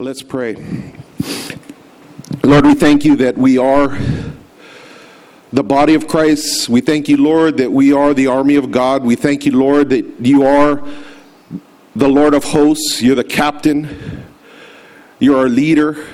Let's 0.00 0.22
pray. 0.22 0.54
Lord, 2.44 2.66
we 2.66 2.74
thank 2.76 3.04
you 3.04 3.16
that 3.16 3.36
we 3.36 3.58
are 3.58 3.98
the 5.52 5.64
body 5.64 5.94
of 5.94 6.06
Christ. 6.06 6.68
We 6.68 6.80
thank 6.80 7.08
you, 7.08 7.16
Lord, 7.16 7.56
that 7.56 7.72
we 7.72 7.92
are 7.92 8.14
the 8.14 8.28
army 8.28 8.54
of 8.54 8.70
God. 8.70 9.02
We 9.02 9.16
thank 9.16 9.44
you, 9.44 9.58
Lord, 9.58 9.90
that 9.90 10.06
you 10.20 10.44
are 10.44 10.86
the 11.96 12.06
Lord 12.06 12.34
of 12.34 12.44
hosts. 12.44 13.02
You're 13.02 13.16
the 13.16 13.24
captain. 13.24 14.24
You're 15.18 15.36
our 15.36 15.48
leader. 15.48 16.06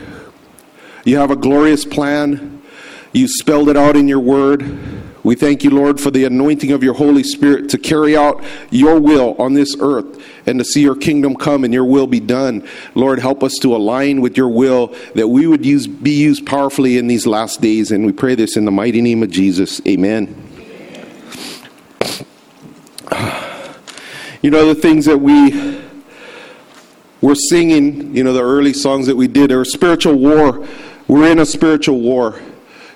You 1.05 1.19
have 1.19 1.31
a 1.31 1.37
glorious 1.37 1.85
plan. 1.85 2.63
You 3.13 3.29
spelled 3.29 3.69
it 3.69 3.77
out 3.77 3.97
in 3.97 4.09
your 4.09 4.21
word. 4.21 4.63
We 5.25 5.35
thank 5.35 5.65
you, 5.65 5.71
Lord, 5.71 5.99
for 5.99 6.11
the 6.11 6.25
anointing 6.25 6.71
of 6.71 6.85
your 6.85 6.93
Holy 6.93 7.23
Spirit 7.23 7.71
to 7.71 7.79
carry 7.79 8.15
out 8.15 8.45
your 8.71 9.01
will 9.01 9.35
on 9.39 9.55
this 9.55 9.75
earth 9.81 10.23
and 10.47 10.59
to 10.59 10.65
see 10.67 10.83
your 10.83 10.95
kingdom 10.95 11.35
come 11.35 11.65
and 11.65 11.73
your 11.73 11.87
will 11.87 12.07
be 12.07 12.21
done. 12.21 12.69
Lord, 12.95 13.21
help 13.21 13.43
us 13.43 13.55
to 13.63 13.75
align 13.75 14.21
with 14.21 14.37
your 14.37 14.51
will 14.51 14.95
that 15.15 15.29
we 15.29 15.47
would 15.47 15.65
use, 15.65 15.87
be 15.87 16.11
used 16.11 16.45
powerfully 16.45 16.99
in 16.99 17.07
these 17.07 17.27
last 17.27 17.63
days. 17.63 17.91
And 17.91 18.05
we 18.05 18.13
pray 18.13 18.35
this 18.35 18.59
in 18.59 18.67
the 18.67 18.71
mighty 18.71 19.01
name 19.01 19.23
of 19.23 19.31
Jesus. 19.31 19.81
Amen. 19.89 20.41
You 24.43 24.51
know, 24.51 24.67
the 24.67 24.75
things 24.75 25.07
that 25.07 25.17
we 25.17 25.81
were 27.23 27.35
singing, 27.35 28.15
you 28.15 28.23
know, 28.23 28.35
the 28.35 28.43
early 28.43 28.75
songs 28.75 29.07
that 29.07 29.17
we 29.17 29.27
did, 29.27 29.51
are 29.51 29.65
spiritual 29.65 30.17
war. 30.17 30.69
We're 31.09 31.33
in 31.33 31.39
a 31.39 31.47
spiritual 31.47 31.99
war. 31.99 32.39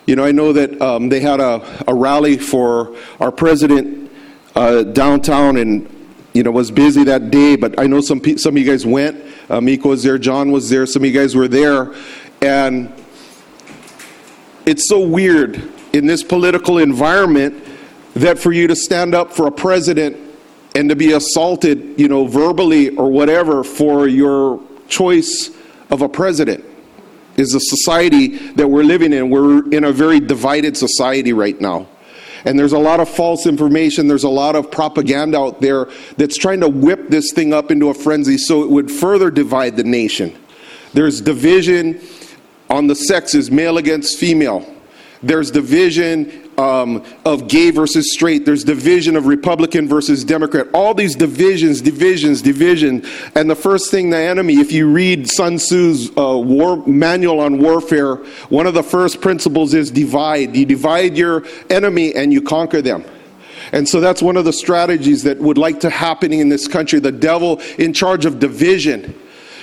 You 0.09 0.17
know, 0.17 0.25
I 0.25 0.33
know 0.33 0.55
that 0.55 0.81
um, 0.81 1.11
they 1.11 1.21
had 1.21 1.39
a, 1.39 1.85
a 1.87 1.95
rally 1.95 2.39
for 2.39 2.97
our 3.21 3.31
president 3.31 4.11
uh, 4.55 4.85
downtown 4.85 5.59
and, 5.59 5.87
you 6.33 6.43
know, 6.43 6.51
was 6.51 6.71
busy 6.71 7.05
that 7.05 7.31
day, 7.31 7.57
but 7.57 7.79
I 7.79 7.87
know 7.87 8.01
some, 8.01 8.23
some 8.39 8.57
of 8.57 8.59
you 8.59 8.65
guys 8.65 8.87
went. 8.87 9.23
Uh, 9.51 9.61
Miko 9.61 9.91
was 9.91 10.03
there, 10.03 10.17
John 10.17 10.51
was 10.51 10.71
there, 10.71 10.87
some 10.87 11.03
of 11.03 11.11
you 11.11 11.13
guys 11.13 11.37
were 11.37 11.47
there. 11.47 11.95
And 12.41 12.91
it's 14.65 14.89
so 14.89 14.99
weird 14.99 15.63
in 15.93 16.07
this 16.07 16.23
political 16.23 16.79
environment 16.79 17.63
that 18.15 18.39
for 18.39 18.51
you 18.51 18.67
to 18.67 18.77
stand 18.77 19.15
up 19.15 19.31
for 19.31 19.47
a 19.47 19.53
president 19.53 20.17
and 20.75 20.89
to 20.89 20.97
be 20.97 21.13
assaulted, 21.13 22.01
you 22.01 22.09
know, 22.09 22.27
verbally 22.27 22.97
or 22.97 23.11
whatever 23.11 23.63
for 23.63 24.09
your 24.09 24.59
choice 24.89 25.51
of 25.91 26.01
a 26.01 26.09
president 26.09 26.65
is 27.39 27.53
the 27.53 27.61
society 27.61 28.37
that 28.53 28.69
we're 28.69 28.83
living 28.83 29.13
in. 29.13 29.31
We're 29.31 29.69
in 29.71 29.85
a 29.85 29.93
very 29.93 30.21
divided 30.21 30.77
society 30.77 31.33
right 31.33 31.59
now. 31.61 31.89
And 32.45 32.59
there's 32.59 32.73
a 32.73 32.79
lot 32.79 33.01
of 33.01 33.09
false 33.09 33.47
information, 33.47 34.07
there's 34.07 34.25
a 34.25 34.29
lot 34.29 34.55
of 34.55 34.71
propaganda 34.71 35.39
out 35.39 35.61
there 35.61 35.89
that's 36.17 36.37
trying 36.37 36.61
to 36.61 36.69
whip 36.69 37.09
this 37.09 37.33
thing 37.33 37.53
up 37.53 37.71
into 37.71 37.89
a 37.89 37.95
frenzy 37.95 38.39
so 38.39 38.63
it 38.63 38.71
would 38.71 38.91
further 38.91 39.31
divide 39.31 39.77
the 39.77 39.85
nation. 39.85 40.37
There's 40.93 41.21
division 41.21 42.01
on 42.71 42.87
the 42.87 42.95
sexes, 42.95 43.51
male 43.51 43.79
against 43.79 44.19
female. 44.19 44.73
There's 45.23 45.51
division 45.51 46.48
um, 46.59 47.05
of 47.25 47.49
gay 47.49 47.71
versus 47.71 48.13
straight. 48.13 48.45
There's 48.45 48.65
division 48.65 49.17
of 49.17 49.27
Republican 49.27 49.89
versus 49.89 50.25
Democrat. 50.25 50.67
All 50.75 50.93
these 50.93 51.15
divisions, 51.15 51.81
divisions, 51.81 52.43
division. 52.43 53.07
And 53.35 53.49
the 53.49 53.55
first 53.55 53.91
thing 53.91 54.11
the 54.11 54.19
enemy, 54.19 54.55
if 54.55 54.73
you 54.73 54.91
read 54.91 55.31
Sun 55.31 55.59
Tzu's 55.59 56.11
uh, 56.19 56.37
war 56.37 56.85
manual 56.87 57.41
on 57.41 57.59
warfare, 57.59 58.17
one 58.49 58.67
of 58.67 58.75
the 58.75 58.83
first 58.83 59.21
principles 59.21 59.73
is 59.73 59.91
divide. 59.91 60.57
You 60.57 60.67
divide 60.67 61.17
your 61.17 61.45
enemy 61.71 62.15
and 62.15 62.33
you 62.33 62.43
conquer 62.43 62.83
them. 62.83 63.05
And 63.73 63.89
so 63.89 64.01
that's 64.01 64.23
one 64.23 64.37
of 64.37 64.45
the 64.45 64.53
strategies 64.53 65.23
that 65.25 65.39
would 65.39 65.59
like 65.59 65.81
to 65.81 65.91
happen 65.91 66.33
in 66.33 66.49
this 66.49 66.67
country. 66.67 66.99
The 67.01 67.13
devil 67.13 67.61
in 67.79 67.93
charge 67.93 68.25
of 68.25 68.41
division 68.41 69.15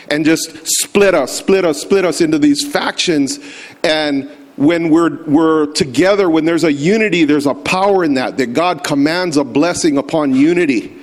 and 0.09 0.23
just 0.23 0.67
split 0.67 1.15
us, 1.15 1.35
split 1.35 1.65
us, 1.65 1.81
split 1.81 2.05
us 2.05 2.21
into 2.21 2.37
these 2.37 2.65
factions 2.65 3.39
and 3.83 4.29
when 4.57 4.89
we're, 4.89 5.23
we're 5.25 5.65
together, 5.67 6.29
when 6.29 6.45
there's 6.45 6.63
a 6.63 6.71
unity, 6.71 7.25
there's 7.25 7.45
a 7.45 7.53
power 7.53 8.03
in 8.03 8.13
that, 8.13 8.37
that 8.37 8.53
God 8.53 8.83
commands 8.83 9.37
a 9.37 9.43
blessing 9.43 9.97
upon 9.97 10.33
unity. 10.33 10.95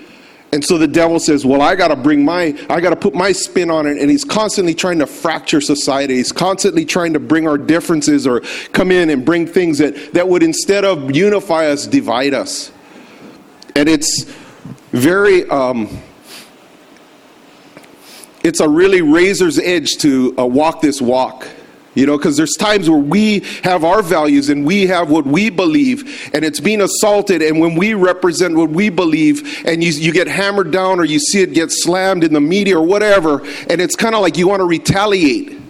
And 0.53 0.63
so 0.63 0.77
the 0.77 0.89
devil 0.89 1.19
says, 1.19 1.47
Well, 1.47 1.63
I 1.63 1.75
got 1.75 1.89
to 1.89 1.97
bring 1.97 2.25
my, 2.25 2.55
I 2.69 2.81
got 2.81 2.91
to 2.91 2.97
put 2.97 3.15
my 3.15 3.33
spin 3.33 3.71
on 3.71 3.87
it. 3.87 3.97
And 3.97 4.11
he's 4.11 4.25
constantly 4.25 4.75
trying 4.75 4.99
to 4.99 5.07
fracture 5.07 5.63
society. 5.63 6.17
He's 6.17 6.33
constantly 6.33 6.85
trying 6.85 7.15
to 7.15 7.21
bring 7.21 7.49
our 7.49 7.57
differences 7.57 8.27
or 8.27 8.41
come 8.73 8.91
in 8.91 9.09
and 9.09 9.25
bring 9.25 9.47
things 9.47 9.79
that, 9.79 10.13
that 10.13 10.29
would, 10.29 10.43
instead 10.43 10.85
of 10.85 11.17
unify 11.17 11.67
us, 11.67 11.87
divide 11.87 12.35
us. 12.35 12.71
And 13.75 13.89
it's 13.89 14.25
very, 14.91 15.49
um, 15.49 15.89
it's 18.45 18.61
a 18.61 18.69
really 18.69 19.01
razor's 19.01 19.59
edge 19.59 19.97
to 19.99 20.35
uh, 20.39 20.45
walk 20.45 20.83
this 20.83 21.01
walk. 21.01 21.49
You 21.95 22.07
know, 22.07 22.17
because 22.17 22.39
there's 22.39 22.57
times 22.57 22.89
where 22.89 22.99
we 22.99 23.41
have 23.65 23.85
our 23.85 24.03
values 24.03 24.49
and 24.49 24.65
we 24.65 24.87
have 24.87 25.11
what 25.11 25.27
we 25.27 25.51
believe, 25.51 26.31
and 26.33 26.43
it's 26.43 26.59
being 26.59 26.81
assaulted. 26.81 27.43
And 27.43 27.61
when 27.61 27.75
we 27.75 27.93
represent 27.93 28.57
what 28.57 28.71
we 28.71 28.89
believe, 28.89 29.63
and 29.67 29.85
you, 29.85 29.91
you 29.91 30.11
get 30.13 30.27
hammered 30.27 30.71
down 30.71 31.01
or 31.01 31.05
you 31.05 31.19
see 31.19 31.43
it 31.43 31.53
get 31.53 31.71
slammed 31.71 32.25
in 32.25 32.33
the 32.33 32.41
media 32.41 32.79
or 32.79 32.87
whatever, 32.87 33.43
and 33.69 33.81
it's 33.81 33.95
kind 33.95 34.15
of 34.15 34.23
like 34.23 34.39
you 34.39 34.49
want 34.49 34.61
to 34.61 34.65
retaliate. 34.65 35.61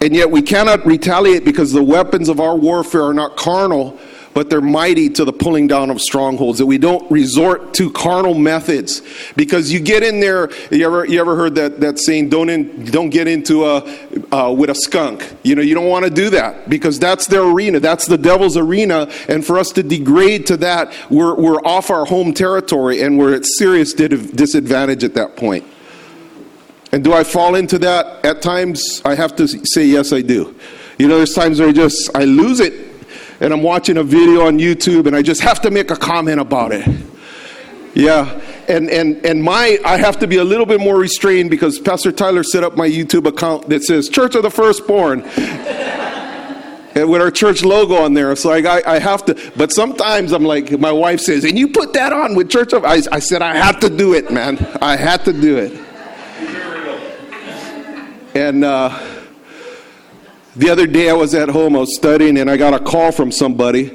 And 0.00 0.14
yet 0.14 0.30
we 0.30 0.42
cannot 0.42 0.84
retaliate 0.84 1.44
because 1.44 1.72
the 1.72 1.84
weapons 1.84 2.28
of 2.28 2.40
our 2.40 2.56
warfare 2.56 3.04
are 3.04 3.14
not 3.14 3.36
carnal, 3.36 3.98
but 4.36 4.50
they're 4.50 4.60
mighty 4.60 5.08
to 5.08 5.24
the 5.24 5.32
pulling 5.32 5.66
down 5.66 5.88
of 5.88 5.98
strongholds. 5.98 6.58
That 6.58 6.66
we 6.66 6.76
don't 6.76 7.10
resort 7.10 7.72
to 7.72 7.90
carnal 7.90 8.34
methods 8.34 9.00
because 9.34 9.72
you 9.72 9.80
get 9.80 10.02
in 10.02 10.20
there. 10.20 10.50
You 10.70 10.84
ever 10.84 11.06
you 11.06 11.18
ever 11.18 11.36
heard 11.36 11.54
that 11.54 11.80
that 11.80 11.98
saying? 11.98 12.28
Don't 12.28 12.50
in, 12.50 12.84
don't 12.84 13.08
get 13.08 13.28
into 13.28 13.64
a 13.64 13.78
uh, 14.30 14.52
with 14.52 14.68
a 14.68 14.74
skunk. 14.74 15.34
You 15.42 15.54
know 15.54 15.62
you 15.62 15.74
don't 15.74 15.88
want 15.88 16.04
to 16.04 16.10
do 16.10 16.28
that 16.30 16.68
because 16.68 16.98
that's 16.98 17.26
their 17.28 17.44
arena. 17.44 17.80
That's 17.80 18.04
the 18.04 18.18
devil's 18.18 18.58
arena. 18.58 19.10
And 19.26 19.42
for 19.42 19.58
us 19.58 19.70
to 19.70 19.82
degrade 19.82 20.46
to 20.48 20.58
that, 20.58 20.92
we're 21.08 21.34
we're 21.34 21.62
off 21.64 21.88
our 21.88 22.04
home 22.04 22.34
territory 22.34 23.00
and 23.00 23.18
we're 23.18 23.34
at 23.34 23.46
serious 23.46 23.94
disadvantage 23.94 25.02
at 25.02 25.14
that 25.14 25.36
point. 25.36 25.64
And 26.92 27.02
do 27.02 27.14
I 27.14 27.24
fall 27.24 27.54
into 27.54 27.78
that 27.78 28.22
at 28.22 28.42
times? 28.42 29.00
I 29.02 29.14
have 29.14 29.34
to 29.36 29.48
say 29.48 29.86
yes, 29.86 30.12
I 30.12 30.20
do. 30.20 30.54
You 30.98 31.08
know, 31.08 31.16
there's 31.16 31.34
times 31.34 31.58
where 31.58 31.70
I 31.70 31.72
just 31.72 32.14
I 32.14 32.24
lose 32.24 32.60
it 32.60 32.85
and 33.40 33.52
I'm 33.52 33.62
watching 33.62 33.98
a 33.98 34.02
video 34.02 34.46
on 34.46 34.58
YouTube 34.58 35.06
and 35.06 35.14
I 35.14 35.22
just 35.22 35.40
have 35.42 35.60
to 35.62 35.70
make 35.70 35.90
a 35.90 35.96
comment 35.96 36.40
about 36.40 36.72
it. 36.72 36.86
Yeah. 37.94 38.40
And 38.68 38.90
and 38.90 39.24
and 39.24 39.42
my 39.42 39.78
I 39.84 39.96
have 39.96 40.18
to 40.18 40.26
be 40.26 40.36
a 40.36 40.44
little 40.44 40.66
bit 40.66 40.80
more 40.80 40.98
restrained 40.98 41.50
because 41.50 41.78
Pastor 41.78 42.12
Tyler 42.12 42.42
set 42.42 42.62
up 42.62 42.76
my 42.76 42.88
YouTube 42.88 43.26
account 43.26 43.68
that 43.70 43.84
says 43.84 44.08
Church 44.08 44.34
of 44.34 44.42
the 44.42 44.50
Firstborn. 44.50 45.22
and 46.96 47.10
with 47.10 47.20
our 47.20 47.30
church 47.30 47.62
logo 47.62 47.94
on 47.94 48.14
there. 48.14 48.34
So 48.36 48.50
I, 48.50 48.82
I 48.86 48.98
have 48.98 49.24
to, 49.26 49.52
but 49.54 49.70
sometimes 49.70 50.32
I'm 50.32 50.44
like, 50.44 50.80
my 50.80 50.90
wife 50.90 51.20
says, 51.20 51.44
and 51.44 51.58
you 51.58 51.68
put 51.68 51.92
that 51.92 52.10
on 52.10 52.34
with 52.34 52.48
Church 52.48 52.72
of, 52.72 52.86
I, 52.86 53.02
I 53.12 53.18
said, 53.18 53.42
I 53.42 53.54
had 53.54 53.82
to 53.82 53.90
do 53.90 54.14
it, 54.14 54.32
man. 54.32 54.56
I 54.80 54.96
had 54.96 55.22
to 55.26 55.32
do 55.34 55.58
it. 55.58 55.78
And, 58.34 58.64
uh, 58.64 59.15
the 60.56 60.70
other 60.70 60.86
day 60.86 61.10
I 61.10 61.12
was 61.12 61.34
at 61.34 61.50
home, 61.50 61.76
I 61.76 61.80
was 61.80 61.94
studying, 61.94 62.38
and 62.38 62.50
I 62.50 62.56
got 62.56 62.72
a 62.72 62.78
call 62.78 63.12
from 63.12 63.30
somebody, 63.30 63.90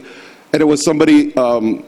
and 0.54 0.62
it 0.62 0.66
was 0.66 0.84
somebody. 0.86 1.36
Um, 1.36 1.84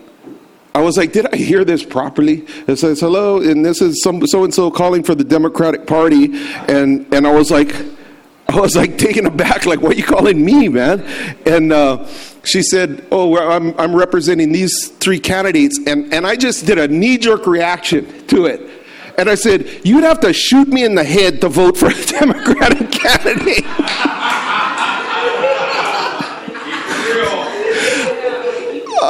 I 0.75 0.81
was 0.81 0.97
like, 0.97 1.11
did 1.11 1.27
I 1.31 1.37
hear 1.37 1.63
this 1.63 1.83
properly? 1.83 2.47
It 2.67 2.77
says, 2.77 2.99
hello, 2.99 3.39
and 3.39 3.63
this 3.63 3.79
is 3.79 4.01
some 4.01 4.25
so 4.25 4.43
and 4.43 4.51
so 4.51 4.71
calling 4.71 5.03
for 5.03 5.13
the 5.13 5.23
Democratic 5.23 5.85
Party, 5.85 6.29
and 6.67 7.11
and 7.13 7.27
I 7.27 7.31
was 7.31 7.51
like, 7.51 7.75
I 8.47 8.59
was 8.59 8.75
like 8.75 8.97
taken 8.97 9.27
aback, 9.27 9.67
like, 9.67 9.81
what 9.81 9.93
are 9.93 9.99
you 9.99 10.03
calling 10.03 10.43
me, 10.43 10.69
man? 10.69 11.01
And 11.45 11.71
uh, 11.71 12.07
she 12.43 12.63
said, 12.63 13.07
oh, 13.11 13.37
I'm 13.37 13.79
I'm 13.79 13.95
representing 13.95 14.51
these 14.51 14.87
three 14.87 15.19
candidates, 15.19 15.79
and 15.85 16.11
and 16.11 16.25
I 16.25 16.35
just 16.35 16.65
did 16.65 16.79
a 16.79 16.87
knee 16.87 17.19
jerk 17.19 17.45
reaction 17.45 18.25
to 18.27 18.47
it. 18.47 18.69
And 19.15 19.29
I 19.29 19.35
said, 19.35 19.81
You'd 19.83 20.03
have 20.03 20.21
to 20.21 20.33
shoot 20.33 20.67
me 20.67 20.83
in 20.83 20.95
the 20.95 21.03
head 21.03 21.41
to 21.41 21.49
vote 21.49 21.77
for 21.77 21.89
a 21.89 22.05
Democratic 22.05 22.91
candidate. 22.91 23.63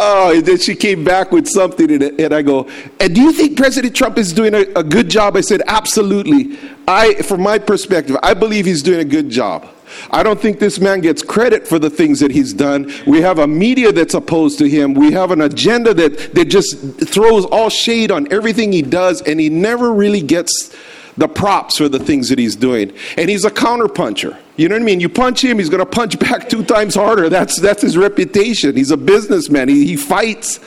oh, 0.04 0.34
and 0.36 0.46
then 0.46 0.58
she 0.58 0.76
came 0.76 1.04
back 1.04 1.32
with 1.32 1.48
something, 1.48 1.90
and, 1.92 2.04
and 2.20 2.34
I 2.34 2.42
go, 2.42 2.70
and 3.00 3.16
do 3.16 3.22
you 3.22 3.32
think 3.32 3.58
President 3.58 3.96
Trump 3.96 4.18
is 4.18 4.34
doing 4.34 4.54
a, 4.54 4.66
a 4.76 4.84
good 4.84 5.10
job? 5.10 5.38
I 5.38 5.42
said, 5.42 5.62
absolutely. 5.68 6.60
I, 6.88 7.16
from 7.16 7.42
my 7.42 7.58
perspective, 7.58 8.18
I 8.22 8.34
believe 8.34 8.66
he's 8.66 8.84
doing 8.84 9.00
a 9.00 9.06
good 9.06 9.30
job. 9.30 9.68
I 10.12 10.24
don't 10.24 10.40
think 10.40 10.60
this 10.60 10.80
man 10.80 11.02
gets 11.02 11.22
credit 11.22 11.68
for 11.68 11.78
the 11.78 11.90
things 11.90 12.20
that 12.20 12.32
he's 12.32 12.52
done. 12.52 12.92
We 13.06 13.22
have 13.22 13.40
a 13.40 13.48
media 13.48 13.92
that's 13.92 14.16
opposed 14.16 14.58
to 14.60 14.68
him. 14.68 14.96
We 14.96 15.12
have 15.12 15.32
an 15.32 15.42
agenda 15.42 15.94
that, 15.94 16.34
that 16.34 16.46
just 16.46 16.78
throws 17.08 17.46
all 17.46 17.70
shade 17.70 18.12
on 18.12 18.32
everything 18.32 18.72
he 18.72 18.82
does, 18.82 19.22
and 19.22 19.40
he 19.40 19.50
never 19.50 19.94
really 19.94 20.22
gets 20.22 20.76
the 21.18 21.28
props 21.28 21.78
for 21.78 21.90
the 21.90 22.00
things 22.00 22.30
that 22.30 22.40
he's 22.40 22.56
doing. 22.56 22.94
And 23.18 23.30
he's 23.30 23.46
a 23.46 23.52
counterpuncher. 23.52 24.38
You 24.56 24.70
know 24.70 24.76
what 24.76 24.82
I 24.82 24.86
mean? 24.86 25.00
You 25.00 25.10
punch 25.10 25.44
him, 25.44 25.58
he's 25.60 25.70
going 25.70 25.80
to 25.80 25.86
punch 25.86 26.20
back 26.20 26.50
two 26.50 26.64
times 26.64 26.96
harder. 26.96 27.30
That's, 27.30 27.60
that's 27.60 27.82
his 27.82 27.98
reputation. 27.98 28.76
He's 28.76 28.92
a 28.92 28.98
businessman, 28.98 29.70
he, 29.70 29.86
he 29.86 29.96
fights. 29.96 30.60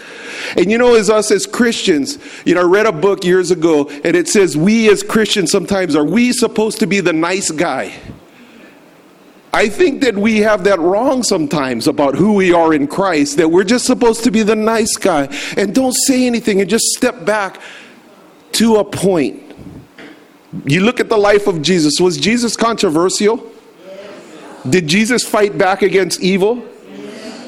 And 0.57 0.71
you 0.71 0.79
know, 0.79 0.95
as 0.95 1.11
us 1.11 1.31
as 1.31 1.47
Christians, 1.47 2.19
you 2.45 2.55
know, 2.55 2.61
I 2.61 2.65
read 2.65 2.87
a 2.87 2.93
book 2.93 3.25
years 3.25 3.51
ago, 3.51 3.89
and 3.89 4.17
it 4.17 4.29
says, 4.29 4.57
We 4.57 4.91
as 4.91 5.03
Christians 5.03 5.51
sometimes 5.51 5.97
are 5.97 6.05
we 6.05 6.33
supposed 6.33 6.79
to 6.81 6.87
be 6.87 7.01
the 7.01 7.13
nice 7.13 7.51
guy? 7.51 7.95
I 9.53 9.71
think 9.71 10.03
that 10.03 10.15
we 10.15 10.41
have 10.41 10.65
that 10.65 10.79
wrong 10.81 11.23
sometimes 11.23 11.87
about 11.87 12.15
who 12.15 12.35
we 12.35 12.53
are 12.53 12.75
in 12.75 12.87
Christ, 12.87 13.39
that 13.39 13.49
we're 13.49 13.65
just 13.65 13.87
supposed 13.87 14.23
to 14.25 14.31
be 14.31 14.43
the 14.43 14.55
nice 14.55 14.97
guy 14.99 15.35
and 15.57 15.75
don't 15.75 15.95
say 15.95 16.27
anything 16.27 16.61
and 16.61 16.69
just 16.69 16.85
step 16.89 17.25
back 17.25 17.63
to 18.53 18.77
a 18.77 18.85
point. 18.85 19.46
You 20.65 20.81
look 20.81 21.01
at 21.01 21.09
the 21.09 21.17
life 21.17 21.47
of 21.47 21.63
Jesus. 21.63 22.01
Was 22.01 22.17
Jesus 22.17 22.57
controversial? 22.57 23.53
Did 24.69 24.87
Jesus 24.87 25.27
fight 25.27 25.57
back 25.57 25.83
against 25.83 26.21
evil? 26.21 26.65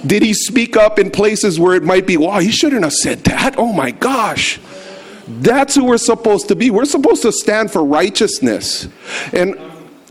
Did 0.06 0.22
he 0.22 0.32
speak 0.32 0.76
up 0.76 0.98
in 0.98 1.10
places 1.10 1.58
where 1.58 1.74
it 1.74 1.82
might 1.82 2.06
be, 2.06 2.16
wow, 2.16 2.38
he 2.38 2.50
shouldn't 2.50 2.84
have 2.84 2.92
said 2.92 3.24
that? 3.24 3.56
Oh 3.58 3.72
my 3.72 3.90
gosh. 3.90 4.60
That's 5.26 5.74
who 5.74 5.84
we're 5.84 5.98
supposed 5.98 6.48
to 6.48 6.56
be. 6.56 6.70
We're 6.70 6.84
supposed 6.84 7.22
to 7.22 7.32
stand 7.32 7.70
for 7.70 7.84
righteousness. 7.84 8.88
And 9.32 9.58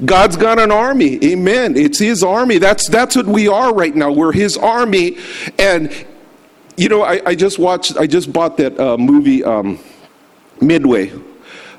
God's 0.05 0.37
got 0.37 0.59
an 0.59 0.71
army. 0.71 1.23
Amen. 1.25 1.75
It's 1.75 1.97
his 1.97 2.23
army. 2.23 2.59
That's 2.59 2.87
that's 2.87 3.15
what 3.15 3.25
we 3.25 3.47
are 3.47 3.73
right 3.73 3.95
now. 3.95 4.11
We're 4.11 4.31
his 4.31 4.57
army. 4.57 5.17
And 5.57 5.91
you 6.75 6.87
know, 6.89 7.01
I, 7.01 7.21
I 7.25 7.35
just 7.35 7.57
watched 7.57 7.97
I 7.97 8.05
just 8.05 8.31
bought 8.31 8.57
that 8.57 8.79
uh, 8.79 8.97
movie 8.97 9.43
um, 9.43 9.79
Midway. 10.61 11.11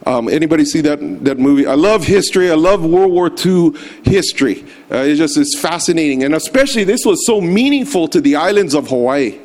Um, 0.06 0.28
anybody 0.28 0.64
see 0.64 0.80
that 0.82 1.24
that 1.24 1.38
movie? 1.38 1.66
I 1.66 1.74
love 1.74 2.04
history. 2.04 2.50
I 2.50 2.54
love 2.54 2.84
World 2.84 3.12
War 3.12 3.30
II 3.30 3.72
history. 4.04 4.64
Uh, 4.90 4.98
it 4.98 5.16
just 5.16 5.36
is 5.36 5.58
fascinating, 5.58 6.24
and 6.24 6.34
especially 6.34 6.84
this 6.84 7.04
was 7.04 7.26
so 7.26 7.40
meaningful 7.40 8.08
to 8.08 8.20
the 8.20 8.36
islands 8.36 8.74
of 8.74 8.88
Hawaii. 8.88 9.38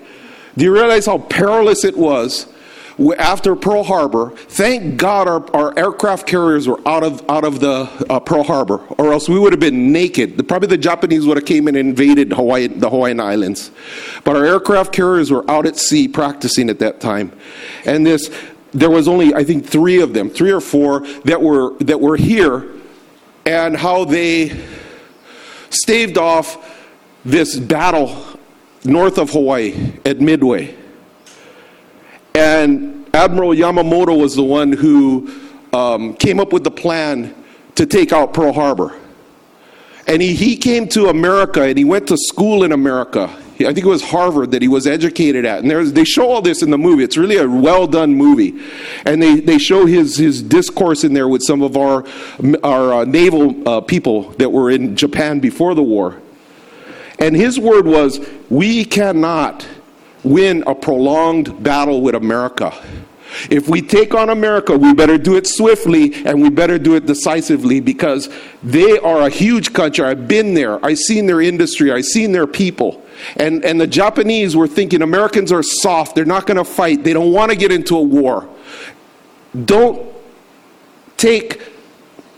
Do 0.56 0.66
you 0.66 0.74
realize 0.74 1.06
how 1.08 1.18
perilous 1.18 1.84
it 1.84 1.98
was? 1.98 2.48
after 3.18 3.56
Pearl 3.56 3.84
Harbor, 3.84 4.32
thank 4.36 4.98
God 4.98 5.28
our, 5.28 5.56
our 5.56 5.78
aircraft 5.78 6.28
carriers 6.28 6.68
were 6.68 6.80
out 6.88 7.04
of 7.04 7.28
out 7.30 7.44
of 7.44 7.60
the 7.60 7.90
uh, 8.10 8.20
Pearl 8.20 8.44
Harbor, 8.44 8.78
or 8.98 9.14
else 9.14 9.28
we 9.28 9.40
would 9.40 9.52
have 9.52 9.60
been 9.60 9.92
naked. 9.92 10.38
The, 10.38 10.44
probably 10.44 10.68
the 10.68 10.78
Japanese 10.78 11.26
would 11.26 11.38
have 11.38 11.46
came 11.46 11.68
and 11.68 11.76
invaded 11.76 12.34
Hawaii, 12.34 12.68
the 12.68 12.90
Hawaiian 12.90 13.20
Islands. 13.20 13.72
But 14.24 14.36
our 14.36 14.46
aircraft 14.46 14.94
carriers 14.94 15.32
were 15.32 15.50
out 15.50 15.66
at 15.66 15.78
sea 15.78 16.08
practicing 16.08 16.70
at 16.70 16.80
that 16.80 17.00
time, 17.00 17.32
and 17.86 18.06
this 18.06 18.30
there 18.74 18.90
was 18.90 19.08
only 19.08 19.34
I 19.34 19.44
think 19.44 19.66
three 19.66 20.02
of 20.02 20.14
them, 20.14 20.30
three 20.30 20.52
or 20.52 20.62
four 20.62 21.02
that 21.26 21.42
were 21.42 21.78
that 21.80 22.00
were 22.00 22.18
here, 22.18 22.70
and 23.46 23.76
how 23.76 24.06
they 24.06 24.62
staved 25.70 26.18
off 26.18 26.70
this 27.26 27.58
battle 27.58 28.16
north 28.84 29.18
of 29.18 29.32
Hawaii 29.32 29.94
at 30.06 30.20
Midway 30.20 30.78
and 32.36 33.08
Admiral 33.14 33.52
Yamamoto 33.52 34.20
was 34.20 34.36
the 34.36 34.44
one 34.44 34.72
who 34.72 35.32
um, 35.72 36.16
came 36.16 36.40
up 36.40 36.52
with 36.52 36.64
the 36.64 36.72
plan 36.72 37.36
to 37.76 37.86
take 37.86 38.12
out 38.12 38.34
Pearl 38.34 38.54
Harbor. 38.54 38.98
And 40.08 40.22
he, 40.22 40.34
he 40.34 40.58
came 40.58 40.88
to 40.90 41.10
America 41.10 41.62
and 41.62 41.78
he 41.78 41.86
went 41.86 42.08
to 42.08 42.18
school 42.18 42.64
in 42.64 42.72
America. 42.72 43.30
I 43.60 43.72
think 43.74 43.80
it 43.80 43.86
was 43.86 44.04
Harvard 44.04 44.52
that 44.52 44.62
he 44.62 44.68
was 44.68 44.88
educated 44.88 45.46
at. 45.46 45.64
And 45.64 45.72
they 45.96 46.04
show 46.04 46.30
all 46.30 46.42
this 46.42 46.64
in 46.64 46.72
the 46.72 46.78
movie. 46.78 47.04
It's 47.04 47.18
really 47.18 47.38
a 47.38 47.48
well 47.48 47.86
done 47.88 48.16
movie. 48.16 48.60
And 49.06 49.22
they, 49.22 49.40
they 49.40 49.58
show 49.58 49.86
his, 49.86 50.18
his 50.18 50.42
discourse 50.42 51.04
in 51.04 51.14
there 51.14 51.28
with 51.28 51.44
some 51.44 51.62
of 51.62 51.78
our, 51.78 52.04
our 52.64 52.94
uh, 52.94 53.06
naval 53.06 53.68
uh, 53.68 53.82
people 53.82 54.32
that 54.32 54.52
were 54.52 54.72
in 54.72 54.96
Japan 54.96 55.40
before 55.40 55.76
the 55.76 55.84
war. 55.84 56.20
And 57.20 57.36
his 57.36 57.60
word 57.60 57.86
was, 57.86 58.20
We 58.50 58.86
cannot 58.86 59.68
win 60.24 60.64
a 60.66 60.74
prolonged 60.74 61.64
battle 61.64 62.02
with 62.02 62.16
America. 62.16 62.74
If 63.50 63.68
we 63.68 63.82
take 63.82 64.14
on 64.14 64.30
America, 64.30 64.78
we 64.78 64.94
better 64.94 65.18
do 65.18 65.36
it 65.36 65.48
swiftly 65.48 66.26
and 66.26 66.42
we 66.42 66.50
better 66.50 66.78
do 66.78 66.96
it 66.96 67.06
decisively 67.06 67.80
because 67.80 68.30
they 68.64 68.98
are 69.00 69.22
a 69.22 69.30
huge 69.30 69.74
country. 69.74 70.06
I've 70.06 70.28
been 70.28 70.54
there. 70.54 70.84
I've 70.86 71.00
seen 71.00 71.26
their 71.26 71.42
industry. 71.42 71.92
I've 71.92 72.06
seen 72.06 72.32
their 72.32 72.48
people. 72.48 73.04
And, 73.38 73.64
and 73.64 73.80
the 73.80 73.88
Japanese 73.88 74.56
were 74.56 74.68
thinking 74.68 75.02
Americans 75.02 75.52
are 75.52 75.64
soft. 75.64 76.16
They're 76.16 76.26
not 76.26 76.46
going 76.46 76.58
to 76.58 76.66
fight. 76.66 77.04
They 77.04 77.14
don't 77.14 77.32
want 77.32 77.52
to 77.52 77.58
get 77.58 77.72
into 77.72 77.98
a 77.98 78.02
war. 78.02 78.50
Don't 79.66 80.14
take 81.18 81.62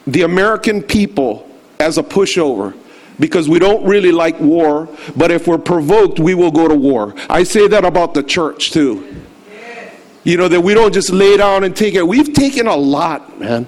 the 0.06 0.22
American 0.22 0.84
people 0.84 1.50
as 1.80 1.98
a 1.98 2.04
pushover 2.04 2.76
because 3.20 3.48
we 3.48 3.60
don't 3.60 3.86
really 3.86 4.12
like 4.12 4.40
war, 4.40 4.90
but 5.16 5.32
if 5.32 5.48
we're 5.48 5.58
provoked, 5.58 6.20
we 6.20 6.36
will 6.36 6.52
go 6.52 6.68
to 6.68 6.76
war. 6.76 7.14
I 7.30 7.44
say 7.44 7.68
that 7.68 7.86
about 7.86 8.14
the 8.14 8.24
church 8.24 8.72
too. 8.72 9.24
You 10.26 10.38
know, 10.38 10.48
that 10.50 10.60
we 10.60 10.74
don't 10.74 10.94
just 10.94 11.12
lay 11.12 11.38
down 11.38 11.64
and 11.64 11.76
take 11.76 11.94
it. 11.94 12.06
We've 12.06 12.34
taken 12.34 12.68
a 12.68 12.76
lot, 12.76 13.40
man. 13.40 13.68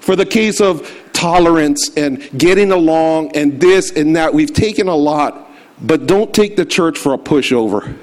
For 0.00 0.16
the 0.16 0.24
case 0.24 0.60
of 0.60 0.88
tolerance 1.12 1.94
and 1.96 2.30
getting 2.38 2.70
along 2.70 3.36
and 3.36 3.60
this 3.60 3.90
and 3.90 4.14
that, 4.16 4.32
we've 4.32 4.52
taken 4.52 4.86
a 4.86 4.94
lot, 4.94 5.50
but 5.82 6.06
don't 6.06 6.32
take 6.32 6.56
the 6.56 6.64
church 6.64 6.96
for 6.96 7.12
a 7.12 7.18
pushover. 7.18 7.98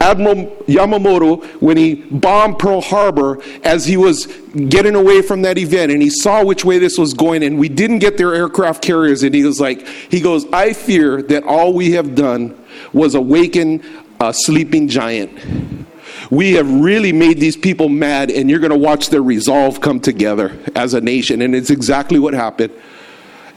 Admiral 0.00 0.46
Yamamoto, 0.66 1.44
when 1.62 1.76
he 1.76 1.94
bombed 1.94 2.58
Pearl 2.58 2.80
Harbor, 2.80 3.40
as 3.62 3.86
he 3.86 3.96
was 3.96 4.26
getting 4.26 4.96
away 4.96 5.22
from 5.22 5.42
that 5.42 5.58
event, 5.58 5.92
and 5.92 6.02
he 6.02 6.10
saw 6.10 6.44
which 6.44 6.64
way 6.64 6.80
this 6.80 6.98
was 6.98 7.14
going, 7.14 7.44
and 7.44 7.56
we 7.56 7.68
didn't 7.68 8.00
get 8.00 8.16
their 8.16 8.34
aircraft 8.34 8.82
carriers, 8.82 9.22
and 9.22 9.32
he 9.32 9.44
was 9.44 9.60
like, 9.60 9.86
he 9.86 10.20
goes, 10.20 10.44
I 10.52 10.72
fear 10.72 11.22
that 11.22 11.44
all 11.44 11.72
we 11.72 11.92
have 11.92 12.16
done 12.16 12.58
was 12.92 13.14
awaken 13.14 13.80
a 14.20 14.34
sleeping 14.34 14.88
giant. 14.88 15.86
We 16.30 16.52
have 16.52 16.70
really 16.70 17.12
made 17.12 17.38
these 17.38 17.56
people 17.56 17.88
mad, 17.88 18.30
and 18.30 18.48
you're 18.48 18.60
going 18.60 18.72
to 18.72 18.78
watch 18.78 19.10
their 19.10 19.22
resolve 19.22 19.80
come 19.80 20.00
together 20.00 20.58
as 20.74 20.94
a 20.94 21.00
nation. 21.00 21.42
And 21.42 21.54
it's 21.54 21.70
exactly 21.70 22.18
what 22.18 22.34
happened. 22.34 22.72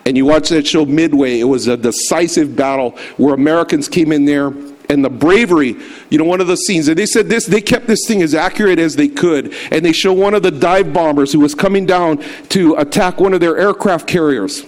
And 0.06 0.15
you 0.15 0.25
watch 0.25 0.50
that 0.50 0.67
show 0.67 0.85
Midway, 0.85 1.39
it 1.39 1.45
was 1.45 1.67
a 1.67 1.75
decisive 1.75 2.56
battle 2.56 2.91
where 3.17 3.33
Americans 3.33 3.89
came 3.89 4.12
in 4.12 4.25
there 4.25 4.53
and 4.89 5.03
the 5.03 5.09
bravery. 5.09 5.75
You 6.12 6.19
know, 6.19 6.25
one 6.25 6.41
of 6.41 6.47
the 6.47 6.57
scenes, 6.57 6.88
and 6.88 6.97
they 6.97 7.07
said 7.07 7.27
this, 7.27 7.47
they 7.47 7.62
kept 7.62 7.88
this 7.88 8.06
thing 8.07 8.21
as 8.21 8.35
accurate 8.35 8.77
as 8.77 8.95
they 8.95 9.07
could. 9.07 9.53
And 9.71 9.83
they 9.83 9.94
show 9.94 10.13
one 10.13 10.35
of 10.35 10.44
the 10.44 10.51
dive 10.51 10.94
bombers 10.94 11.33
who 11.33 11.39
was 11.39 11.56
coming 11.56 11.88
down 11.88 12.23
to 12.50 12.75
attack 12.75 13.19
one 13.19 13.33
of 13.33 13.39
their 13.39 13.57
aircraft 13.57 14.07
carriers. 14.07 14.63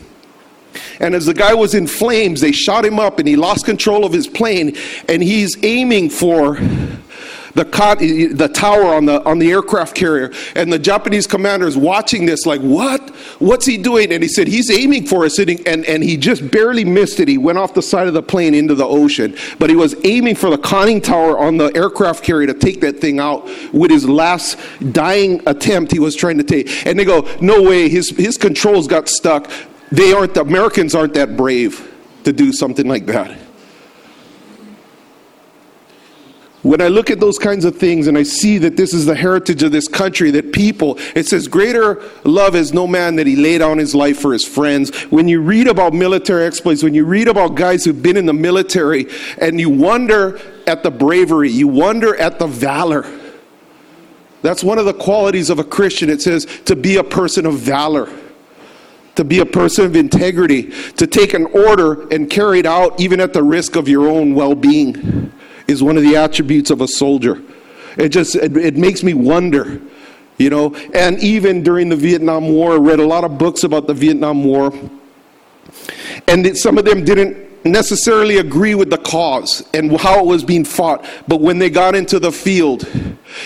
And 1.00 1.16
as 1.16 1.26
the 1.26 1.34
guy 1.34 1.54
was 1.54 1.76
in 1.76 1.88
flames, 1.88 2.42
they 2.42 2.52
shot 2.52 2.86
him 2.86 3.00
up 3.00 3.20
and 3.20 3.28
he 3.28 3.36
lost 3.36 3.66
control 3.66 4.06
of 4.06 4.14
his 4.14 4.28
plane. 4.28 4.76
And 5.08 5.22
he's 5.22 5.64
aiming 5.64 6.10
for 6.10 6.58
the, 7.58 7.66
cot, 7.66 8.00
the 8.00 8.50
tower 8.54 8.94
on 8.94 9.06
the, 9.06 9.24
on 9.26 9.40
the 9.40 9.52
aircraft 9.52 9.96
carrier. 9.96 10.32
And 10.56 10.72
the 10.72 10.80
Japanese 10.80 11.26
commander 11.26 11.68
is 11.68 11.76
watching 11.76 12.26
this, 12.26 12.46
like, 12.46 12.62
what? 12.62 13.10
What's 13.40 13.66
he 13.66 13.78
doing? 13.78 14.14
And 14.14 14.22
he 14.22 14.30
said, 14.30 14.48
he's 14.48 14.72
aiming 14.72 15.08
for 15.08 15.26
us. 15.26 15.40
And, 15.40 15.50
and, 15.68 15.84
and 15.86 16.04
he 16.04 16.18
just 16.18 16.50
barely 16.52 16.86
missed 16.86 17.20
it. 17.20 17.28
He 17.28 17.38
went 17.38 17.58
off 17.58 17.74
the 17.74 17.82
side 17.82 18.08
of 18.08 18.14
the 18.14 18.22
plane 18.22 18.54
into 18.54 18.76
the 18.76 18.86
ocean. 18.86 19.36
But 19.58 19.72
he 19.72 19.76
was 19.76 19.96
aiming 20.06 20.36
for 20.36 20.52
the 20.52 20.58
conning 20.58 21.02
tower 21.02 21.38
on 21.38 21.58
the 21.58 21.76
aircraft 21.76 22.24
carrier 22.24 22.48
to 22.48 22.54
take 22.54 22.80
that 22.82 23.00
thing 23.00 23.20
out 23.20 23.50
with 23.74 23.90
his 23.90 24.08
last 24.08 24.60
dying 24.92 25.42
attempt 25.48 25.92
he 25.92 26.00
was 26.00 26.16
trying 26.16 26.38
to 26.38 26.44
take. 26.44 26.86
And 26.86 26.98
they 26.98 27.06
go, 27.06 27.28
no 27.42 27.64
way, 27.64 27.90
his, 27.90 28.12
his 28.12 28.38
controls 28.38 28.88
got 28.88 29.10
stuck. 29.10 29.52
They 29.92 30.14
aren't, 30.14 30.36
the 30.36 30.42
Americans 30.42 30.94
aren't 30.94 31.16
that 31.16 31.36
brave 31.36 31.92
to 32.24 32.32
do 32.32 32.54
something 32.54 32.88
like 32.88 33.08
that. 33.08 33.47
When 36.68 36.82
I 36.82 36.90
look 36.90 37.10
at 37.10 37.22
those 37.22 37.40
kinds 37.40 37.64
of 37.64 37.78
things 37.78 38.08
and 38.08 38.18
I 38.18 38.24
see 38.24 38.58
that 38.58 38.76
this 38.76 38.94
is 38.94 39.06
the 39.06 39.16
heritage 39.16 39.64
of 39.64 39.72
this 39.72 39.88
country, 39.88 40.32
that 40.32 40.52
people, 40.52 40.98
it 41.16 41.26
says, 41.26 41.48
greater 41.48 42.04
love 42.26 42.58
is 42.58 42.74
no 42.74 42.86
man 42.86 43.16
that 43.16 43.26
he 43.26 43.38
laid 43.38 43.60
down 43.60 43.78
his 43.78 43.96
life 43.96 44.20
for 44.20 44.34
his 44.34 44.44
friends. 44.44 44.94
When 45.04 45.30
you 45.30 45.40
read 45.40 45.70
about 45.70 45.94
military 45.94 46.46
exploits, 46.46 46.84
when 46.84 46.94
you 46.94 47.06
read 47.06 47.30
about 47.30 47.56
guys 47.56 47.86
who've 47.86 48.04
been 48.04 48.18
in 48.18 48.26
the 48.26 48.34
military, 48.34 49.08
and 49.40 49.62
you 49.62 49.70
wonder 49.70 50.42
at 50.68 50.84
the 50.84 50.92
bravery, 50.92 51.50
you 51.50 51.70
wonder 51.70 52.18
at 52.18 52.38
the 52.38 52.48
valor. 52.48 53.06
That's 54.42 54.62
one 54.62 54.78
of 54.78 54.84
the 54.84 54.94
qualities 54.94 55.50
of 55.50 55.60
a 55.60 55.64
Christian. 55.64 56.10
It 56.10 56.22
says 56.22 56.46
to 56.66 56.76
be 56.76 56.98
a 56.98 57.04
person 57.04 57.46
of 57.46 57.54
valor 57.54 58.12
to 59.16 59.24
be 59.24 59.40
a 59.40 59.46
person 59.48 59.84
of 59.84 59.96
integrity, 59.96 60.70
to 60.92 61.08
take 61.08 61.34
an 61.34 61.46
order 61.48 62.08
and 62.10 62.30
carry 62.30 62.60
it 62.60 62.68
out 62.68 63.00
even 63.00 63.20
at 63.20 63.34
the 63.34 63.42
risk 63.42 63.76
of 63.76 63.88
your 63.88 64.08
own 64.08 64.36
well 64.36 64.54
being 64.54 65.34
is 65.68 65.84
one 65.84 65.98
of 65.98 66.04
the 66.04 66.16
attributes 66.16 66.70
of 66.70 66.82
a 66.82 66.88
soldier. 66.88 67.42
It 67.98 68.10
just 68.10 68.36
it, 68.36 68.56
it 68.56 68.78
makes 68.78 69.04
me 69.04 69.14
wonder, 69.14 69.82
you 70.38 70.50
know. 70.50 70.76
And 70.94 71.20
even 71.20 71.64
during 71.64 71.90
the 71.90 71.96
Vietnam 71.96 72.50
War, 72.50 72.74
I 72.74 72.78
read 72.78 73.00
a 73.00 73.06
lot 73.08 73.24
of 73.24 73.38
books 73.38 73.64
about 73.64 73.88
the 73.88 73.94
Vietnam 73.94 74.44
War, 74.44 74.72
and 76.28 76.46
it, 76.46 76.58
some 76.58 76.78
of 76.78 76.86
them 76.86 77.04
didn't 77.04 77.66
necessarily 77.66 78.38
agree 78.38 78.76
with 78.76 78.90
the 78.90 78.98
cause 78.98 79.68
and 79.74 80.00
how 80.00 80.20
it 80.20 80.26
was 80.26 80.44
being 80.44 80.64
fought. 80.64 81.06
But 81.28 81.42
when 81.42 81.60
they 81.60 81.70
got 81.70 81.96
into 81.96 82.20
the 82.20 82.32
field, 82.32 82.88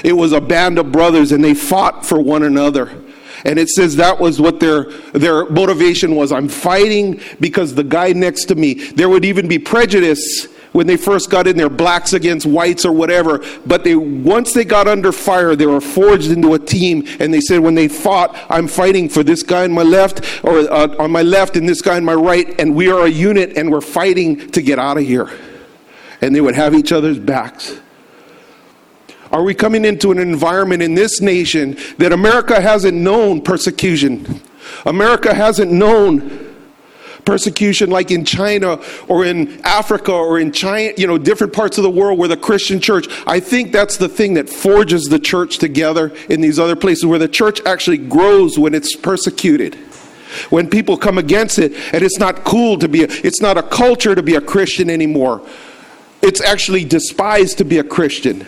it 0.03 0.13
was 0.13 0.31
a 0.33 0.41
band 0.41 0.77
of 0.77 0.91
brothers, 0.91 1.31
and 1.31 1.43
they 1.43 1.55
fought 1.55 2.05
for 2.05 2.21
one 2.21 2.43
another 2.43 3.01
And 3.45 3.57
it 3.57 3.69
says 3.69 3.95
that 3.95 4.19
was 4.19 4.39
what 4.39 4.59
their, 4.59 4.85
their 5.13 5.49
motivation 5.49 6.15
was. 6.15 6.31
I'm 6.31 6.47
fighting 6.47 7.19
because 7.39 7.73
the 7.73 7.83
guy 7.83 8.13
next 8.13 8.45
to 8.45 8.55
me, 8.55 8.73
there 8.91 9.09
would 9.09 9.25
even 9.25 9.47
be 9.47 9.59
prejudice 9.59 10.47
when 10.71 10.87
they 10.87 10.97
first 10.97 11.29
got 11.29 11.47
in 11.47 11.57
there, 11.57 11.69
blacks 11.69 12.13
against 12.13 12.45
whites 12.45 12.85
or 12.85 12.91
whatever. 12.91 13.43
But 13.65 13.83
they, 13.83 13.95
once 13.95 14.53
they 14.53 14.63
got 14.63 14.87
under 14.87 15.11
fire, 15.11 15.55
they 15.55 15.65
were 15.65 15.81
forged 15.81 16.31
into 16.31 16.53
a 16.53 16.59
team. 16.59 17.05
And 17.19 17.33
they 17.33 17.41
said, 17.41 17.59
when 17.59 17.75
they 17.75 17.87
fought, 17.87 18.37
I'm 18.49 18.67
fighting 18.67 19.09
for 19.09 19.23
this 19.23 19.43
guy 19.43 19.63
on 19.63 19.71
my 19.73 19.83
left, 19.83 20.43
or 20.43 20.59
uh, 20.59 20.95
on 20.97 21.11
my 21.11 21.23
left, 21.23 21.57
and 21.57 21.67
this 21.67 21.81
guy 21.81 21.97
on 21.97 22.05
my 22.05 22.13
right, 22.13 22.59
and 22.59 22.75
we 22.75 22.89
are 22.89 23.05
a 23.05 23.09
unit, 23.09 23.57
and 23.57 23.71
we're 23.71 23.81
fighting 23.81 24.49
to 24.51 24.61
get 24.61 24.79
out 24.79 24.97
of 24.97 25.03
here. 25.03 25.29
And 26.21 26.35
they 26.35 26.41
would 26.41 26.55
have 26.55 26.73
each 26.73 26.91
other's 26.91 27.19
backs. 27.19 27.79
Are 29.31 29.43
we 29.43 29.53
coming 29.53 29.85
into 29.85 30.11
an 30.11 30.19
environment 30.19 30.81
in 30.83 30.93
this 30.93 31.21
nation 31.21 31.77
that 31.97 32.11
America 32.11 32.59
hasn't 32.59 32.97
known 32.97 33.41
persecution? 33.41 34.41
America 34.85 35.33
hasn't 35.33 35.71
known 35.71 36.50
persecution 37.25 37.89
like 37.89 38.11
in 38.11 38.25
China 38.25 38.79
or 39.07 39.25
in 39.25 39.61
Africa 39.63 40.11
or 40.11 40.39
in 40.39 40.51
China, 40.51 40.93
you 40.97 41.07
know, 41.07 41.17
different 41.17 41.53
parts 41.53 41.77
of 41.77 41.83
the 41.83 41.89
world 41.89 42.19
where 42.19 42.27
the 42.27 42.37
Christian 42.37 42.79
church, 42.79 43.07
I 43.25 43.39
think 43.39 43.71
that's 43.71 43.97
the 43.97 44.09
thing 44.09 44.33
that 44.35 44.49
forges 44.49 45.05
the 45.05 45.19
church 45.19 45.57
together 45.57 46.13
in 46.29 46.41
these 46.41 46.59
other 46.59 46.75
places 46.75 47.05
where 47.05 47.19
the 47.19 47.27
church 47.27 47.61
actually 47.65 47.97
grows 47.97 48.57
when 48.57 48.73
it's 48.73 48.95
persecuted. 48.95 49.75
When 50.49 50.69
people 50.69 50.97
come 50.97 51.17
against 51.17 51.59
it 51.59 51.73
and 51.93 52.03
it's 52.03 52.17
not 52.17 52.43
cool 52.45 52.77
to 52.79 52.87
be 52.87 53.03
a, 53.03 53.07
it's 53.09 53.41
not 53.41 53.57
a 53.57 53.63
culture 53.63 54.15
to 54.15 54.23
be 54.23 54.35
a 54.35 54.41
Christian 54.41 54.89
anymore. 54.89 55.45
It's 56.21 56.41
actually 56.41 56.85
despised 56.85 57.57
to 57.57 57.65
be 57.65 57.79
a 57.79 57.83
Christian. 57.83 58.45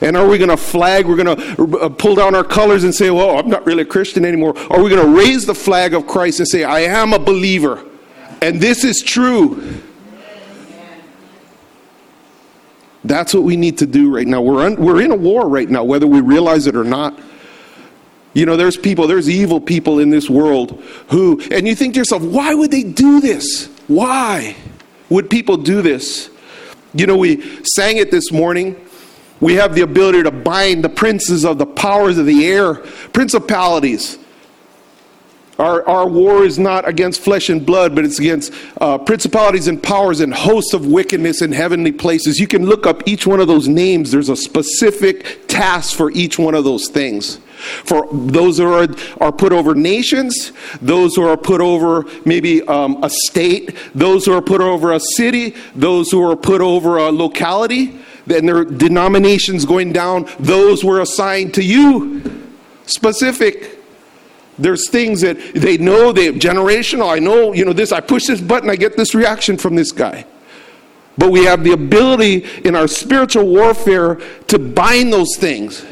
And 0.00 0.16
are 0.16 0.26
we 0.26 0.38
going 0.38 0.50
to 0.50 0.56
flag? 0.56 1.06
We're 1.06 1.22
going 1.22 1.36
to 1.36 1.78
uh, 1.78 1.88
pull 1.88 2.14
down 2.14 2.34
our 2.34 2.44
colors 2.44 2.84
and 2.84 2.94
say, 2.94 3.10
well, 3.10 3.38
I'm 3.38 3.48
not 3.48 3.66
really 3.66 3.82
a 3.82 3.86
Christian 3.86 4.24
anymore. 4.24 4.56
Are 4.70 4.82
we 4.82 4.90
going 4.90 5.04
to 5.04 5.16
raise 5.16 5.46
the 5.46 5.54
flag 5.54 5.94
of 5.94 6.06
Christ 6.06 6.40
and 6.40 6.48
say, 6.48 6.64
I 6.64 6.80
am 6.80 7.12
a 7.12 7.18
believer? 7.18 7.84
And 8.42 8.60
this 8.60 8.84
is 8.84 9.02
true. 9.02 9.82
That's 13.04 13.32
what 13.32 13.44
we 13.44 13.56
need 13.56 13.78
to 13.78 13.86
do 13.86 14.12
right 14.14 14.26
now. 14.26 14.42
We're, 14.42 14.64
un- 14.64 14.76
we're 14.76 15.00
in 15.00 15.12
a 15.12 15.16
war 15.16 15.48
right 15.48 15.68
now, 15.68 15.84
whether 15.84 16.06
we 16.06 16.20
realize 16.20 16.66
it 16.66 16.74
or 16.76 16.84
not. 16.84 17.18
You 18.34 18.44
know, 18.44 18.56
there's 18.56 18.76
people, 18.76 19.06
there's 19.06 19.30
evil 19.30 19.60
people 19.60 19.98
in 19.98 20.10
this 20.10 20.28
world 20.28 20.82
who, 21.08 21.40
and 21.50 21.66
you 21.66 21.74
think 21.74 21.94
to 21.94 22.00
yourself, 22.00 22.22
why 22.22 22.52
would 22.52 22.70
they 22.70 22.82
do 22.82 23.20
this? 23.20 23.68
Why 23.86 24.56
would 25.08 25.30
people 25.30 25.56
do 25.56 25.80
this? 25.80 26.28
You 26.92 27.06
know, 27.06 27.16
we 27.16 27.64
sang 27.64 27.96
it 27.98 28.10
this 28.10 28.32
morning. 28.32 28.74
We 29.40 29.54
have 29.54 29.74
the 29.74 29.82
ability 29.82 30.22
to 30.22 30.30
bind 30.30 30.82
the 30.82 30.88
princes 30.88 31.44
of 31.44 31.58
the 31.58 31.66
powers 31.66 32.16
of 32.18 32.26
the 32.26 32.46
air, 32.46 32.74
principalities. 33.12 34.18
Our, 35.58 35.88
our 35.88 36.06
war 36.06 36.44
is 36.44 36.58
not 36.58 36.86
against 36.86 37.20
flesh 37.20 37.48
and 37.48 37.64
blood, 37.64 37.94
but 37.94 38.04
it's 38.04 38.18
against 38.18 38.52
uh, 38.78 38.98
principalities 38.98 39.68
and 39.68 39.82
powers 39.82 40.20
and 40.20 40.32
hosts 40.34 40.74
of 40.74 40.86
wickedness 40.86 41.40
in 41.40 41.50
heavenly 41.50 41.92
places. 41.92 42.38
You 42.38 42.46
can 42.46 42.66
look 42.66 42.86
up 42.86 43.08
each 43.08 43.26
one 43.26 43.40
of 43.40 43.48
those 43.48 43.66
names. 43.66 44.10
There's 44.10 44.28
a 44.28 44.36
specific 44.36 45.48
task 45.48 45.96
for 45.96 46.10
each 46.10 46.38
one 46.38 46.54
of 46.54 46.64
those 46.64 46.88
things. 46.88 47.38
For 47.84 48.06
those 48.12 48.58
who 48.58 48.70
are, 48.70 48.86
are 49.18 49.32
put 49.32 49.52
over 49.52 49.74
nations, 49.74 50.52
those 50.82 51.16
who 51.16 51.26
are 51.26 51.38
put 51.38 51.62
over 51.62 52.04
maybe 52.26 52.60
um, 52.68 53.02
a 53.02 53.08
state, 53.08 53.74
those 53.94 54.26
who 54.26 54.34
are 54.34 54.42
put 54.42 54.60
over 54.60 54.92
a 54.92 55.00
city, 55.00 55.54
those 55.74 56.10
who 56.10 56.22
are 56.22 56.36
put 56.36 56.60
over 56.60 56.98
a 56.98 57.10
locality, 57.10 57.98
and 58.28 58.48
their 58.48 58.64
denominations 58.64 59.64
going 59.64 59.92
down, 59.92 60.28
those 60.38 60.84
were 60.84 61.00
assigned 61.00 61.54
to 61.54 61.62
you. 61.62 62.22
Specific. 62.86 63.78
There's 64.58 64.88
things 64.88 65.20
that 65.20 65.36
they 65.54 65.76
know, 65.76 66.12
they 66.12 66.32
generational. 66.32 67.12
I 67.12 67.18
know, 67.18 67.52
you 67.52 67.64
know, 67.64 67.72
this, 67.72 67.92
I 67.92 68.00
push 68.00 68.26
this 68.26 68.40
button, 68.40 68.70
I 68.70 68.76
get 68.76 68.96
this 68.96 69.14
reaction 69.14 69.58
from 69.58 69.74
this 69.74 69.92
guy. 69.92 70.24
But 71.18 71.30
we 71.30 71.44
have 71.44 71.64
the 71.64 71.72
ability 71.72 72.44
in 72.64 72.74
our 72.76 72.88
spiritual 72.88 73.46
warfare 73.46 74.16
to 74.48 74.58
bind 74.58 75.12
those 75.12 75.36
things 75.36 75.84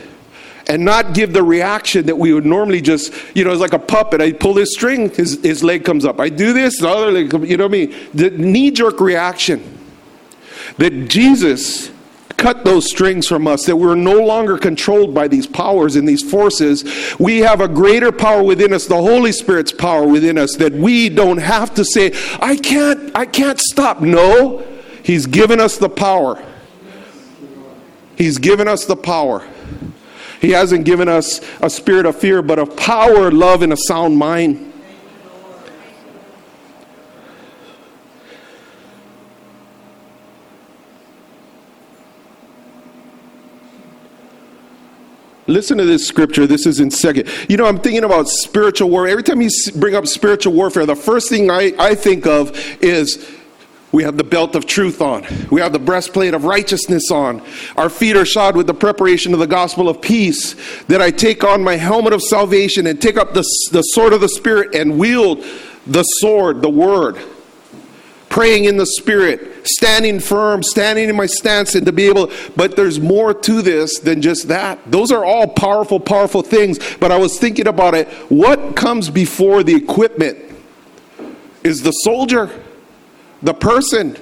and 0.67 0.85
not 0.85 1.15
give 1.15 1.33
the 1.33 1.43
reaction 1.43 2.07
that 2.07 2.17
we 2.17 2.33
would 2.33 2.47
normally 2.47 2.81
just, 2.81 3.13
you 3.35 3.45
know, 3.45 3.51
it's 3.51 3.61
like 3.61 3.75
a 3.75 3.79
puppet. 3.79 4.21
I 4.21 4.33
pull 4.33 4.55
this 4.55 4.73
string, 4.73 5.11
his, 5.11 5.43
his 5.43 5.63
leg 5.63 5.85
comes 5.85 6.05
up. 6.05 6.21
I 6.21 6.29
do 6.31 6.53
this, 6.53 6.81
the 6.81 6.89
other 6.89 7.11
leg, 7.11 7.33
you 7.49 7.57
know 7.57 7.65
what 7.65 7.75
I 7.75 7.87
mean? 7.87 7.95
The 8.15 8.31
knee 8.31 8.71
jerk 8.71 9.01
reaction. 9.01 9.63
That 10.79 11.09
Jesus 11.09 11.91
cut 12.37 12.65
those 12.65 12.89
strings 12.89 13.27
from 13.27 13.47
us, 13.47 13.67
that 13.67 13.77
we're 13.77 13.95
no 13.95 14.21
longer 14.25 14.59
controlled 14.59 15.15
by 15.15 15.29
these 15.29 15.47
powers 15.47 15.97
and 15.97 16.07
these 16.07 16.29
forces. 16.29 16.85
We 17.19 17.39
have 17.39 17.61
a 17.61 17.69
greater 17.69 18.13
power 18.13 18.43
within 18.43 18.73
us, 18.73 18.87
the 18.87 18.97
Holy 19.01 19.33
Spirit's 19.33 19.73
power 19.73 20.07
within 20.07 20.39
us, 20.39 20.57
that 20.57 20.73
we 20.73 21.09
don't 21.09 21.39
have 21.39 21.75
to 21.75 21.85
say, 21.85 22.13
I 22.41 22.57
can't, 22.57 23.15
I 23.17 23.27
can't 23.27 23.61
stop. 23.61 24.01
No, 24.01 24.65
He's 25.03 25.27
given 25.27 25.61
us 25.61 25.79
the 25.79 25.89
power. 25.89 26.43
He's 28.17 28.39
given 28.39 28.69
us 28.69 28.85
the 28.85 28.97
power. 28.97 29.47
He 30.41 30.51
hasn't 30.51 30.85
given 30.85 31.09
us 31.09 31.41
a 31.61 31.71
spirit 31.71 32.07
of 32.07 32.17
fear, 32.17 32.43
but 32.43 32.59
of 32.59 32.77
power, 32.77 33.31
love, 33.31 33.63
and 33.63 33.73
a 33.73 33.77
sound 33.77 34.19
mind. 34.19 34.74
Listen 45.55 45.79
to 45.79 45.85
this 45.85 46.05
scripture. 46.05 46.49
This 46.49 46.67
is 46.67 46.81
in 46.81 46.91
second. 46.91 47.29
You 47.49 47.57
know, 47.57 47.65
I'm 47.65 47.79
thinking 47.79 48.03
about 48.03 48.27
spiritual 48.27 48.91
warfare. 48.91 49.13
Every 49.13 49.23
time 49.23 49.41
you 49.41 49.49
bring 49.77 49.95
up 49.95 50.05
spiritual 50.09 50.53
warfare, 50.53 50.85
the 50.85 50.97
first 50.97 51.29
thing 51.29 51.49
I, 51.49 51.73
I 51.79 51.95
think 51.95 52.27
of 52.27 52.51
is 52.83 53.25
we 53.93 54.03
have 54.03 54.17
the 54.17 54.25
belt 54.25 54.57
of 54.57 54.67
truth 54.67 55.01
on. 55.01 55.25
We 55.53 55.61
have 55.61 55.73
the 55.73 55.79
breastplate 55.79 56.35
of 56.35 56.43
righteousness 56.43 57.13
on. 57.13 57.41
Our 57.77 57.89
feet 57.89 58.17
are 58.17 58.25
shod 58.25 58.57
with 58.57 58.67
the 58.67 58.75
preparation 58.75 59.33
of 59.33 59.39
the 59.39 59.47
gospel 59.47 59.89
of 59.89 60.01
peace. 60.03 60.57
That 60.87 61.01
I 61.01 61.13
take 61.13 61.45
on 61.45 61.63
my 61.63 61.77
helmet 61.77 62.13
of 62.13 62.21
salvation 62.21 62.89
and 62.89 63.01
take 63.01 63.17
up 63.17 63.33
the, 63.33 63.45
the 63.71 63.83
sword 63.83 64.13
of 64.13 64.21
the 64.21 64.29
Spirit 64.29 64.75
and 64.75 64.99
wield 64.99 65.45
the 65.87 66.03
sword, 66.03 66.63
the 66.63 66.69
word 66.69 67.17
praying 68.35 68.65
in 68.65 68.77
the 68.77 68.87
spirit, 68.87 69.54
standing 69.65 70.21
firm, 70.21 70.63
standing 70.63 71.09
in 71.09 71.17
my 71.17 71.27
stance, 71.27 71.75
and 71.75 71.87
to 71.87 71.93
be 71.93 72.07
able, 72.07 72.31
but 72.57 72.77
there's 72.77 73.01
more 73.01 73.35
to 73.35 73.63
this 73.63 73.99
than 73.99 74.23
just 74.23 74.49
that. 74.49 74.79
Those 74.91 75.11
are 75.11 75.25
all 75.25 75.49
powerful, 75.49 75.99
powerful 75.99 76.43
things. 76.43 76.79
But 76.97 77.11
I 77.11 77.17
was 77.17 77.39
thinking 77.39 77.67
about 77.67 77.95
it. 77.95 78.09
What 78.31 78.77
comes 78.77 79.11
before 79.11 79.63
the 79.63 79.75
equipment 79.75 80.39
is 81.63 81.83
the 81.83 81.93
soldier, 81.93 82.51
the 83.43 83.55
person. 83.55 84.17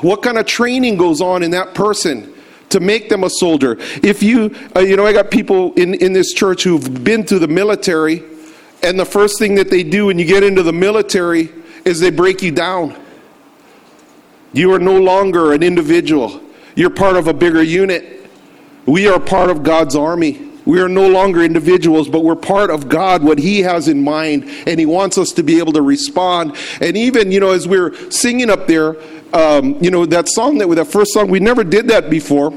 What 0.00 0.22
kind 0.22 0.38
of 0.38 0.46
training 0.46 0.96
goes 0.96 1.20
on 1.20 1.42
in 1.42 1.50
that 1.52 1.74
person? 1.74 2.32
to 2.70 2.80
make 2.80 3.08
them 3.08 3.22
a 3.22 3.30
soldier. 3.30 3.76
If 4.02 4.20
you, 4.20 4.52
uh, 4.74 4.80
you 4.80 4.96
know, 4.96 5.06
I 5.06 5.12
got 5.12 5.30
people 5.30 5.72
in, 5.74 5.94
in 5.94 6.12
this 6.12 6.32
church 6.32 6.64
who've 6.64 7.04
been 7.04 7.22
through 7.22 7.38
the 7.38 7.46
military, 7.46 8.24
and 8.82 8.98
the 8.98 9.04
first 9.04 9.38
thing 9.38 9.54
that 9.54 9.70
they 9.70 9.84
do 9.84 10.06
when 10.06 10.18
you 10.18 10.24
get 10.24 10.42
into 10.42 10.64
the 10.64 10.72
military 10.72 11.50
is 11.84 12.00
they 12.00 12.10
break 12.10 12.42
you 12.42 12.50
down. 12.50 13.00
You 14.54 14.72
are 14.72 14.78
no 14.78 14.98
longer 14.98 15.52
an 15.52 15.62
individual, 15.62 16.40
you're 16.74 16.90
part 16.90 17.16
of 17.16 17.28
a 17.28 17.34
bigger 17.34 17.62
unit. 17.62 18.12
We 18.86 19.08
are 19.08 19.18
part 19.18 19.48
of 19.48 19.62
God's 19.62 19.96
army. 19.96 20.50
We 20.66 20.80
are 20.80 20.88
no 20.88 21.08
longer 21.08 21.42
individuals, 21.42 22.08
but 22.08 22.24
we're 22.24 22.36
part 22.36 22.70
of 22.70 22.88
God, 22.88 23.22
what 23.22 23.38
He 23.38 23.60
has 23.60 23.88
in 23.88 24.02
mind, 24.02 24.44
and 24.66 24.78
He 24.80 24.86
wants 24.86 25.18
us 25.18 25.30
to 25.32 25.42
be 25.42 25.58
able 25.58 25.72
to 25.72 25.82
respond. 25.82 26.56
And 26.80 26.96
even, 26.96 27.30
you 27.30 27.40
know, 27.40 27.50
as 27.50 27.68
we 27.68 27.78
are 27.78 27.94
singing 28.10 28.50
up 28.50 28.66
there, 28.66 28.96
um, 29.34 29.76
you 29.82 29.90
know, 29.90 30.06
that 30.06 30.28
song 30.28 30.58
that 30.58 30.68
that 30.68 30.86
first 30.86 31.12
song, 31.12 31.28
we 31.28 31.40
never 31.40 31.64
did 31.64 31.88
that 31.88 32.08
before, 32.08 32.50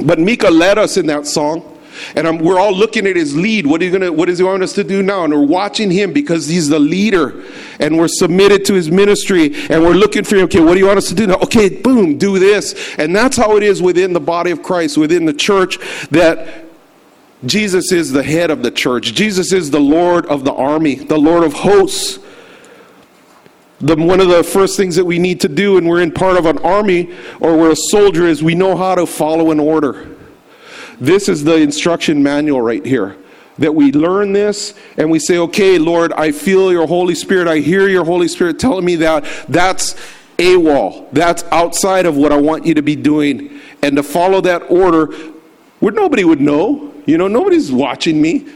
but 0.00 0.18
Mika 0.18 0.50
led 0.50 0.78
us 0.78 0.96
in 0.96 1.06
that 1.06 1.26
song. 1.26 1.75
And 2.14 2.26
I'm, 2.26 2.38
we're 2.38 2.58
all 2.58 2.74
looking 2.74 3.06
at 3.06 3.16
his 3.16 3.36
lead. 3.36 3.66
What, 3.66 3.80
are 3.80 3.84
you 3.84 3.92
gonna, 3.92 4.12
what 4.12 4.26
does 4.26 4.38
he 4.38 4.44
want 4.44 4.62
us 4.62 4.72
to 4.74 4.84
do 4.84 5.02
now? 5.02 5.24
And 5.24 5.32
we're 5.32 5.46
watching 5.46 5.90
him 5.90 6.12
because 6.12 6.48
he's 6.48 6.68
the 6.68 6.78
leader. 6.78 7.44
And 7.80 7.98
we're 7.98 8.08
submitted 8.08 8.64
to 8.66 8.74
his 8.74 8.90
ministry. 8.90 9.54
And 9.70 9.82
we're 9.82 9.94
looking 9.94 10.24
for 10.24 10.36
him. 10.36 10.44
Okay, 10.44 10.60
what 10.60 10.74
do 10.74 10.80
you 10.80 10.86
want 10.86 10.98
us 10.98 11.08
to 11.08 11.14
do 11.14 11.26
now? 11.26 11.36
Okay, 11.36 11.68
boom, 11.68 12.18
do 12.18 12.38
this. 12.38 12.74
And 12.98 13.14
that's 13.14 13.36
how 13.36 13.56
it 13.56 13.62
is 13.62 13.82
within 13.82 14.12
the 14.12 14.20
body 14.20 14.50
of 14.50 14.62
Christ, 14.62 14.96
within 14.96 15.24
the 15.24 15.34
church, 15.34 15.78
that 16.10 16.64
Jesus 17.44 17.92
is 17.92 18.12
the 18.12 18.22
head 18.22 18.50
of 18.50 18.62
the 18.62 18.70
church. 18.70 19.14
Jesus 19.14 19.52
is 19.52 19.70
the 19.70 19.80
Lord 19.80 20.26
of 20.26 20.44
the 20.44 20.52
army, 20.52 20.94
the 20.94 21.18
Lord 21.18 21.44
of 21.44 21.52
hosts. 21.52 22.18
The, 23.78 23.94
one 23.94 24.20
of 24.20 24.28
the 24.28 24.42
first 24.42 24.78
things 24.78 24.96
that 24.96 25.04
we 25.04 25.18
need 25.18 25.42
to 25.42 25.48
do, 25.48 25.76
and 25.76 25.86
we're 25.86 26.00
in 26.00 26.10
part 26.10 26.38
of 26.38 26.46
an 26.46 26.56
army 26.58 27.14
or 27.40 27.58
we're 27.58 27.72
a 27.72 27.76
soldier, 27.76 28.26
is 28.26 28.42
we 28.42 28.54
know 28.54 28.74
how 28.74 28.94
to 28.94 29.04
follow 29.04 29.50
an 29.50 29.60
order. 29.60 30.15
This 31.00 31.28
is 31.28 31.44
the 31.44 31.56
instruction 31.56 32.22
manual 32.22 32.60
right 32.60 32.84
here. 32.84 33.16
That 33.58 33.74
we 33.74 33.90
learn 33.92 34.32
this 34.32 34.74
and 34.98 35.10
we 35.10 35.18
say, 35.18 35.38
okay, 35.38 35.78
Lord, 35.78 36.12
I 36.12 36.30
feel 36.30 36.70
your 36.70 36.86
Holy 36.86 37.14
Spirit. 37.14 37.48
I 37.48 37.58
hear 37.58 37.88
your 37.88 38.04
Holy 38.04 38.28
Spirit 38.28 38.58
telling 38.58 38.84
me 38.84 38.96
that. 38.96 39.24
That's 39.48 39.94
AWOL. 40.36 41.08
That's 41.12 41.42
outside 41.44 42.04
of 42.04 42.16
what 42.16 42.32
I 42.32 42.36
want 42.36 42.66
you 42.66 42.74
to 42.74 42.82
be 42.82 42.96
doing. 42.96 43.60
And 43.82 43.96
to 43.96 44.02
follow 44.02 44.40
that 44.42 44.70
order 44.70 45.06
where 45.80 45.92
nobody 45.92 46.24
would 46.24 46.40
know. 46.40 46.92
You 47.06 47.16
know, 47.16 47.28
nobody's 47.28 47.72
watching 47.72 48.20
me. 48.20 48.46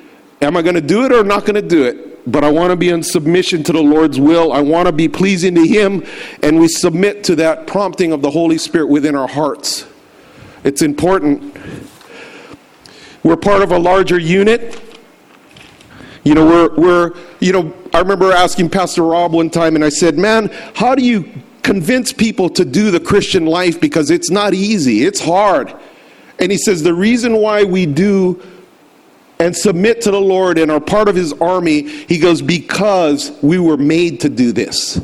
Am 0.43 0.57
I 0.57 0.63
going 0.63 0.75
to 0.75 0.81
do 0.81 1.05
it 1.05 1.13
or 1.13 1.23
not 1.25 1.45
going 1.45 1.55
to 1.55 1.67
do 1.67 1.85
it? 1.85 2.31
But 2.31 2.45
I 2.45 2.51
want 2.51 2.71
to 2.71 2.77
be 2.77 2.91
in 2.91 3.03
submission 3.03 3.63
to 3.65 3.73
the 3.73 3.83
Lord's 3.83 4.21
will. 4.21 4.53
I 4.53 4.61
want 4.61 4.87
to 4.87 4.93
be 4.93 5.09
pleasing 5.09 5.55
to 5.55 5.67
Him, 5.67 6.05
and 6.43 6.61
we 6.61 6.69
submit 6.69 7.25
to 7.25 7.37
that 7.37 7.67
prompting 7.67 8.13
of 8.13 8.21
the 8.21 8.31
Holy 8.31 8.59
Spirit 8.59 8.89
within 8.89 9.15
our 9.15 9.29
hearts. 9.29 9.87
It's 10.65 10.83
important. 10.83 11.55
We're 13.23 13.37
part 13.37 13.63
of 13.63 13.73
a 13.73 13.79
larger 13.79 14.19
unit. 14.19 14.81
You 16.25 16.35
know, 16.35 16.47
we're, 16.47 16.75
we're, 16.77 17.13
you 17.41 17.53
know, 17.53 17.75
I 17.95 17.99
remember 17.99 18.33
asking 18.33 18.71
Pastor 18.71 19.03
Rob 19.03 19.33
one 19.33 19.51
time, 19.51 19.75
and 19.75 19.85
I 19.85 19.89
said, 19.89 20.19
Man, 20.19 20.49
how 20.75 20.95
do 20.95 21.03
you 21.03 21.29
convince 21.63 22.13
people 22.13 22.49
to 22.51 22.65
do 22.65 22.91
the 22.91 23.01
Christian 23.01 23.47
life? 23.47 23.81
Because 23.81 24.11
it's 24.11 24.31
not 24.31 24.55
easy, 24.55 25.05
it's 25.05 25.21
hard. 25.21 25.75
And 26.39 26.51
he 26.53 26.59
says, 26.59 26.83
The 26.83 26.95
reason 26.95 27.37
why 27.37 27.65
we 27.65 27.87
do 27.87 28.43
and 29.41 29.57
submit 29.57 30.03
to 30.03 30.11
the 30.11 30.21
Lord 30.21 30.59
and 30.59 30.71
are 30.71 30.81
part 30.81 31.09
of 31.09 31.17
his 31.17 31.33
army, 31.35 31.89
he 31.89 32.19
goes, 32.19 32.43
because 32.43 33.33
we 33.43 33.59
were 33.59 33.79
made 33.79 34.21
to 34.21 34.29
do 34.29 34.53
this. 34.53 35.01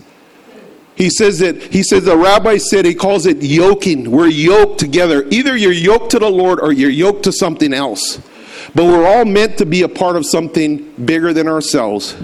He 0.97 1.11
says 1.11 1.39
that 1.41 1.63
he 1.63 1.83
says 1.83 2.05
the 2.05 2.17
rabbi 2.17 2.57
said 2.57 2.87
he 2.87 2.95
calls 2.95 3.27
it 3.27 3.43
yoking. 3.43 4.11
We're 4.11 4.29
yoked 4.29 4.81
together. 4.81 5.27
Either 5.31 5.55
you're 5.57 5.71
yoked 5.71 6.11
to 6.13 6.19
the 6.19 6.31
Lord 6.31 6.59
or 6.59 6.73
you're 6.73 6.91
yoked 6.91 7.25
to 7.25 7.33
something 7.33 7.75
else. 7.75 8.19
But 8.75 8.85
we're 8.85 9.07
all 9.07 9.27
meant 9.27 9.59
to 9.59 9.67
be 9.67 9.83
a 9.83 9.89
part 9.89 10.17
of 10.17 10.25
something 10.25 10.91
bigger 11.05 11.33
than 11.33 11.49
ourselves. 11.49 12.17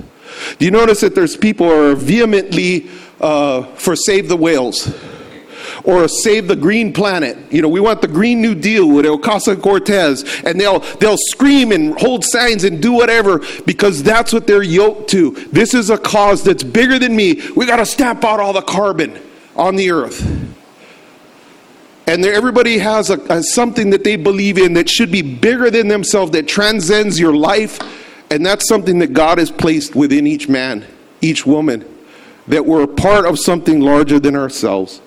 Do 0.59 0.64
you 0.64 0.71
notice 0.71 1.00
that 1.02 1.14
there's 1.14 1.37
people 1.37 1.69
who 1.69 1.91
are 1.91 1.95
vehemently 1.95 2.88
uh, 3.21 3.64
for 3.75 3.95
save 3.95 4.29
the 4.29 4.37
whales? 4.37 4.87
Or 5.85 6.07
save 6.09 6.49
the 6.49 6.57
green 6.57 6.93
planet. 6.93 7.37
You 7.51 7.62
know, 7.62 7.69
we 7.69 7.81
want 7.81 8.01
the 8.01 8.09
Green 8.09 8.41
New 8.41 8.55
Deal 8.55 8.89
with 8.89 9.05
Ocasio 9.05 9.61
Cortez, 9.61 10.25
and 10.45 10.61
they'll 10.61 10.81
they'll 11.01 11.19
scream 11.19 11.73
and 11.73 11.99
hold 11.99 12.25
signs 12.25 12.65
and 12.65 12.81
do 12.81 12.93
whatever 12.93 13.41
because 13.67 14.03
that's 14.03 14.33
what 14.33 14.47
they're 14.47 14.62
yoked 14.62 15.11
to. 15.11 15.33
This 15.53 15.75
is 15.75 15.91
a 15.91 15.99
cause 15.99 16.45
that's 16.45 16.62
bigger 16.62 16.99
than 16.99 17.17
me. 17.17 17.41
We 17.57 17.67
got 17.67 17.77
to 17.77 17.87
stamp 17.87 18.25
out 18.25 18.41
all 18.41 18.53
the 18.53 18.62
carbon 18.62 19.21
on 19.57 19.77
the 19.77 19.91
earth. 19.91 20.21
And 22.07 22.25
everybody 22.25 22.79
has 22.79 23.11
a, 23.11 23.19
a, 23.33 23.43
something 23.43 23.91
that 23.91 24.03
they 24.03 24.17
believe 24.17 24.59
in 24.59 24.75
that 24.75 24.89
should 24.91 25.12
be 25.12 25.23
bigger 25.23 25.71
than 25.71 25.87
themselves, 25.89 26.33
that 26.33 26.49
transcends 26.49 27.19
your 27.19 27.35
life. 27.35 27.79
And 28.31 28.45
that's 28.45 28.67
something 28.67 28.99
that 28.99 29.12
God 29.12 29.39
has 29.39 29.51
placed 29.51 29.95
within 29.95 30.27
each 30.27 30.49
man, 30.49 30.85
each 31.21 31.47
woman, 31.47 31.85
that 32.49 32.67
we're 32.67 32.83
a 32.83 32.89
part 32.89 33.25
of 33.25 33.39
something 33.39 33.81
larger 33.81 34.19
than 34.19 34.35
ourselves 34.35 35.01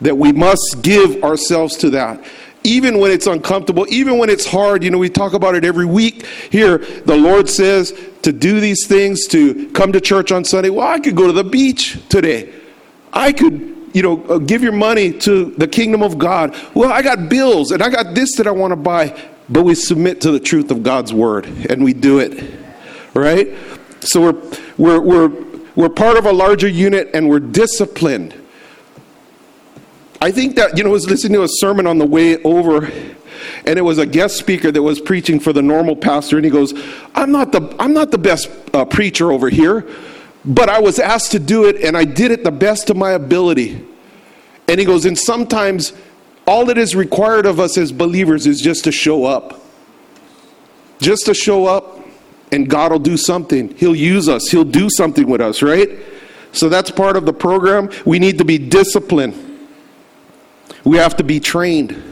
that 0.00 0.16
we 0.16 0.32
must 0.32 0.78
give 0.82 1.22
ourselves 1.24 1.76
to 1.78 1.90
that 1.90 2.24
even 2.64 2.98
when 2.98 3.10
it's 3.10 3.26
uncomfortable, 3.26 3.86
even 3.88 4.18
when 4.18 4.28
it's 4.28 4.46
hard. 4.46 4.82
You 4.82 4.90
know, 4.90 4.98
we 4.98 5.08
talk 5.08 5.32
about 5.32 5.54
it 5.54 5.64
every 5.64 5.86
week 5.86 6.26
here. 6.50 6.78
The 6.78 7.16
Lord 7.16 7.48
says 7.48 7.98
to 8.22 8.32
do 8.32 8.60
these 8.60 8.86
things, 8.86 9.26
to 9.28 9.70
come 9.70 9.92
to 9.92 10.00
church 10.00 10.32
on 10.32 10.44
Sunday. 10.44 10.70
Well, 10.70 10.86
I 10.86 10.98
could 10.98 11.16
go 11.16 11.26
to 11.26 11.32
the 11.32 11.44
beach 11.44 11.98
today. 12.08 12.52
I 13.12 13.32
could, 13.32 13.90
you 13.94 14.02
know, 14.02 14.22
uh, 14.24 14.38
give 14.38 14.62
your 14.62 14.72
money 14.72 15.12
to 15.20 15.46
the 15.52 15.66
kingdom 15.66 16.02
of 16.02 16.18
God. 16.18 16.56
Well, 16.74 16.92
I 16.92 17.02
got 17.02 17.28
bills 17.28 17.70
and 17.70 17.82
I 17.82 17.88
got 17.88 18.14
this 18.14 18.36
that 18.36 18.46
I 18.46 18.50
want 18.50 18.72
to 18.72 18.76
buy. 18.76 19.18
But 19.48 19.62
we 19.62 19.74
submit 19.74 20.20
to 20.22 20.30
the 20.30 20.40
truth 20.40 20.70
of 20.70 20.82
God's 20.82 21.12
word 21.12 21.46
and 21.46 21.82
we 21.82 21.94
do 21.94 22.18
it, 22.18 22.54
right? 23.14 23.48
So 24.00 24.20
we're, 24.20 24.58
we're, 24.76 25.00
we're, 25.00 25.44
we're 25.74 25.88
part 25.88 26.18
of 26.18 26.26
a 26.26 26.32
larger 26.32 26.68
unit 26.68 27.10
and 27.14 27.30
we're 27.30 27.40
disciplined. 27.40 28.34
I 30.20 30.32
think 30.32 30.56
that, 30.56 30.76
you 30.76 30.82
know, 30.82 30.90
I 30.90 30.92
was 30.92 31.08
listening 31.08 31.34
to 31.34 31.44
a 31.44 31.48
sermon 31.48 31.86
on 31.86 31.98
the 31.98 32.06
way 32.06 32.42
over, 32.42 32.86
and 33.64 33.78
it 33.78 33.82
was 33.82 33.98
a 33.98 34.06
guest 34.06 34.36
speaker 34.36 34.72
that 34.72 34.82
was 34.82 35.00
preaching 35.00 35.38
for 35.38 35.52
the 35.52 35.62
normal 35.62 35.94
pastor, 35.94 36.36
and 36.36 36.44
he 36.44 36.50
goes, 36.50 36.74
I'm 37.14 37.30
not 37.30 37.52
the, 37.52 37.74
I'm 37.78 37.92
not 37.92 38.10
the 38.10 38.18
best 38.18 38.50
uh, 38.74 38.84
preacher 38.84 39.30
over 39.30 39.48
here, 39.48 39.86
but 40.44 40.68
I 40.68 40.80
was 40.80 40.98
asked 40.98 41.32
to 41.32 41.38
do 41.38 41.66
it, 41.66 41.76
and 41.82 41.96
I 41.96 42.04
did 42.04 42.32
it 42.32 42.42
the 42.42 42.50
best 42.50 42.90
of 42.90 42.96
my 42.96 43.12
ability. 43.12 43.86
And 44.66 44.80
he 44.80 44.84
goes, 44.84 45.04
and 45.04 45.16
sometimes 45.16 45.92
all 46.48 46.64
that 46.66 46.78
is 46.78 46.96
required 46.96 47.46
of 47.46 47.60
us 47.60 47.78
as 47.78 47.92
believers 47.92 48.46
is 48.46 48.60
just 48.60 48.84
to 48.84 48.92
show 48.92 49.24
up. 49.24 49.62
Just 51.00 51.26
to 51.26 51.34
show 51.34 51.66
up, 51.66 52.00
and 52.50 52.68
God 52.68 52.90
will 52.90 52.98
do 52.98 53.16
something. 53.16 53.72
He'll 53.76 53.94
use 53.94 54.28
us, 54.28 54.48
He'll 54.48 54.64
do 54.64 54.90
something 54.90 55.28
with 55.28 55.40
us, 55.40 55.62
right? 55.62 55.90
So 56.50 56.68
that's 56.68 56.90
part 56.90 57.16
of 57.16 57.24
the 57.24 57.32
program. 57.32 57.90
We 58.04 58.18
need 58.18 58.38
to 58.38 58.44
be 58.44 58.58
disciplined. 58.58 59.47
We 60.88 60.96
have 60.96 61.16
to 61.16 61.24
be 61.24 61.38
trained. 61.38 62.02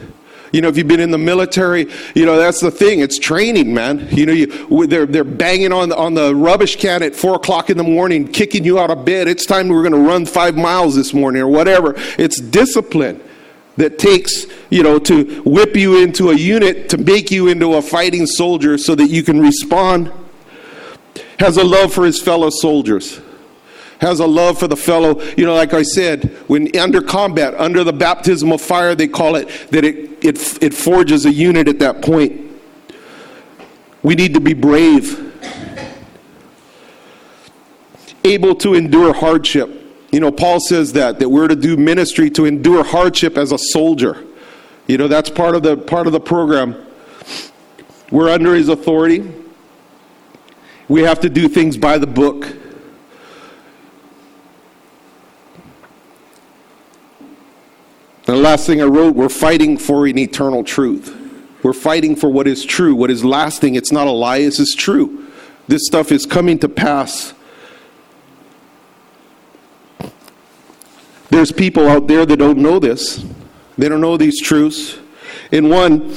You 0.51 0.61
know, 0.61 0.67
if 0.67 0.77
you've 0.77 0.87
been 0.87 0.99
in 0.99 1.09
the 1.09 1.17
military, 1.17 1.87
you 2.13 2.27
know 2.27 2.37
that's 2.37 2.61
the 2.61 2.69
thing. 2.69 2.99
It's 2.99 3.17
training, 3.17 3.73
man. 3.73 4.07
You 4.11 4.27
know, 4.27 4.33
you, 4.33 4.85
they're 4.85 5.07
they're 5.07 5.23
banging 5.23 5.73
on 5.73 5.91
on 5.91 6.13
the 6.13 6.35
rubbish 6.35 6.75
can 6.75 7.01
at 7.01 7.15
four 7.15 7.35
o'clock 7.35 7.71
in 7.71 7.77
the 7.77 7.83
morning, 7.83 8.27
kicking 8.27 8.63
you 8.63 8.77
out 8.77 8.91
of 8.91 9.03
bed. 9.03 9.27
It's 9.27 9.47
time 9.47 9.67
we're 9.67 9.81
going 9.81 9.93
to 9.93 10.07
run 10.07 10.27
five 10.27 10.55
miles 10.55 10.95
this 10.95 11.11
morning 11.11 11.41
or 11.41 11.47
whatever. 11.47 11.95
It's 12.19 12.39
discipline 12.39 13.19
that 13.77 13.97
takes 13.97 14.45
you 14.69 14.83
know 14.83 14.99
to 14.99 15.41
whip 15.41 15.75
you 15.75 16.03
into 16.03 16.29
a 16.29 16.35
unit 16.35 16.89
to 16.89 16.99
make 16.99 17.31
you 17.31 17.47
into 17.47 17.73
a 17.73 17.81
fighting 17.81 18.27
soldier 18.27 18.77
so 18.77 18.93
that 18.93 19.07
you 19.07 19.23
can 19.23 19.41
respond. 19.41 20.11
Has 21.39 21.57
a 21.57 21.63
love 21.63 21.91
for 21.91 22.05
his 22.05 22.21
fellow 22.21 22.51
soldiers 22.51 23.21
has 23.99 24.19
a 24.19 24.27
love 24.27 24.59
for 24.59 24.67
the 24.67 24.75
fellow. 24.75 25.21
You 25.37 25.45
know, 25.45 25.55
like 25.55 25.73
I 25.73 25.83
said, 25.83 26.25
when 26.47 26.75
under 26.77 27.01
combat, 27.01 27.55
under 27.55 27.83
the 27.83 27.93
baptism 27.93 28.51
of 28.51 28.61
fire, 28.61 28.95
they 28.95 29.07
call 29.07 29.35
it 29.35 29.47
that 29.71 29.83
it, 29.83 30.23
it, 30.23 30.63
it 30.63 30.73
forges 30.73 31.25
a 31.25 31.31
unit 31.31 31.67
at 31.67 31.79
that 31.79 32.01
point. 32.01 32.43
We 34.03 34.15
need 34.15 34.33
to 34.35 34.39
be 34.39 34.53
brave, 34.53 35.23
able 38.23 38.55
to 38.55 38.73
endure 38.73 39.13
hardship. 39.13 39.69
You 40.11 40.19
know, 40.19 40.31
Paul 40.31 40.59
says 40.59 40.93
that 40.93 41.19
that 41.19 41.29
we're 41.29 41.47
to 41.47 41.55
do 41.55 41.75
ministry 41.75 42.29
to 42.31 42.45
endure 42.45 42.83
hardship 42.83 43.37
as 43.37 43.51
a 43.51 43.57
soldier. 43.57 44.23
You 44.87 44.97
know, 44.97 45.07
that's 45.07 45.29
part 45.29 45.55
of 45.55 45.63
the 45.63 45.75
part 45.75 46.07
of 46.07 46.13
the 46.13 46.19
program. 46.19 46.85
We're 48.09 48.29
under 48.29 48.55
his 48.55 48.69
authority. 48.69 49.29
We 50.87 51.01
have 51.01 51.19
to 51.21 51.29
do 51.29 51.49
things 51.49 51.75
by 51.75 51.97
the 51.97 52.07
book. 52.07 52.55
And 58.27 58.35
the 58.35 58.41
last 58.41 58.67
thing 58.67 58.81
I 58.81 58.85
wrote, 58.85 59.15
we're 59.15 59.29
fighting 59.29 59.77
for 59.77 60.05
an 60.05 60.17
eternal 60.17 60.61
truth. 60.61 61.15
We're 61.63 61.71
fighting 61.71 62.15
for 62.17 62.29
what 62.29 62.45
is 62.45 62.65
true, 62.65 62.93
what 62.93 63.09
is 63.09 63.23
lasting. 63.23 63.75
It's 63.75 63.91
not 63.91 64.05
a 64.05 64.11
lie, 64.11 64.39
this 64.39 64.59
is 64.59 64.75
true. 64.75 65.27
This 65.69 65.85
stuff 65.85 66.11
is 66.11 66.25
coming 66.25 66.59
to 66.59 66.67
pass. 66.67 67.33
There's 71.29 71.53
people 71.53 71.87
out 71.87 72.07
there 72.07 72.25
that 72.25 72.37
don't 72.37 72.57
know 72.57 72.79
this. 72.79 73.25
They 73.77 73.87
don't 73.87 74.01
know 74.01 74.17
these 74.17 74.41
truths. 74.41 74.97
In 75.51 75.69
one, 75.69 76.13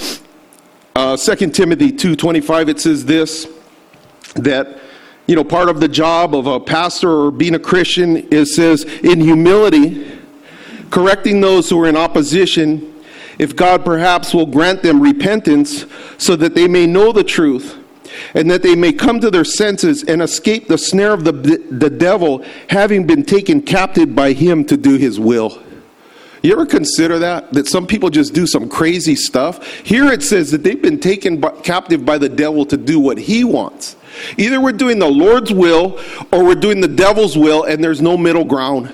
uh, 0.97 1.17
2 1.17 1.51
Timothy 1.51 1.93
2.25, 1.93 2.69
it 2.69 2.81
says 2.81 3.05
this, 3.05 3.49
that, 4.35 4.81
you 5.29 5.37
know, 5.37 5.45
part 5.45 5.69
of 5.69 5.79
the 5.79 5.89
job 5.89 6.35
of 6.35 6.47
a 6.47 6.59
pastor 6.59 7.11
or 7.11 7.31
being 7.31 7.55
a 7.55 7.59
Christian 7.59 8.17
is 8.31 8.57
says, 8.57 8.83
in 8.83 9.21
humility, 9.21 10.20
correcting 10.91 11.41
those 11.41 11.71
who 11.71 11.81
are 11.83 11.89
in 11.89 11.97
opposition, 11.97 13.03
if 13.39 13.57
God 13.57 13.85
perhaps 13.85 14.35
will 14.35 14.47
grant 14.47 14.83
them 14.83 15.01
repentance 15.01 15.87
so 16.19 16.37
that 16.37 16.55
they 16.55 16.69
may 16.69 16.87
know 16.87 17.13
the 17.13 17.25
truth 17.25 17.77
and 18.35 18.51
that 18.51 18.63
they 18.63 18.75
may 18.75 18.93
come 18.93 19.21
to 19.21 19.31
their 19.31 19.45
senses 19.45 20.05
and 20.05 20.21
escape 20.21 20.69
the 20.69 20.77
snare 20.77 21.13
of 21.13 21.25
the, 21.25 21.33
the 21.33 21.91
devil, 21.91 22.45
having 22.69 23.07
been 23.07 23.25
taken 23.25 23.63
captive 23.63 24.15
by 24.15 24.33
him 24.33 24.65
to 24.65 24.77
do 24.77 24.97
his 24.97 25.19
will. 25.19 25.63
You 26.43 26.53
ever 26.53 26.67
consider 26.67 27.19
that? 27.19 27.53
That 27.53 27.67
some 27.67 27.87
people 27.87 28.09
just 28.09 28.33
do 28.33 28.47
some 28.47 28.69
crazy 28.69 29.15
stuff? 29.15 29.67
Here 29.81 30.11
it 30.11 30.23
says 30.23 30.51
that 30.53 30.63
they've 30.63 30.81
been 30.81 30.99
taken 30.99 31.39
by, 31.39 31.51
captive 31.61 32.05
by 32.05 32.19
the 32.19 32.29
devil 32.29 32.65
to 32.67 32.77
do 32.77 32.99
what 32.99 33.19
he 33.19 33.45
wants. 33.45 33.97
Either 34.39 34.61
we're 34.61 34.73
doing 34.73 34.99
the 34.99 35.09
Lord's 35.09 35.53
will 35.53 36.01
or 36.33 36.45
we're 36.45 36.55
doing 36.55 36.81
the 36.81 36.89
devil's 36.89 37.37
will, 37.37 37.65
and 37.65 37.83
there's 37.85 38.01
no 38.01 38.17
middle 38.17 38.45
ground. 38.45 38.93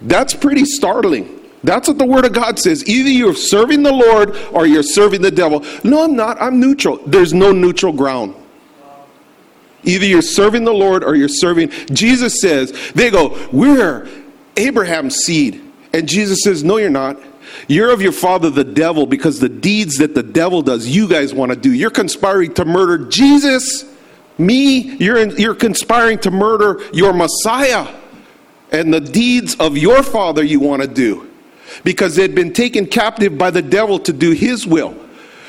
That's 0.00 0.34
pretty 0.34 0.64
startling. 0.64 1.34
That's 1.64 1.88
what 1.88 1.98
the 1.98 2.06
Word 2.06 2.24
of 2.24 2.32
God 2.32 2.58
says. 2.58 2.86
Either 2.88 3.10
you're 3.10 3.34
serving 3.34 3.82
the 3.82 3.92
Lord 3.92 4.36
or 4.52 4.66
you're 4.66 4.82
serving 4.82 5.22
the 5.22 5.30
devil. 5.30 5.64
No, 5.82 6.04
I'm 6.04 6.14
not. 6.14 6.40
I'm 6.40 6.60
neutral. 6.60 6.98
There's 7.06 7.34
no 7.34 7.52
neutral 7.52 7.92
ground. 7.92 8.34
Either 9.84 10.06
you're 10.06 10.22
serving 10.22 10.64
the 10.64 10.72
Lord 10.72 11.02
or 11.02 11.14
you're 11.14 11.28
serving. 11.28 11.70
Jesus 11.92 12.40
says, 12.40 12.72
they 12.94 13.10
go, 13.10 13.38
We're 13.52 14.08
Abraham's 14.56 15.16
seed. 15.16 15.62
And 15.92 16.08
Jesus 16.08 16.42
says, 16.42 16.62
No, 16.62 16.76
you're 16.76 16.90
not. 16.90 17.18
You're 17.66 17.90
of 17.90 18.02
your 18.02 18.12
father, 18.12 18.50
the 18.50 18.64
devil, 18.64 19.06
because 19.06 19.40
the 19.40 19.48
deeds 19.48 19.98
that 19.98 20.14
the 20.14 20.22
devil 20.22 20.62
does, 20.62 20.86
you 20.86 21.08
guys 21.08 21.34
want 21.34 21.50
to 21.50 21.56
do. 21.56 21.72
You're 21.72 21.90
conspiring 21.90 22.54
to 22.54 22.64
murder 22.64 23.06
Jesus, 23.06 23.84
me. 24.36 24.96
You're, 24.96 25.18
in, 25.18 25.30
you're 25.36 25.54
conspiring 25.54 26.18
to 26.20 26.30
murder 26.30 26.82
your 26.92 27.12
Messiah 27.12 27.88
and 28.72 28.92
the 28.92 29.00
deeds 29.00 29.54
of 29.56 29.76
your 29.76 30.02
father 30.02 30.42
you 30.42 30.60
want 30.60 30.82
to 30.82 30.88
do 30.88 31.28
because 31.84 32.16
they'd 32.16 32.34
been 32.34 32.52
taken 32.52 32.86
captive 32.86 33.38
by 33.38 33.50
the 33.50 33.62
devil 33.62 33.98
to 34.00 34.12
do 34.12 34.32
his 34.32 34.66
will. 34.66 34.96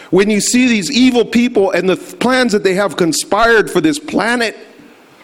When 0.10 0.30
you 0.30 0.42
see 0.42 0.68
these 0.68 0.92
evil 0.92 1.24
people 1.24 1.72
and 1.72 1.88
the 1.88 1.96
th- 1.96 2.20
plans 2.20 2.52
that 2.54 2.64
they 2.64 2.74
have 2.74 2.98
conspired 2.98 3.70
for 3.70 3.80
this 3.80 4.00
planet, 4.00 4.58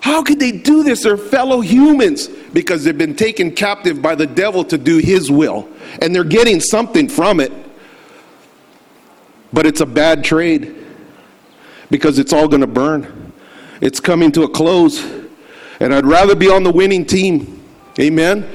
how 0.02 0.22
could 0.22 0.40
they 0.40 0.52
do 0.52 0.84
this? 0.84 1.04
They're 1.04 1.18
fellow 1.18 1.62
humans 1.62 2.28
because 2.28 2.84
they've 2.84 2.98
been 2.98 3.16
taken 3.16 3.52
captive 3.52 4.02
by 4.02 4.14
the 4.14 4.28
devil 4.28 4.64
to 4.66 4.78
do 4.78 5.00
his 5.00 5.32
will. 5.32 5.68
And 6.02 6.14
they're 6.14 6.24
getting 6.24 6.60
something 6.60 7.10
from 7.10 7.40
it. 7.40 7.52
But 9.52 9.66
it's 9.66 9.82
a 9.82 9.86
bad 9.86 10.24
trade 10.24 10.76
because 11.90 12.20
it's 12.20 12.34
all 12.34 12.48
going 12.48 12.62
to 12.62 12.68
burn. 12.68 13.32
It's 13.82 14.00
coming 14.00 14.32
to 14.34 14.44
a 14.44 14.50
close. 14.50 15.04
And 15.80 15.94
I'd 15.94 16.06
rather 16.06 16.36
be 16.36 16.50
on 16.50 16.64
the 16.64 16.72
winning 16.72 17.06
team. 17.06 17.55
Amen? 17.98 18.46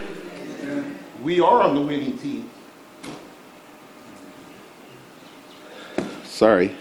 We 1.23 1.41
are 1.41 1.63
on 1.63 1.75
the 1.75 1.81
winning 1.81 2.19
team. 2.19 2.51
Sorry. 6.25 6.77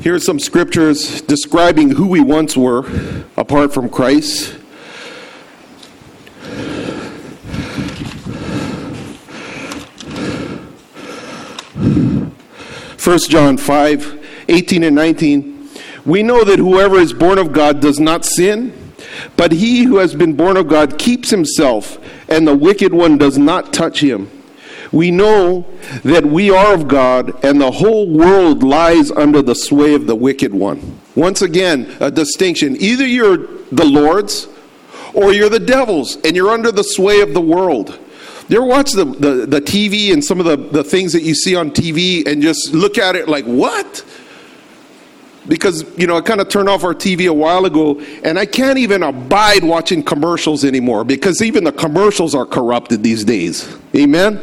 Here 0.00 0.14
are 0.14 0.18
some 0.18 0.38
scriptures 0.38 1.20
describing 1.20 1.90
who 1.90 2.06
we 2.06 2.20
once 2.20 2.56
were 2.56 2.86
apart 3.36 3.74
from 3.74 3.90
Christ. 3.90 4.56
First 12.96 13.30
John 13.30 13.58
5, 13.58 14.44
18 14.48 14.82
and 14.82 14.96
19. 14.96 15.53
We 16.06 16.22
know 16.22 16.44
that 16.44 16.58
whoever 16.58 16.96
is 16.96 17.12
born 17.12 17.38
of 17.38 17.52
God 17.52 17.80
does 17.80 17.98
not 17.98 18.24
sin, 18.24 18.72
but 19.36 19.52
he 19.52 19.84
who 19.84 19.98
has 19.98 20.14
been 20.14 20.34
born 20.34 20.56
of 20.56 20.68
God 20.68 20.98
keeps 20.98 21.30
himself, 21.30 21.98
and 22.28 22.46
the 22.46 22.56
wicked 22.56 22.92
one 22.92 23.16
does 23.18 23.38
not 23.38 23.72
touch 23.72 24.00
him. 24.00 24.30
We 24.92 25.10
know 25.10 25.66
that 26.04 26.24
we 26.24 26.50
are 26.50 26.74
of 26.74 26.88
God, 26.88 27.44
and 27.44 27.60
the 27.60 27.70
whole 27.70 28.08
world 28.08 28.62
lies 28.62 29.10
under 29.10 29.42
the 29.42 29.54
sway 29.54 29.94
of 29.94 30.06
the 30.06 30.14
wicked 30.14 30.54
one. 30.54 31.00
Once 31.16 31.42
again, 31.42 31.96
a 32.00 32.10
distinction. 32.10 32.76
Either 32.80 33.06
you're 33.06 33.38
the 33.72 33.84
Lord's 33.84 34.48
or 35.14 35.32
you're 35.32 35.48
the 35.48 35.60
devil's, 35.60 36.16
and 36.22 36.36
you're 36.36 36.50
under 36.50 36.72
the 36.72 36.84
sway 36.84 37.20
of 37.20 37.34
the 37.34 37.40
world. 37.40 37.98
You 38.48 38.58
ever 38.58 38.66
watch 38.66 38.92
the, 38.92 39.04
the, 39.04 39.46
the 39.46 39.60
TV 39.60 40.12
and 40.12 40.22
some 40.22 40.38
of 40.38 40.44
the, 40.44 40.56
the 40.56 40.84
things 40.84 41.12
that 41.12 41.22
you 41.22 41.34
see 41.34 41.56
on 41.56 41.70
TV 41.70 42.26
and 42.26 42.42
just 42.42 42.74
look 42.74 42.98
at 42.98 43.16
it 43.16 43.28
like, 43.28 43.46
what? 43.46 44.04
Because, 45.46 45.84
you 45.98 46.06
know, 46.06 46.16
I 46.16 46.22
kind 46.22 46.40
of 46.40 46.48
turned 46.48 46.68
off 46.68 46.84
our 46.84 46.94
TV 46.94 47.28
a 47.28 47.32
while 47.32 47.66
ago 47.66 48.00
and 48.22 48.38
I 48.38 48.46
can't 48.46 48.78
even 48.78 49.02
abide 49.02 49.62
watching 49.62 50.02
commercials 50.02 50.64
anymore 50.64 51.04
because 51.04 51.42
even 51.42 51.64
the 51.64 51.72
commercials 51.72 52.34
are 52.34 52.46
corrupted 52.46 53.02
these 53.02 53.24
days. 53.24 53.76
Amen? 53.94 54.38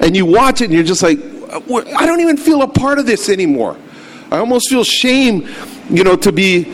And 0.00 0.14
you 0.14 0.26
watch 0.26 0.60
it 0.60 0.66
and 0.66 0.74
you're 0.74 0.84
just 0.84 1.02
like, 1.02 1.18
I 1.18 2.06
don't 2.06 2.20
even 2.20 2.36
feel 2.36 2.62
a 2.62 2.68
part 2.68 2.98
of 2.98 3.06
this 3.06 3.28
anymore. 3.28 3.76
I 4.30 4.38
almost 4.38 4.70
feel 4.70 4.84
shame, 4.84 5.48
you 5.90 6.04
know, 6.04 6.16
to 6.16 6.30
be 6.30 6.66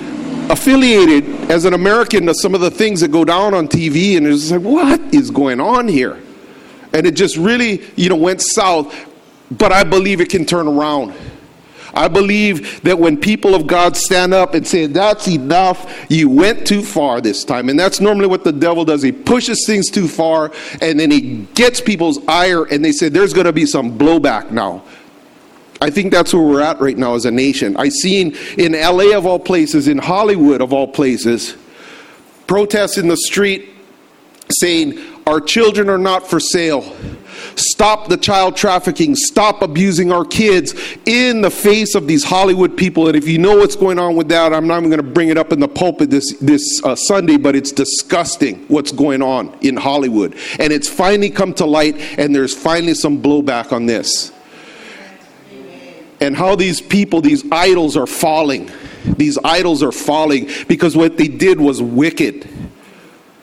affiliated 0.51 1.51
as 1.51 1.65
an 1.65 1.73
American 1.73 2.27
to 2.27 2.35
some 2.35 2.55
of 2.55 2.61
the 2.61 2.71
things 2.71 3.01
that 3.01 3.09
go 3.09 3.25
down 3.25 3.55
on 3.55 3.67
TV 3.67 4.17
and 4.19 4.27
it's 4.27 4.51
like, 4.51 4.61
what 4.61 5.01
is 5.15 5.31
going 5.31 5.61
on 5.61 5.89
here? 5.89 6.21
and 6.93 7.07
it 7.07 7.13
just 7.13 7.37
really, 7.37 7.83
you 7.97 8.09
know, 8.09 8.17
went 8.17 8.43
south. 8.43 8.95
But 9.51 9.73
I 9.73 9.85
believe 9.85 10.21
it 10.21 10.29
can 10.29 10.45
turn 10.45 10.69
around. 10.69 11.15
I 11.95 12.09
believe 12.09 12.83
that 12.83 12.99
when 12.99 13.17
people 13.17 13.55
of 13.55 13.67
God 13.67 13.97
stand 13.97 14.35
up 14.35 14.55
and 14.55 14.67
say, 14.67 14.87
That's 14.87 15.29
enough, 15.29 16.07
you 16.09 16.29
went 16.29 16.67
too 16.67 16.83
far 16.83 17.21
this 17.21 17.45
time. 17.45 17.69
And 17.69 17.79
that's 17.79 18.01
normally 18.01 18.27
what 18.27 18.45
the 18.45 18.53
devil 18.53 18.85
does. 18.85 19.03
He 19.03 19.13
pushes 19.13 19.65
things 19.67 19.91
too 19.91 20.09
far 20.09 20.53
and 20.81 20.99
then 20.99 21.11
he 21.11 21.47
gets 21.55 21.81
people's 21.81 22.19
ire 22.27 22.65
and 22.65 22.85
they 22.85 22.93
say, 22.93 23.09
There's 23.09 23.33
going 23.33 23.47
to 23.47 23.53
be 23.53 23.67
some 23.67 23.99
blowback 23.99 24.51
now. 24.51 24.85
I 25.83 25.89
think 25.89 26.13
that's 26.13 26.35
where 26.35 26.43
we're 26.43 26.61
at 26.61 26.79
right 26.81 26.97
now 26.97 27.15
as 27.15 27.25
a 27.25 27.31
nation. 27.31 27.77
I 27.77 27.89
seen 27.89 28.37
in 28.59 28.73
LA 28.73 29.17
of 29.17 29.25
all 29.25 29.39
places, 29.39 29.89
in 29.89 29.97
Hollywood 29.97 30.61
of 30.61 30.75
all 30.75 30.87
places, 30.87 31.57
protests 32.47 32.99
in 32.99 33.09
the 33.09 33.17
street 33.17 33.71
saying, 34.51 34.99
Our 35.27 35.41
children 35.41 35.89
are 35.89 35.99
not 35.99 36.29
for 36.29 36.39
sale. 36.39 36.95
Stop 37.57 38.09
the 38.09 38.17
child 38.17 38.57
trafficking. 38.57 39.15
Stop 39.15 39.63
abusing 39.63 40.13
our 40.13 40.25
kids 40.25 40.75
in 41.07 41.41
the 41.41 41.51
face 41.51 41.95
of 41.95 42.07
these 42.07 42.25
Hollywood 42.25 42.77
people. 42.77 43.09
And 43.09 43.17
if 43.17 43.27
you 43.27 43.39
know 43.39 43.57
what's 43.57 43.77
going 43.77 43.99
on 43.99 44.17
with 44.17 44.29
that, 44.29 44.53
I'm 44.53 44.67
not 44.67 44.79
even 44.79 44.91
going 44.91 45.05
to 45.05 45.11
bring 45.11 45.29
it 45.29 45.39
up 45.39 45.53
in 45.53 45.61
the 45.61 45.69
pulpit 45.69 46.11
this, 46.11 46.37
this 46.39 46.83
uh, 46.85 46.95
Sunday, 46.95 47.37
but 47.37 47.57
it's 47.57 47.73
disgusting 47.73 48.65
what's 48.69 48.93
going 48.93 49.23
on 49.23 49.57
in 49.61 49.77
Hollywood. 49.77 50.37
And 50.59 50.73
it's 50.73 50.89
finally 50.89 51.31
come 51.31 51.55
to 51.55 51.67
light, 51.67 51.97
and 52.19 52.35
there's 52.35 52.55
finally 52.55 52.95
some 52.95 53.23
blowback 53.23 53.73
on 53.73 53.87
this. 53.87 54.33
And 56.21 56.37
how 56.37 56.55
these 56.55 56.83
people, 56.83 57.23
these 57.23 57.51
idols, 57.51 57.97
are 57.97 58.07
falling. 58.07 58.71
These 59.05 59.39
idols 59.43 59.83
are 59.83 59.93
falling 59.93 60.51
because 60.69 60.95
what 60.95 61.17
they 61.17 61.29
did 61.29 61.59
was 61.59 61.81
wicked. 61.81 62.49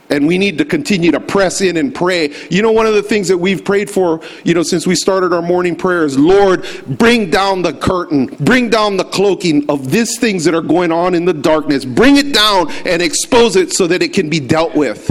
And 0.09 0.25
we 0.25 0.37
need 0.37 0.57
to 0.59 0.65
continue 0.65 1.11
to 1.11 1.19
press 1.19 1.59
in 1.59 1.75
and 1.75 1.93
pray. 1.93 2.33
You 2.49 2.61
know, 2.61 2.71
one 2.71 2.85
of 2.85 2.93
the 2.93 3.03
things 3.03 3.27
that 3.27 3.37
we've 3.37 3.65
prayed 3.65 3.89
for, 3.89 4.21
you 4.45 4.53
know, 4.53 4.63
since 4.63 4.87
we 4.87 4.95
started 4.95 5.33
our 5.33 5.41
morning 5.41 5.75
prayers, 5.75 6.17
Lord, 6.17 6.65
bring 6.87 7.29
down 7.29 7.61
the 7.61 7.73
curtain, 7.73 8.27
bring 8.39 8.69
down 8.69 8.95
the 8.95 9.03
cloaking 9.03 9.69
of 9.69 9.91
these 9.91 10.17
things 10.17 10.45
that 10.45 10.55
are 10.55 10.61
going 10.61 10.93
on 10.93 11.13
in 11.13 11.25
the 11.25 11.33
darkness. 11.33 11.83
Bring 11.83 12.15
it 12.15 12.33
down 12.33 12.71
and 12.85 13.01
expose 13.01 13.57
it 13.57 13.73
so 13.73 13.85
that 13.87 14.01
it 14.01 14.13
can 14.13 14.29
be 14.29 14.39
dealt 14.39 14.75
with. 14.75 15.09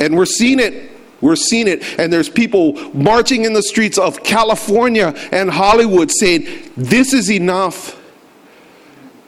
And 0.00 0.16
we're 0.16 0.26
seeing 0.26 0.58
it. 0.58 0.90
We're 1.20 1.36
seeing 1.36 1.68
it. 1.68 1.98
And 1.98 2.12
there's 2.12 2.28
people 2.28 2.72
marching 2.94 3.44
in 3.44 3.52
the 3.52 3.62
streets 3.62 3.96
of 3.96 4.22
California 4.22 5.14
and 5.32 5.50
Hollywood 5.50 6.10
saying, 6.10 6.72
this 6.76 7.12
is 7.12 7.30
enough. 7.30 7.96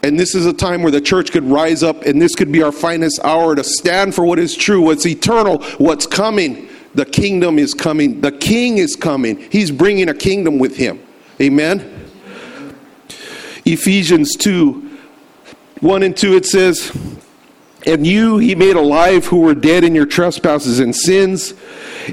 And 0.08 0.18
this 0.18 0.34
is 0.34 0.46
a 0.46 0.54
time 0.54 0.82
where 0.82 0.90
the 0.90 1.02
church 1.02 1.32
could 1.32 1.44
rise 1.44 1.82
up, 1.82 2.02
and 2.04 2.20
this 2.20 2.34
could 2.34 2.50
be 2.50 2.62
our 2.62 2.72
finest 2.72 3.20
hour 3.22 3.54
to 3.54 3.62
stand 3.62 4.14
for 4.14 4.24
what 4.24 4.38
is 4.38 4.56
true, 4.56 4.80
what's 4.80 5.04
eternal, 5.04 5.62
what's 5.76 6.06
coming. 6.06 6.70
The 6.94 7.04
kingdom 7.04 7.58
is 7.58 7.74
coming. 7.74 8.22
The 8.22 8.32
king 8.32 8.78
is 8.78 8.96
coming. 8.96 9.36
He's 9.52 9.70
bringing 9.70 10.08
a 10.08 10.14
kingdom 10.14 10.58
with 10.58 10.78
him. 10.78 10.98
Amen. 11.42 12.08
Ephesians 13.66 14.34
2 14.36 14.98
1 15.80 16.02
and 16.02 16.16
2, 16.16 16.36
it 16.36 16.46
says, 16.46 16.90
And 17.86 18.06
you 18.06 18.38
he 18.38 18.54
made 18.54 18.76
alive 18.76 19.26
who 19.26 19.40
were 19.40 19.54
dead 19.54 19.84
in 19.84 19.94
your 19.94 20.06
trespasses 20.06 20.80
and 20.80 20.96
sins, 20.96 21.52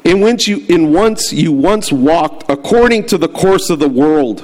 in 0.03 0.19
which 0.19 0.49
you 0.49 0.65
in 0.67 0.91
once 0.91 1.31
you 1.31 1.53
once 1.53 1.93
walked 1.93 2.43
according 2.49 3.05
to 3.07 3.17
the 3.17 3.29
course 3.29 3.69
of 3.69 3.79
the 3.79 3.87
world 3.87 4.43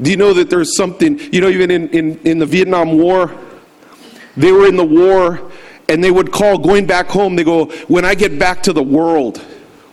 do 0.00 0.10
you 0.10 0.16
know 0.16 0.34
that 0.34 0.50
there's 0.50 0.76
something, 0.76 1.18
you 1.32 1.40
know, 1.40 1.48
even 1.48 1.70
in, 1.70 1.88
in, 1.88 2.18
in 2.20 2.38
the 2.38 2.46
Vietnam 2.46 2.98
War, 2.98 3.34
they 4.36 4.52
were 4.52 4.66
in 4.66 4.76
the 4.76 4.84
war 4.84 5.50
and 5.88 6.02
they 6.02 6.10
would 6.10 6.32
call 6.32 6.58
going 6.58 6.86
back 6.86 7.06
home, 7.06 7.36
they 7.36 7.44
go, 7.44 7.66
when 7.88 8.04
I 8.04 8.14
get 8.14 8.38
back 8.38 8.62
to 8.64 8.72
the 8.72 8.82
world, 8.82 9.38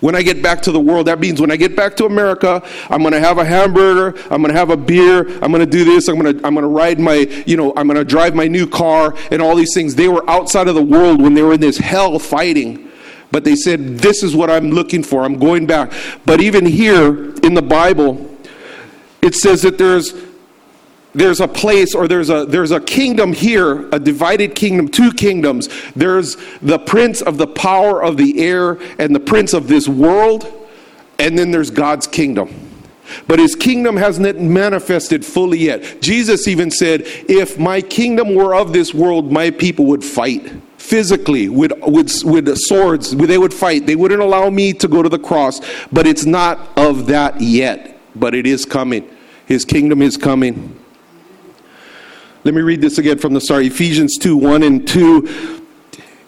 when 0.01 0.15
I 0.15 0.21
get 0.21 0.43
back 0.43 0.61
to 0.63 0.71
the 0.73 0.79
world, 0.81 1.07
that 1.07 1.21
means 1.21 1.39
when 1.39 1.49
I 1.49 1.55
get 1.55 1.77
back 1.77 1.95
to 1.97 2.05
America, 2.05 2.61
I'm 2.89 3.01
going 3.01 3.13
to 3.13 3.21
have 3.21 3.37
a 3.37 3.45
hamburger, 3.45 4.19
I'm 4.29 4.41
going 4.41 4.53
to 4.53 4.59
have 4.59 4.69
a 4.69 4.75
beer, 4.75 5.29
I'm 5.41 5.49
going 5.49 5.61
to 5.61 5.65
do 5.65 5.85
this, 5.85 6.09
I'm 6.09 6.19
going 6.19 6.37
to 6.37 6.45
I'm 6.45 6.55
going 6.55 6.63
to 6.63 6.67
ride 6.67 6.99
my, 6.99 7.43
you 7.45 7.55
know, 7.55 7.71
I'm 7.77 7.87
going 7.87 7.97
to 7.97 8.03
drive 8.03 8.35
my 8.35 8.49
new 8.49 8.67
car 8.67 9.15
and 9.31 9.41
all 9.41 9.55
these 9.55 9.73
things. 9.73 9.95
They 9.95 10.09
were 10.09 10.29
outside 10.29 10.67
of 10.67 10.75
the 10.75 10.83
world 10.83 11.21
when 11.21 11.35
they 11.35 11.41
were 11.41 11.53
in 11.53 11.61
this 11.61 11.77
hell 11.77 12.19
fighting. 12.19 12.89
But 13.31 13.45
they 13.45 13.55
said, 13.55 13.97
"This 13.97 14.21
is 14.21 14.35
what 14.35 14.51
I'm 14.51 14.71
looking 14.71 15.01
for. 15.01 15.23
I'm 15.23 15.39
going 15.39 15.65
back." 15.65 15.91
But 16.23 16.39
even 16.41 16.65
here 16.65 17.33
in 17.41 17.55
the 17.55 17.63
Bible, 17.63 18.32
it 19.23 19.35
says 19.35 19.61
that 19.61 19.77
there's 19.77 20.13
there's 21.13 21.39
a 21.39 21.47
place 21.47 21.95
or 21.95 22.07
there's 22.07 22.29
a 22.29 22.45
there's 22.45 22.71
a 22.71 22.79
kingdom 22.79 23.33
here 23.33 23.87
a 23.91 23.99
divided 23.99 24.55
kingdom 24.55 24.87
two 24.87 25.11
kingdoms. 25.11 25.69
There's 25.95 26.37
the 26.61 26.79
prince 26.79 27.21
of 27.21 27.37
the 27.37 27.47
power 27.47 28.03
of 28.03 28.17
the 28.17 28.43
air 28.43 28.79
and 28.99 29.15
the 29.15 29.19
prince 29.19 29.53
of 29.53 29.67
this 29.67 29.87
world 29.87 30.51
and 31.19 31.37
then 31.37 31.51
there's 31.51 31.71
god's 31.71 32.07
kingdom. 32.07 32.49
But 33.27 33.37
his 33.37 33.55
kingdom 33.55 33.95
hasn't 33.95 34.41
manifested 34.41 35.25
fully 35.25 35.59
yet. 35.59 36.01
Jesus 36.01 36.47
even 36.47 36.71
said 36.71 37.03
if 37.05 37.59
my 37.59 37.81
kingdom 37.81 38.33
were 38.33 38.55
of 38.55 38.73
this 38.73 38.93
world 38.93 39.31
my 39.31 39.51
people 39.51 39.85
would 39.85 40.03
fight 40.03 40.51
physically 40.77 41.47
with, 41.47 41.71
with, 41.83 42.23
with 42.25 42.57
swords. 42.57 43.15
They 43.15 43.37
would 43.37 43.53
fight. 43.53 43.85
They 43.85 43.95
wouldn't 43.95 44.21
allow 44.21 44.49
me 44.49 44.73
to 44.73 44.87
go 44.87 45.01
to 45.01 45.09
the 45.09 45.19
cross 45.19 45.61
but 45.91 46.07
it's 46.07 46.25
not 46.25 46.59
of 46.75 47.05
that 47.05 47.39
yet 47.39 47.92
but 48.15 48.35
it 48.35 48.45
is 48.45 48.65
coming. 48.65 49.09
His 49.45 49.65
kingdom 49.65 50.01
is 50.01 50.17
coming. 50.17 50.79
Let 52.43 52.53
me 52.53 52.61
read 52.61 52.81
this 52.81 52.97
again 52.97 53.19
from 53.19 53.33
the 53.33 53.41
start 53.41 53.63
Ephesians 53.63 54.17
2 54.17 54.35
1 54.35 54.63
and 54.63 54.87
2. 54.87 55.61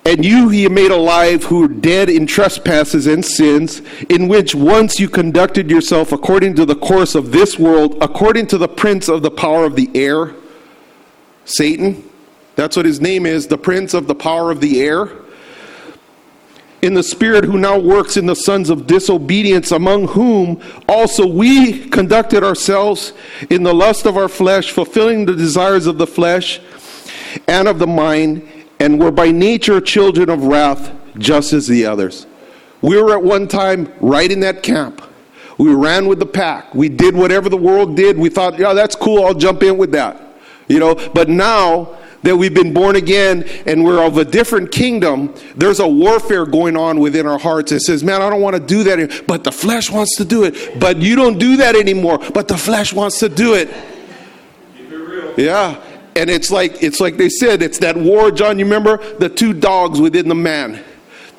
And 0.05 0.23
you 0.23 0.49
he 0.49 0.69
made 0.69 0.91
alive 0.91 1.45
who 1.45 1.61
were 1.61 1.67
dead 1.67 2.09
in 2.09 2.27
trespasses 2.27 3.07
and 3.07 3.25
sins, 3.25 3.81
in 4.09 4.27
which 4.27 4.53
once 4.53 4.99
you 4.99 5.09
conducted 5.09 5.69
yourself 5.69 6.11
according 6.11 6.55
to 6.55 6.65
the 6.65 6.75
course 6.75 7.15
of 7.15 7.31
this 7.31 7.57
world, 7.57 7.97
according 8.01 8.45
to 8.47 8.59
the 8.59 8.67
prince 8.67 9.07
of 9.09 9.23
the 9.23 9.31
power 9.31 9.65
of 9.65 9.75
the 9.75 9.89
air, 9.95 10.35
Satan. 11.45 12.07
That's 12.55 12.77
what 12.77 12.85
his 12.85 13.01
name 13.01 13.25
is, 13.25 13.47
the 13.47 13.57
prince 13.57 13.93
of 13.93 14.07
the 14.07 14.15
power 14.15 14.51
of 14.51 14.61
the 14.61 14.81
air 14.81 15.24
in 16.85 16.93
the 16.93 17.01
Spirit 17.01 17.43
who 17.43 17.57
now 17.57 17.79
works 17.79 18.15
in 18.15 18.27
the 18.27 18.35
sons 18.35 18.69
of 18.69 18.85
disobedience, 18.85 19.71
among 19.71 20.07
whom 20.09 20.61
also 20.87 21.25
we 21.25 21.89
conducted 21.89 22.43
ourselves 22.43 23.11
in 23.49 23.63
the 23.63 23.73
lust 23.73 24.05
of 24.05 24.17
our 24.17 24.27
flesh, 24.29 24.69
fulfilling 24.69 25.25
the 25.25 25.35
desires 25.35 25.87
of 25.87 25.97
the 25.97 26.05
flesh 26.05 26.61
and 27.47 27.67
of 27.67 27.79
the 27.79 27.87
mind, 27.87 28.47
and 28.79 28.99
were 28.99 29.11
by 29.11 29.31
nature 29.31 29.81
children 29.81 30.29
of 30.29 30.43
wrath, 30.43 30.91
just 31.17 31.53
as 31.53 31.67
the 31.67 31.87
others. 31.87 32.27
We 32.83 33.01
were 33.01 33.13
at 33.13 33.23
one 33.23 33.47
time 33.47 33.91
right 33.99 34.31
in 34.31 34.41
that 34.41 34.61
camp. 34.61 35.01
We 35.57 35.73
ran 35.73 36.05
with 36.05 36.19
the 36.19 36.27
pack. 36.27 36.75
We 36.75 36.87
did 36.87 37.15
whatever 37.15 37.49
the 37.49 37.57
world 37.57 37.95
did. 37.95 38.15
We 38.15 38.29
thought, 38.29 38.59
yeah, 38.59 38.73
that's 38.73 38.95
cool. 38.95 39.25
I'll 39.25 39.33
jump 39.33 39.63
in 39.63 39.77
with 39.77 39.91
that. 39.93 40.21
You 40.67 40.79
know, 40.79 40.95
but 41.13 41.29
now 41.29 41.97
that 42.25 42.35
we've 42.35 42.53
been 42.53 42.73
born 42.73 42.95
again 42.95 43.43
and 43.65 43.83
we're 43.83 44.03
of 44.03 44.17
a 44.17 44.25
different 44.25 44.71
kingdom, 44.71 45.33
there's 45.55 45.79
a 45.79 45.87
warfare 45.87 46.45
going 46.45 46.75
on 46.75 46.99
within 46.99 47.25
our 47.27 47.39
hearts. 47.39 47.71
It 47.71 47.81
says, 47.81 48.03
man, 48.03 48.21
I 48.21 48.29
don't 48.29 48.41
want 48.41 48.55
to 48.55 48.61
do 48.61 48.83
that, 48.83 49.25
but 49.27 49.43
the 49.43 49.51
flesh 49.51 49.89
wants 49.91 50.17
to 50.17 50.25
do 50.25 50.43
it. 50.43 50.79
But 50.79 50.97
you 50.97 51.15
don't 51.15 51.37
do 51.37 51.57
that 51.57 51.75
anymore, 51.75 52.17
but 52.33 52.47
the 52.47 52.57
flesh 52.57 52.93
wants 52.93 53.19
to 53.19 53.29
do 53.29 53.53
it. 53.53 53.69
Yeah. 55.37 55.81
And 56.15 56.29
it's 56.29 56.49
like 56.49 56.81
it's 56.81 56.99
like 56.99 57.17
they 57.17 57.29
said, 57.29 57.61
it's 57.61 57.79
that 57.79 57.95
war, 57.95 58.31
John. 58.31 58.57
You 58.57 58.65
remember 58.65 58.97
the 59.17 59.29
two 59.29 59.53
dogs 59.53 59.99
within 59.99 60.27
the 60.29 60.35
man, 60.35 60.81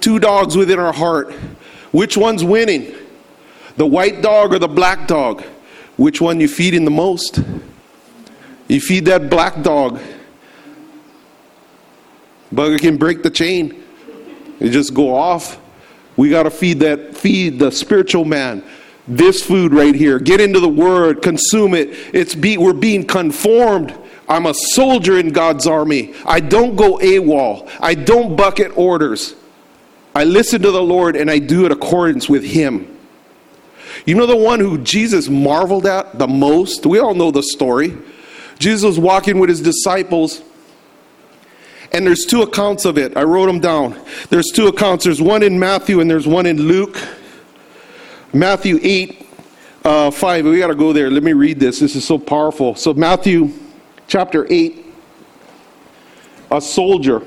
two 0.00 0.18
dogs 0.18 0.56
within 0.56 0.78
our 0.78 0.92
heart. 0.92 1.32
Which 1.92 2.16
one's 2.16 2.44
winning? 2.44 2.94
The 3.76 3.86
white 3.86 4.22
dog 4.22 4.52
or 4.52 4.58
the 4.58 4.68
black 4.68 5.08
dog? 5.08 5.42
Which 5.96 6.20
one 6.20 6.40
you 6.40 6.48
feeding 6.48 6.84
the 6.84 6.90
most? 6.90 7.40
You 8.68 8.80
feed 8.80 9.06
that 9.06 9.30
black 9.30 9.62
dog. 9.62 9.98
Bugger 12.56 12.80
can 12.80 12.96
break 12.96 13.22
the 13.22 13.30
chain. 13.30 13.84
You 14.58 14.70
just 14.70 14.94
go 14.94 15.14
off. 15.14 15.60
We 16.16 16.30
got 16.30 16.44
to 16.44 16.50
feed 16.50 16.80
that, 16.80 17.14
feed 17.16 17.58
the 17.58 17.70
spiritual 17.70 18.24
man. 18.24 18.64
This 19.06 19.44
food 19.44 19.72
right 19.72 19.94
here. 19.94 20.18
Get 20.18 20.40
into 20.40 20.58
the 20.58 20.68
word, 20.68 21.22
consume 21.22 21.74
it. 21.74 21.90
It's 22.14 22.34
be, 22.34 22.56
we're 22.56 22.72
being 22.72 23.06
conformed. 23.06 23.96
I'm 24.28 24.46
a 24.46 24.54
soldier 24.54 25.18
in 25.18 25.30
God's 25.30 25.66
army. 25.66 26.14
I 26.24 26.40
don't 26.40 26.74
go 26.74 26.98
AWOL. 26.98 27.70
I 27.78 27.94
don't 27.94 28.34
bucket 28.34 28.76
orders. 28.76 29.36
I 30.14 30.24
listen 30.24 30.62
to 30.62 30.70
the 30.70 30.82
Lord 30.82 31.14
and 31.14 31.30
I 31.30 31.38
do 31.38 31.66
it 31.66 31.72
accordance 31.72 32.28
with 32.28 32.42
Him. 32.42 32.98
You 34.06 34.14
know 34.14 34.26
the 34.26 34.36
one 34.36 34.60
who 34.60 34.78
Jesus 34.78 35.28
marveled 35.28 35.86
at 35.86 36.18
the 36.18 36.26
most? 36.26 36.86
We 36.86 36.98
all 36.98 37.14
know 37.14 37.30
the 37.30 37.42
story. 37.42 37.96
Jesus 38.58 38.84
was 38.84 38.98
walking 38.98 39.38
with 39.38 39.50
his 39.50 39.60
disciples, 39.60 40.42
and 41.96 42.06
there's 42.06 42.26
two 42.26 42.42
accounts 42.42 42.84
of 42.84 42.98
it. 42.98 43.16
I 43.16 43.22
wrote 43.22 43.46
them 43.46 43.58
down. 43.58 43.98
There's 44.28 44.50
two 44.52 44.66
accounts. 44.66 45.04
There's 45.04 45.22
one 45.22 45.42
in 45.42 45.58
Matthew 45.58 46.00
and 46.00 46.10
there's 46.10 46.26
one 46.26 46.44
in 46.44 46.58
Luke. 46.58 47.00
Matthew 48.34 48.78
8, 48.82 49.26
uh, 49.82 50.10
5. 50.10 50.44
We 50.44 50.58
got 50.58 50.66
to 50.66 50.74
go 50.74 50.92
there. 50.92 51.10
Let 51.10 51.22
me 51.22 51.32
read 51.32 51.58
this. 51.58 51.80
This 51.80 51.96
is 51.96 52.04
so 52.04 52.18
powerful. 52.18 52.74
So, 52.74 52.92
Matthew 52.92 53.50
chapter 54.08 54.46
8, 54.50 54.84
a 56.50 56.60
soldier 56.60 57.22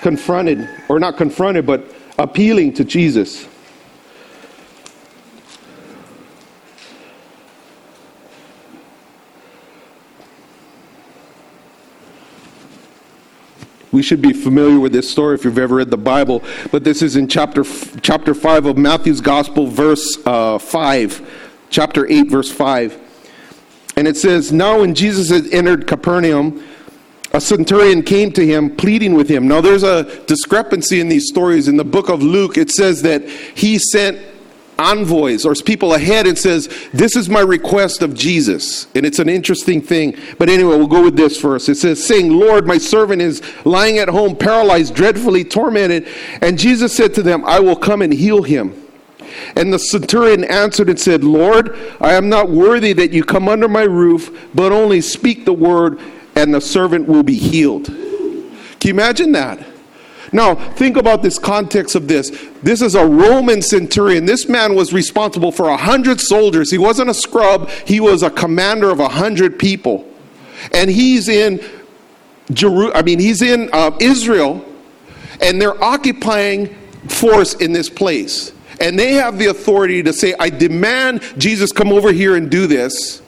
confronted, 0.00 0.68
or 0.88 0.98
not 0.98 1.16
confronted, 1.16 1.66
but 1.66 1.84
appealing 2.18 2.72
to 2.74 2.84
Jesus. 2.84 3.46
We 13.94 14.02
should 14.02 14.20
be 14.20 14.32
familiar 14.32 14.80
with 14.80 14.92
this 14.92 15.08
story 15.08 15.36
if 15.36 15.44
you've 15.44 15.56
ever 15.56 15.76
read 15.76 15.88
the 15.88 15.96
Bible, 15.96 16.42
but 16.72 16.82
this 16.82 17.00
is 17.00 17.14
in 17.14 17.28
chapter 17.28 17.62
chapter 18.02 18.34
5 18.34 18.66
of 18.66 18.76
Matthew's 18.76 19.20
Gospel, 19.20 19.68
verse 19.68 20.18
uh, 20.26 20.58
5, 20.58 21.54
chapter 21.70 22.04
8, 22.04 22.28
verse 22.28 22.50
5. 22.50 23.00
And 23.96 24.08
it 24.08 24.16
says, 24.16 24.50
Now 24.50 24.80
when 24.80 24.96
Jesus 24.96 25.30
had 25.30 25.46
entered 25.54 25.86
Capernaum, 25.86 26.60
a 27.32 27.40
centurion 27.40 28.02
came 28.02 28.32
to 28.32 28.44
him 28.44 28.74
pleading 28.74 29.14
with 29.14 29.28
him. 29.28 29.46
Now, 29.46 29.60
there's 29.60 29.84
a 29.84 30.24
discrepancy 30.26 30.98
in 30.98 31.08
these 31.08 31.28
stories. 31.28 31.68
In 31.68 31.76
the 31.76 31.84
book 31.84 32.08
of 32.08 32.20
Luke, 32.20 32.58
it 32.58 32.70
says 32.70 33.02
that 33.02 33.28
he 33.28 33.78
sent 33.78 34.18
envoys 34.78 35.44
or 35.44 35.54
people 35.54 35.94
ahead 35.94 36.26
and 36.26 36.38
says, 36.38 36.68
This 36.92 37.16
is 37.16 37.28
my 37.28 37.40
request 37.40 38.02
of 38.02 38.14
Jesus. 38.14 38.86
And 38.94 39.06
it's 39.06 39.18
an 39.18 39.28
interesting 39.28 39.80
thing. 39.80 40.16
But 40.38 40.48
anyway, 40.48 40.76
we'll 40.76 40.86
go 40.86 41.02
with 41.02 41.16
this 41.16 41.40
first. 41.40 41.68
It 41.68 41.76
says, 41.76 42.04
saying, 42.04 42.32
Lord, 42.32 42.66
my 42.66 42.78
servant 42.78 43.22
is 43.22 43.42
lying 43.64 43.98
at 43.98 44.08
home, 44.08 44.36
paralyzed, 44.36 44.94
dreadfully 44.94 45.44
tormented. 45.44 46.08
And 46.40 46.58
Jesus 46.58 46.94
said 46.94 47.14
to 47.14 47.22
them, 47.22 47.44
I 47.44 47.60
will 47.60 47.76
come 47.76 48.02
and 48.02 48.12
heal 48.12 48.42
him. 48.42 48.80
And 49.56 49.72
the 49.72 49.78
centurion 49.78 50.44
answered 50.44 50.88
and 50.88 50.98
said, 50.98 51.24
Lord, 51.24 51.76
I 52.00 52.14
am 52.14 52.28
not 52.28 52.50
worthy 52.50 52.92
that 52.94 53.12
you 53.12 53.24
come 53.24 53.48
under 53.48 53.68
my 53.68 53.82
roof, 53.82 54.48
but 54.54 54.72
only 54.72 55.00
speak 55.00 55.44
the 55.44 55.52
word 55.52 56.00
and 56.36 56.52
the 56.52 56.60
servant 56.60 57.06
will 57.08 57.22
be 57.22 57.36
healed. 57.36 57.86
Can 57.86 58.78
you 58.82 58.90
imagine 58.90 59.32
that? 59.32 59.64
Now, 60.34 60.56
think 60.56 60.96
about 60.96 61.22
this 61.22 61.38
context 61.38 61.94
of 61.94 62.08
this. 62.08 62.30
This 62.60 62.82
is 62.82 62.96
a 62.96 63.06
Roman 63.06 63.62
centurion. 63.62 64.26
This 64.26 64.48
man 64.48 64.74
was 64.74 64.92
responsible 64.92 65.52
for 65.52 65.68
a 65.68 65.76
hundred 65.76 66.20
soldiers. 66.20 66.72
He 66.72 66.76
wasn't 66.76 67.08
a 67.08 67.14
scrub, 67.14 67.70
he 67.86 68.00
was 68.00 68.24
a 68.24 68.30
commander 68.30 68.90
of 68.90 68.98
a 68.98 69.08
hundred 69.08 69.60
people. 69.60 70.10
And 70.72 70.90
he's 70.90 71.28
in 71.28 71.64
Jeru- 72.52 72.92
I 72.92 73.02
mean, 73.02 73.20
he's 73.20 73.42
in 73.42 73.70
uh, 73.72 73.96
Israel, 74.00 74.64
and 75.40 75.62
they're 75.62 75.82
occupying 75.82 76.74
force 77.08 77.54
in 77.54 77.72
this 77.72 77.88
place. 77.88 78.52
And 78.80 78.98
they 78.98 79.12
have 79.12 79.38
the 79.38 79.46
authority 79.46 80.02
to 80.02 80.12
say, 80.12 80.34
I 80.40 80.50
demand 80.50 81.22
Jesus 81.38 81.70
come 81.70 81.92
over 81.92 82.12
here 82.12 82.34
and 82.34 82.50
do 82.50 82.66
this. 82.66 83.22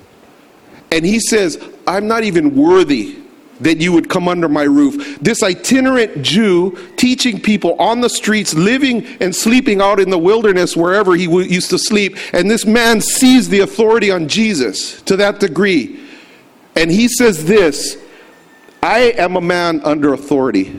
And 0.90 1.06
he 1.06 1.20
says, 1.20 1.62
I'm 1.86 2.08
not 2.08 2.24
even 2.24 2.56
worthy 2.56 3.22
that 3.60 3.78
you 3.78 3.92
would 3.92 4.08
come 4.08 4.28
under 4.28 4.48
my 4.48 4.64
roof. 4.64 5.18
This 5.20 5.42
itinerant 5.42 6.22
Jew 6.22 6.76
teaching 6.96 7.40
people 7.40 7.74
on 7.74 8.00
the 8.00 8.08
streets, 8.08 8.54
living 8.54 9.06
and 9.20 9.34
sleeping 9.34 9.80
out 9.80 10.00
in 10.00 10.10
the 10.10 10.18
wilderness 10.18 10.76
wherever 10.76 11.14
he 11.14 11.24
used 11.24 11.70
to 11.70 11.78
sleep. 11.78 12.16
And 12.32 12.50
this 12.50 12.66
man 12.66 13.00
sees 13.00 13.48
the 13.48 13.60
authority 13.60 14.10
on 14.10 14.28
Jesus 14.28 15.00
to 15.02 15.16
that 15.16 15.40
degree. 15.40 16.00
And 16.74 16.90
he 16.90 17.08
says 17.08 17.44
this 17.44 17.96
I 18.82 19.12
am 19.18 19.36
a 19.36 19.40
man 19.40 19.80
under 19.84 20.12
authority. 20.12 20.78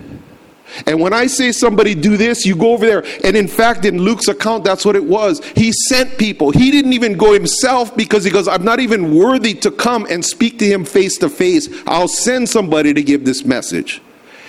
And 0.86 1.00
when 1.00 1.14
I 1.14 1.28
say 1.28 1.52
somebody 1.52 1.96
do 1.96 2.18
this, 2.18 2.46
you 2.46 2.56
go 2.56 2.74
over 2.74 2.86
there. 2.86 3.06
And 3.24 3.36
in 3.36 3.48
fact, 3.48 3.86
in 3.86 3.98
Luke's 4.02 4.28
account, 4.28 4.64
that's 4.64 4.86
what 4.86 4.96
it 4.96 5.04
was. 5.04 5.44
He 5.56 5.72
sent 5.72 6.18
people. 6.18 6.52
He 6.52 6.72
didn't 6.72 6.94
even 6.94 7.18
go 7.18 7.34
himself 7.34 7.96
because 7.96 8.24
he 8.24 8.32
goes, 8.32 8.48
I'm 8.48 8.64
not 8.64 8.80
even 8.80 9.16
worthy 9.16 9.54
to 9.56 9.72
come 9.72 10.06
and 10.10 10.24
speak 10.24 10.60
to 10.60 10.66
him 10.66 10.86
face 10.86 11.18
to 11.20 11.30
face. 11.30 11.68
I'll 11.88 12.08
send 12.08 12.50
somebody 12.50 12.94
to 12.94 13.02
give 13.02 13.26
this 13.26 13.46
message. 13.46 14.02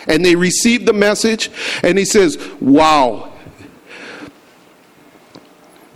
And 0.07 0.25
they 0.25 0.37
received 0.37 0.87
the 0.87 0.95
message, 0.95 1.51
and 1.83 1.99
he 1.99 2.07
says, 2.07 2.39
Wow, 2.61 3.31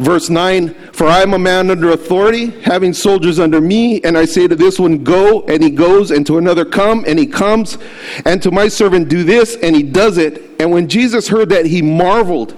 Verse 0.02 0.28
9 0.28 0.74
For 0.92 1.06
I 1.06 1.22
am 1.22 1.32
a 1.32 1.38
man 1.38 1.70
under 1.70 1.92
authority, 1.92 2.50
having 2.62 2.92
soldiers 2.92 3.38
under 3.38 3.60
me, 3.60 4.02
and 4.02 4.18
I 4.18 4.24
say 4.24 4.48
to 4.48 4.56
this 4.56 4.78
one, 4.78 5.04
Go, 5.04 5.42
and 5.42 5.62
he 5.62 5.70
goes, 5.70 6.10
and 6.10 6.26
to 6.26 6.38
another, 6.38 6.64
Come, 6.64 7.04
and 7.06 7.18
he 7.18 7.26
comes, 7.26 7.78
and 8.24 8.42
to 8.42 8.50
my 8.50 8.66
servant, 8.66 9.08
Do 9.08 9.22
this, 9.22 9.56
and 9.56 9.76
he 9.76 9.84
does 9.84 10.18
it. 10.18 10.42
And 10.58 10.72
when 10.72 10.88
Jesus 10.88 11.28
heard 11.28 11.50
that, 11.50 11.66
he 11.66 11.82
marveled 11.82 12.56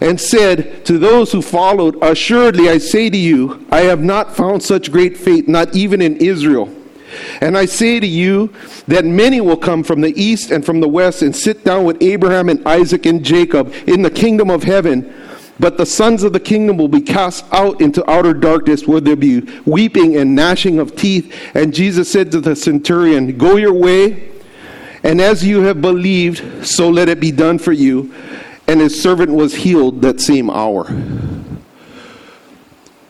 and 0.00 0.20
said 0.20 0.84
to 0.86 0.98
those 0.98 1.30
who 1.30 1.42
followed, 1.42 1.96
Assuredly 2.02 2.68
I 2.68 2.78
say 2.78 3.08
to 3.08 3.16
you, 3.16 3.66
I 3.70 3.82
have 3.82 4.02
not 4.02 4.34
found 4.34 4.62
such 4.62 4.90
great 4.90 5.16
faith, 5.16 5.46
not 5.46 5.76
even 5.76 6.02
in 6.02 6.16
Israel. 6.16 6.74
And 7.40 7.56
I 7.56 7.66
say 7.66 8.00
to 8.00 8.06
you 8.06 8.52
that 8.88 9.04
many 9.04 9.40
will 9.40 9.56
come 9.56 9.82
from 9.82 10.00
the 10.00 10.20
east 10.20 10.50
and 10.50 10.64
from 10.64 10.80
the 10.80 10.88
west 10.88 11.22
and 11.22 11.34
sit 11.34 11.64
down 11.64 11.84
with 11.84 12.02
Abraham 12.02 12.48
and 12.48 12.66
Isaac 12.66 13.06
and 13.06 13.24
Jacob 13.24 13.72
in 13.86 14.02
the 14.02 14.10
kingdom 14.10 14.50
of 14.50 14.62
heaven. 14.62 15.12
But 15.60 15.76
the 15.76 15.84
sons 15.84 16.22
of 16.22 16.32
the 16.32 16.40
kingdom 16.40 16.78
will 16.78 16.88
be 16.88 17.02
cast 17.02 17.44
out 17.52 17.82
into 17.82 18.08
outer 18.10 18.32
darkness 18.32 18.86
where 18.86 19.00
there 19.00 19.14
be 19.14 19.40
weeping 19.66 20.16
and 20.16 20.34
gnashing 20.34 20.78
of 20.78 20.96
teeth. 20.96 21.34
And 21.54 21.74
Jesus 21.74 22.10
said 22.10 22.32
to 22.32 22.40
the 22.40 22.56
centurion, 22.56 23.36
Go 23.36 23.56
your 23.56 23.74
way, 23.74 24.30
and 25.02 25.20
as 25.20 25.44
you 25.44 25.60
have 25.62 25.82
believed, 25.82 26.66
so 26.66 26.88
let 26.88 27.10
it 27.10 27.20
be 27.20 27.30
done 27.30 27.58
for 27.58 27.72
you. 27.72 28.12
And 28.66 28.80
his 28.80 29.02
servant 29.02 29.32
was 29.32 29.54
healed 29.54 30.00
that 30.00 30.20
same 30.20 30.48
hour. 30.48 30.86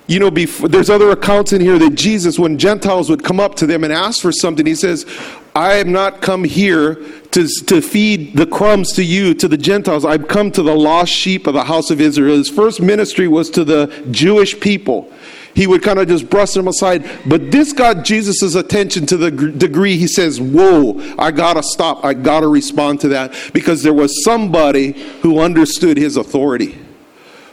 You 0.08 0.18
know, 0.18 0.30
before, 0.30 0.68
there's 0.68 0.90
other 0.90 1.10
accounts 1.10 1.52
in 1.52 1.60
here 1.60 1.78
that 1.78 1.94
Jesus, 1.94 2.36
when 2.36 2.58
Gentiles 2.58 3.08
would 3.08 3.22
come 3.22 3.38
up 3.38 3.54
to 3.56 3.66
them 3.66 3.84
and 3.84 3.92
ask 3.92 4.20
for 4.20 4.32
something, 4.32 4.66
he 4.66 4.74
says, 4.74 5.06
I 5.54 5.74
have 5.74 5.86
not 5.86 6.22
come 6.22 6.44
here 6.44 6.94
to, 7.32 7.48
to 7.66 7.80
feed 7.80 8.36
the 8.36 8.46
crumbs 8.46 8.92
to 8.92 9.04
you, 9.04 9.34
to 9.34 9.48
the 9.48 9.56
Gentiles. 9.56 10.04
I've 10.04 10.28
come 10.28 10.50
to 10.52 10.62
the 10.62 10.74
lost 10.74 11.12
sheep 11.12 11.46
of 11.46 11.54
the 11.54 11.64
house 11.64 11.90
of 11.90 12.00
Israel. 12.00 12.36
His 12.36 12.48
first 12.48 12.80
ministry 12.80 13.26
was 13.26 13.50
to 13.50 13.64
the 13.64 14.06
Jewish 14.10 14.58
people. 14.60 15.12
he 15.54 15.66
would 15.66 15.82
kind 15.82 15.98
of 15.98 16.08
just 16.08 16.30
brush 16.30 16.52
them 16.52 16.68
aside. 16.68 17.08
But 17.26 17.50
this 17.50 17.72
got 17.72 18.04
Jesus' 18.04 18.54
attention 18.54 19.06
to 19.06 19.16
the 19.16 19.30
degree 19.30 19.96
he 19.96 20.06
says, 20.06 20.40
Whoa, 20.40 21.00
I 21.18 21.30
gotta 21.30 21.62
stop. 21.62 22.04
I 22.04 22.14
gotta 22.14 22.48
respond 22.48 23.00
to 23.00 23.08
that 23.08 23.34
because 23.52 23.82
there 23.82 23.94
was 23.94 24.22
somebody 24.24 24.92
who 25.22 25.40
understood 25.40 25.96
his 25.96 26.16
authority. 26.16 26.78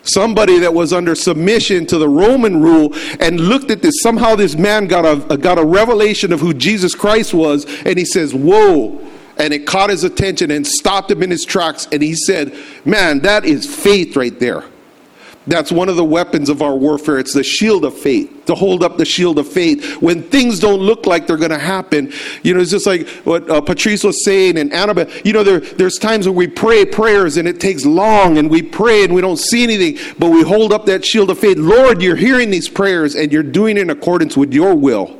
Somebody 0.07 0.59
that 0.59 0.73
was 0.73 0.93
under 0.93 1.15
submission 1.15 1.85
to 1.87 1.97
the 1.97 2.09
Roman 2.09 2.61
rule 2.61 2.95
and 3.19 3.39
looked 3.39 3.71
at 3.71 3.81
this. 3.81 4.01
Somehow 4.01 4.35
this 4.35 4.55
man 4.55 4.87
got 4.87 5.05
a, 5.05 5.37
got 5.37 5.57
a 5.57 5.65
revelation 5.65 6.31
of 6.31 6.39
who 6.39 6.53
Jesus 6.53 6.95
Christ 6.95 7.33
was, 7.33 7.65
and 7.85 7.97
he 7.97 8.05
says, 8.05 8.33
Whoa. 8.33 9.05
And 9.39 9.53
it 9.53 9.67
caught 9.67 9.91
his 9.91 10.03
attention 10.03 10.49
and 10.49 10.65
stopped 10.65 11.11
him 11.11 11.21
in 11.21 11.29
his 11.29 11.45
tracks. 11.45 11.87
And 11.91 12.01
he 12.01 12.15
said, 12.15 12.57
Man, 12.85 13.19
that 13.19 13.45
is 13.45 13.67
faith 13.67 14.15
right 14.15 14.37
there. 14.39 14.63
That's 15.47 15.71
one 15.71 15.87
of 15.87 15.95
the 15.95 16.03
weapons 16.03 16.49
of 16.49 16.61
our 16.61 16.75
warfare. 16.75 17.19
It's 17.19 17.33
the 17.33 17.43
shield 17.43 17.85
of 17.85 17.97
faith, 17.97 18.45
to 18.47 18.55
hold 18.55 18.83
up 18.83 18.97
the 18.97 19.05
shield 19.05 19.39
of 19.39 19.47
faith. 19.47 20.01
When 20.01 20.23
things 20.23 20.59
don't 20.59 20.81
look 20.81 21.05
like 21.05 21.25
they're 21.25 21.37
going 21.37 21.51
to 21.51 21.57
happen, 21.57 22.11
you 22.43 22.53
know, 22.53 22.59
it's 22.59 22.71
just 22.71 22.85
like 22.85 23.07
what 23.23 23.49
uh, 23.49 23.61
Patrice 23.61 24.03
was 24.03 24.25
saying 24.25 24.57
and 24.57 24.73
Annabelle. 24.73 25.09
You 25.23 25.31
know, 25.31 25.43
there, 25.43 25.61
there's 25.61 25.97
times 25.97 26.27
when 26.27 26.35
we 26.35 26.47
pray 26.47 26.85
prayers 26.85 27.37
and 27.37 27.47
it 27.47 27.61
takes 27.61 27.85
long 27.85 28.37
and 28.37 28.49
we 28.49 28.61
pray 28.61 29.05
and 29.05 29.15
we 29.15 29.21
don't 29.21 29.39
see 29.39 29.63
anything, 29.63 29.97
but 30.19 30.31
we 30.31 30.43
hold 30.43 30.73
up 30.73 30.85
that 30.87 31.05
shield 31.05 31.29
of 31.29 31.39
faith. 31.39 31.57
Lord, 31.57 32.01
you're 32.01 32.17
hearing 32.17 32.51
these 32.51 32.67
prayers 32.67 33.15
and 33.15 33.31
you're 33.31 33.41
doing 33.41 33.77
in 33.77 33.89
accordance 33.89 34.35
with 34.35 34.53
your 34.53 34.75
will. 34.75 35.17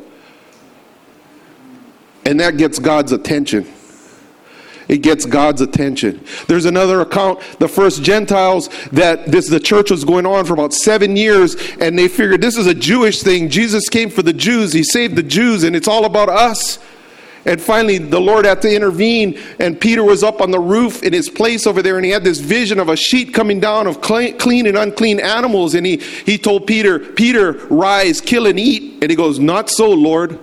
And 2.25 2.41
that 2.41 2.57
gets 2.57 2.79
God's 2.79 3.13
attention. 3.13 3.65
It 4.87 4.99
gets 4.99 5.25
God's 5.25 5.61
attention. 5.61 6.23
There's 6.47 6.65
another 6.65 7.01
account, 7.01 7.41
the 7.59 7.67
first 7.67 8.03
Gentiles, 8.03 8.69
that 8.91 9.25
this 9.25 9.49
the 9.49 9.59
church 9.59 9.91
was 9.91 10.05
going 10.05 10.25
on 10.25 10.45
for 10.45 10.53
about 10.53 10.73
seven 10.73 11.17
years, 11.17 11.55
and 11.79 11.97
they 11.97 12.07
figured 12.07 12.41
this 12.41 12.57
is 12.57 12.67
a 12.67 12.73
Jewish 12.73 13.21
thing. 13.21 13.49
Jesus 13.49 13.89
came 13.89 14.09
for 14.09 14.21
the 14.23 14.33
Jews, 14.33 14.71
he 14.71 14.83
saved 14.83 15.15
the 15.15 15.23
Jews, 15.23 15.63
and 15.63 15.75
it's 15.75 15.87
all 15.87 16.05
about 16.05 16.29
us. 16.29 16.79
And 17.47 17.61
finally, 17.61 17.97
the 17.97 18.19
Lord 18.19 18.43
had 18.43 18.61
to 18.63 18.73
intervene, 18.73 19.39
and 19.59 19.79
Peter 19.79 20.03
was 20.03 20.21
up 20.21 20.41
on 20.41 20.51
the 20.51 20.59
roof 20.59 21.01
in 21.01 21.13
his 21.13 21.29
place 21.29 21.65
over 21.65 21.81
there, 21.81 21.95
and 21.95 22.03
he 22.03 22.11
had 22.11 22.25
this 22.25 22.39
vision 22.39 22.77
of 22.77 22.89
a 22.89 22.97
sheet 22.97 23.33
coming 23.33 23.61
down 23.61 23.87
of 23.87 24.01
clean 24.01 24.67
and 24.67 24.77
unclean 24.77 25.21
animals. 25.21 25.73
And 25.73 25.85
he, 25.85 25.97
he 25.97 26.37
told 26.37 26.67
Peter, 26.67 26.99
Peter, 26.99 27.53
rise, 27.69 28.19
kill, 28.19 28.47
and 28.47 28.59
eat. 28.59 29.01
And 29.01 29.09
he 29.09 29.15
goes, 29.15 29.39
Not 29.39 29.69
so, 29.69 29.89
Lord. 29.89 30.37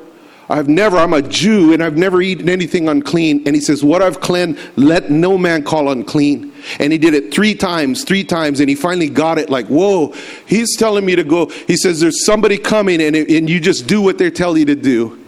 I've 0.49 0.69
never, 0.69 0.99
I'm 0.99 1.15
a 1.15 1.23
Jew 1.23 1.73
and 1.73 1.83
I've 1.83 1.97
never 1.97 2.21
eaten 2.21 2.49
anything 2.49 2.89
unclean. 2.89 3.43
And 3.47 3.55
he 3.55 3.61
says, 3.61 3.83
What 3.83 4.03
I've 4.03 4.21
cleansed, 4.21 4.61
let 4.77 5.11
no 5.11 5.39
man 5.39 5.63
call 5.65 5.91
unclean. 5.91 6.53
And 6.79 6.93
he 6.93 6.99
did 6.99 7.15
it 7.15 7.33
three 7.33 7.55
times, 7.55 8.05
three 8.05 8.25
times, 8.25 8.61
and 8.61 8.69
he 8.69 8.75
finally 8.75 9.09
got 9.09 9.39
it 9.39 9.49
like, 9.49 9.67
Whoa, 9.67 10.13
he's 10.47 10.77
telling 10.77 11.07
me 11.07 11.17
to 11.17 11.25
go. 11.25 11.47
He 11.47 11.77
says, 11.77 12.01
There's 12.01 12.25
somebody 12.25 12.59
coming, 12.59 13.01
and, 13.01 13.17
it, 13.17 13.31
and 13.31 13.49
you 13.49 13.59
just 13.59 13.87
do 13.87 14.03
what 14.03 14.19
they 14.19 14.31
tell 14.31 14.57
you 14.59 14.67
to 14.67 14.75
do. 14.75 15.25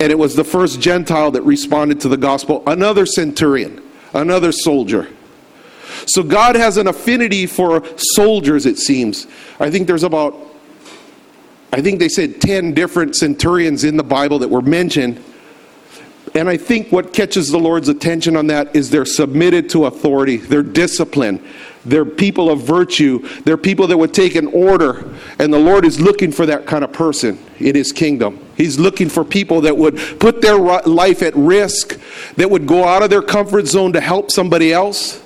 And 0.00 0.10
it 0.10 0.18
was 0.18 0.34
the 0.34 0.44
first 0.44 0.80
Gentile 0.80 1.30
that 1.32 1.42
responded 1.42 2.00
to 2.00 2.08
the 2.08 2.16
gospel, 2.16 2.62
another 2.66 3.06
centurion, 3.06 3.82
another 4.12 4.52
soldier. 4.52 5.08
So 6.06 6.22
God 6.22 6.56
has 6.56 6.76
an 6.76 6.86
affinity 6.88 7.46
for 7.46 7.84
soldiers, 7.96 8.66
it 8.66 8.78
seems. 8.78 9.26
I 9.58 9.70
think 9.70 9.86
there's 9.86 10.02
about 10.02 10.34
I 11.72 11.80
think 11.80 12.00
they 12.00 12.08
said 12.08 12.40
10 12.40 12.74
different 12.74 13.14
centurions 13.16 13.84
in 13.84 13.96
the 13.96 14.02
Bible 14.02 14.40
that 14.40 14.48
were 14.48 14.62
mentioned. 14.62 15.22
And 16.34 16.48
I 16.48 16.56
think 16.56 16.92
what 16.92 17.12
catches 17.12 17.50
the 17.50 17.58
Lord's 17.58 17.88
attention 17.88 18.36
on 18.36 18.46
that 18.48 18.74
is 18.74 18.90
they're 18.90 19.04
submitted 19.04 19.68
to 19.70 19.86
authority, 19.86 20.36
they're 20.36 20.62
disciplined, 20.62 21.42
they're 21.84 22.04
people 22.04 22.50
of 22.50 22.60
virtue, 22.60 23.26
they're 23.44 23.56
people 23.56 23.86
that 23.88 23.96
would 23.96 24.14
take 24.14 24.36
an 24.36 24.46
order. 24.48 25.12
And 25.38 25.52
the 25.52 25.58
Lord 25.58 25.84
is 25.84 26.00
looking 26.00 26.30
for 26.30 26.46
that 26.46 26.66
kind 26.66 26.84
of 26.84 26.92
person 26.92 27.38
in 27.58 27.74
His 27.74 27.90
kingdom. 27.90 28.44
He's 28.56 28.78
looking 28.78 29.08
for 29.08 29.24
people 29.24 29.62
that 29.62 29.76
would 29.76 29.96
put 30.20 30.40
their 30.40 30.58
life 30.58 31.22
at 31.22 31.34
risk, 31.34 31.98
that 32.36 32.50
would 32.50 32.66
go 32.66 32.84
out 32.84 33.02
of 33.02 33.10
their 33.10 33.22
comfort 33.22 33.66
zone 33.66 33.92
to 33.94 34.00
help 34.00 34.30
somebody 34.30 34.72
else. 34.72 35.19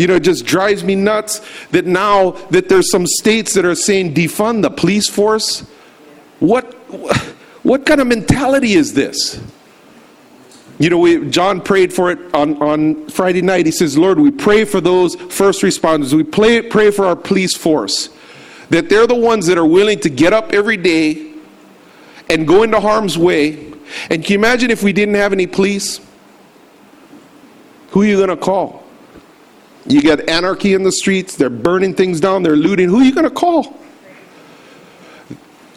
You 0.00 0.06
know, 0.06 0.14
it 0.14 0.22
just 0.22 0.46
drives 0.46 0.82
me 0.82 0.94
nuts 0.94 1.42
that 1.72 1.84
now 1.84 2.30
that 2.48 2.70
there's 2.70 2.90
some 2.90 3.06
states 3.06 3.52
that 3.52 3.66
are 3.66 3.74
saying 3.74 4.14
defund 4.14 4.62
the 4.62 4.70
police 4.70 5.10
force. 5.10 5.60
What 6.38 6.72
what 7.62 7.84
kind 7.84 8.00
of 8.00 8.06
mentality 8.06 8.72
is 8.72 8.94
this? 8.94 9.38
You 10.78 10.88
know, 10.88 10.96
we, 10.96 11.28
John 11.28 11.60
prayed 11.60 11.92
for 11.92 12.10
it 12.10 12.34
on, 12.34 12.56
on 12.62 13.10
Friday 13.10 13.42
night. 13.42 13.66
He 13.66 13.72
says, 13.72 13.98
Lord, 13.98 14.18
we 14.18 14.30
pray 14.30 14.64
for 14.64 14.80
those 14.80 15.16
first 15.16 15.60
responders. 15.60 16.14
We 16.14 16.22
pray, 16.22 16.62
pray 16.62 16.90
for 16.90 17.04
our 17.04 17.14
police 17.14 17.54
force, 17.54 18.08
that 18.70 18.88
they're 18.88 19.06
the 19.06 19.14
ones 19.14 19.48
that 19.48 19.58
are 19.58 19.66
willing 19.66 20.00
to 20.00 20.08
get 20.08 20.32
up 20.32 20.54
every 20.54 20.78
day 20.78 21.34
and 22.30 22.48
go 22.48 22.62
into 22.62 22.80
harm's 22.80 23.18
way. 23.18 23.70
And 24.08 24.24
can 24.24 24.32
you 24.32 24.38
imagine 24.38 24.70
if 24.70 24.82
we 24.82 24.94
didn't 24.94 25.16
have 25.16 25.34
any 25.34 25.46
police? 25.46 26.00
Who 27.90 28.00
are 28.00 28.06
you 28.06 28.16
going 28.16 28.30
to 28.30 28.36
call? 28.38 28.79
You 29.90 30.00
get 30.00 30.28
anarchy 30.28 30.74
in 30.74 30.84
the 30.84 30.92
streets, 30.92 31.34
they're 31.34 31.50
burning 31.50 31.94
things 31.94 32.20
down, 32.20 32.44
they're 32.44 32.54
looting. 32.54 32.88
Who 32.88 33.00
are 33.00 33.04
you 33.04 33.12
going 33.14 33.28
to 33.28 33.34
call? 33.34 33.76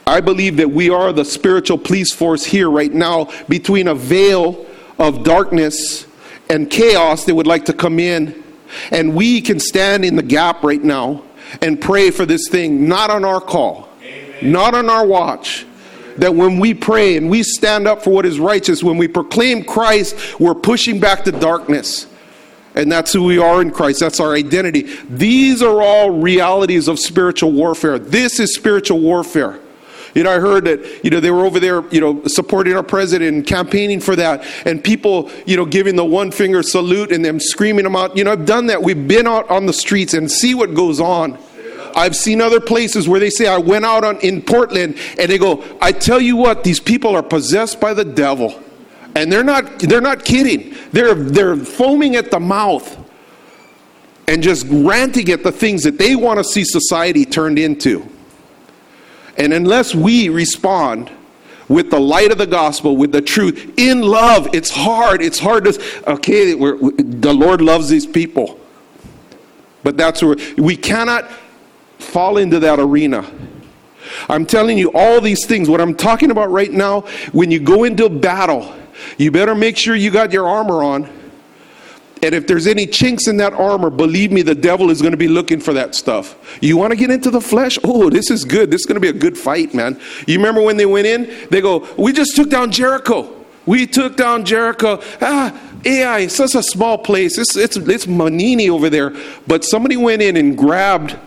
I 0.06 0.22
believe 0.22 0.58
that 0.58 0.70
we 0.70 0.90
are 0.92 1.12
the 1.12 1.26
spiritual 1.26 1.80
police 1.80 2.14
force 2.14 2.46
here 2.46 2.70
right 2.70 2.94
now 2.94 3.30
between 3.50 3.88
a 3.88 3.96
veil 3.96 4.66
of 5.00 5.24
darkness 5.24 6.06
and 6.50 6.70
chaos 6.70 7.26
that 7.26 7.34
would 7.34 7.48
like 7.48 7.66
to 7.66 7.74
come 7.74 8.00
in. 8.00 8.44
And 8.92 9.16
we 9.16 9.42
can 9.42 9.60
stand 9.60 10.06
in 10.06 10.16
the 10.16 10.24
gap 10.24 10.64
right 10.64 10.84
now 10.84 11.24
and 11.62 11.82
pray 11.82 12.12
for 12.12 12.26
this 12.26 12.48
thing, 12.50 12.88
not 12.88 13.10
on 13.10 13.26
our 13.26 13.42
call, 13.42 13.90
Amen. 14.04 14.52
not 14.52 14.76
on 14.76 14.90
our 14.90 15.06
watch. 15.06 15.66
That 16.18 16.36
when 16.36 16.60
we 16.60 16.76
pray 16.76 17.18
and 17.18 17.30
we 17.32 17.42
stand 17.42 17.88
up 17.88 18.04
for 18.04 18.12
what 18.12 18.28
is 18.28 18.40
righteous, 18.40 18.84
when 18.84 18.98
we 18.98 19.08
proclaim 19.08 19.64
Christ, 19.64 20.40
we're 20.40 20.54
pushing 20.54 21.00
back 21.00 21.24
the 21.24 21.32
darkness. 21.32 22.06
And 22.76 22.92
that's 22.92 23.14
who 23.14 23.24
we 23.24 23.38
are 23.38 23.62
in 23.62 23.72
Christ. 23.72 24.00
That's 24.00 24.20
our 24.20 24.34
identity. 24.34 24.98
These 25.10 25.62
are 25.62 25.82
all 25.82 26.10
realities 26.10 26.88
of 26.88 27.00
spiritual 27.00 27.52
warfare. 27.52 28.00
This 28.00 28.40
is 28.40 28.56
spiritual 28.56 29.00
warfare. 29.00 29.60
You 30.16 30.24
know, 30.24 30.32
I 30.32 30.40
heard 30.40 30.66
that, 30.66 31.04
you 31.04 31.10
know, 31.10 31.20
they 31.20 31.32
were 31.32 31.46
over 31.46 31.60
there, 31.60 31.84
you 31.90 32.00
know, 32.00 32.24
supporting 32.26 32.76
our 32.76 32.84
president 32.84 33.36
and 33.36 33.46
campaigning 33.46 34.00
for 34.00 34.16
that. 34.16 34.46
And 34.66 34.84
people, 34.84 35.32
you 35.46 35.58
know, 35.58 35.66
giving 35.66 35.96
the 35.96 36.06
one 36.06 36.32
finger 36.32 36.62
salute 36.62 37.12
and 37.12 37.26
them 37.26 37.40
screaming 37.40 37.84
them 37.84 37.96
out. 37.96 38.16
You 38.16 38.24
know, 38.24 38.32
I've 38.32 38.46
done 38.46 38.68
that. 38.68 38.82
We've 38.82 39.08
been 39.08 39.28
out 39.28 39.50
on 39.50 39.66
the 39.66 39.74
streets 39.74 40.14
and 40.14 40.32
see 40.32 40.54
what 40.54 40.76
goes 40.76 41.00
on. 41.00 41.38
I've 41.96 42.16
seen 42.16 42.42
other 42.42 42.60
places 42.60 43.08
where 43.08 43.20
they 43.20 43.30
say, 43.30 43.48
I 43.48 43.58
went 43.58 43.86
out 43.86 44.04
on, 44.04 44.20
in 44.22 44.42
Portland 44.42 44.98
and 45.20 45.30
they 45.30 45.38
go, 45.38 45.64
I 45.82 45.92
tell 45.92 46.20
you 46.20 46.36
what, 46.36 46.64
these 46.64 46.80
people 46.80 47.16
are 47.16 47.24
possessed 47.24 47.80
by 47.80 47.94
the 47.94 48.06
devil. 48.06 48.63
And 49.16 49.32
they're 49.32 49.44
not, 49.44 49.80
they're 49.80 50.02
not 50.02 50.26
kidding. 50.26 50.76
They're, 50.92 51.14
they're 51.14 51.56
foaming 51.56 52.16
at 52.16 52.32
the 52.32 52.40
mouth 52.40 52.98
and 54.28 54.42
just 54.42 54.66
ranting 54.70 55.30
at 55.30 55.44
the 55.44 55.52
things 55.52 55.84
that 55.84 55.98
they 55.98 56.16
want 56.16 56.40
to 56.40 56.44
see 56.44 56.64
society 56.64 57.26
turned 57.26 57.60
into. 57.60 58.08
And 59.38 59.54
unless 59.54 59.94
we 59.94 60.30
respond 60.30 61.12
with 61.68 61.90
the 61.90 62.00
light 62.00 62.32
of 62.32 62.38
the 62.38 62.48
gospel, 62.48 62.98
with 62.98 63.12
the 63.12 63.22
truth, 63.22 63.74
in 63.78 64.02
love, 64.02 64.48
it's 64.54 64.70
hard. 64.70 65.22
It's 65.22 65.40
hard 65.40 65.66
to, 65.66 66.12
okay, 66.12 66.54
the 66.54 67.34
Lord 67.34 67.62
loves 67.62 67.90
these 67.90 68.06
people. 68.06 68.60
But 69.84 69.98
that's 69.98 70.24
where 70.24 70.38
we 70.58 70.78
cannot 70.78 71.30
fall 72.00 72.38
into 72.38 72.60
that 72.60 72.80
arena. 72.80 73.30
I'm 74.30 74.46
telling 74.46 74.78
you 74.78 74.92
all 74.94 75.22
these 75.22 75.46
things. 75.46 75.70
What 75.70 75.82
I'm 75.82 75.96
talking 75.96 76.32
about 76.32 76.52
right 76.52 76.72
now, 76.72 77.02
when 77.32 77.52
you 77.52 77.60
go 77.60 77.84
into 77.84 78.10
battle, 78.10 78.74
you 79.18 79.32
better 79.32 79.56
make 79.56 79.78
sure 79.78 79.96
you 79.96 80.12
got 80.12 80.32
your 80.32 80.48
armor 80.48 80.84
on. 80.84 81.10
And 82.24 82.34
if 82.34 82.48
there's 82.48 82.68
any 82.68 82.88
chinks 82.88 83.28
in 83.28 83.36
that 83.38 83.52
armor, 83.54 83.90
believe 83.90 84.32
me, 84.32 84.44
the 84.44 84.56
devil 84.56 84.90
is 84.90 85.02
going 85.02 85.12
to 85.12 85.18
be 85.18 85.28
looking 85.28 85.60
for 85.60 85.74
that 85.74 85.94
stuff. 85.94 86.58
You 86.62 86.78
want 86.78 86.92
to 86.92 86.96
get 86.96 87.12
into 87.12 87.30
the 87.30 87.42
flesh? 87.42 87.78
Oh, 87.84 88.10
this 88.10 88.32
is 88.32 88.46
good. 88.46 88.72
This 88.72 88.82
is 88.82 88.86
going 88.86 88.96
to 88.96 89.02
be 89.02 89.10
a 89.10 89.14
good 89.14 89.38
fight, 89.38 89.74
man. 89.74 90.00
You 90.26 90.38
remember 90.38 90.62
when 90.62 90.78
they 90.78 90.86
went 90.86 91.06
in? 91.06 91.30
They 91.50 91.60
go, 91.60 91.86
We 91.98 92.14
just 92.14 92.36
took 92.36 92.50
down 92.50 92.72
Jericho. 92.72 93.44
We 93.66 93.88
took 93.88 94.16
down 94.16 94.46
Jericho. 94.46 95.02
Ah, 95.22 95.60
Ai, 95.86 96.20
it's 96.20 96.36
such 96.36 96.56
a 96.56 96.64
small 96.64 96.98
place. 96.98 97.38
It's, 97.38 97.58
it's, 97.58 97.76
it's 97.76 98.08
Manini 98.08 98.70
over 98.70 98.90
there. 98.90 99.14
But 99.46 99.66
somebody 99.66 99.98
went 99.98 100.22
in 100.22 100.38
and 100.38 100.58
grabbed 100.58 101.18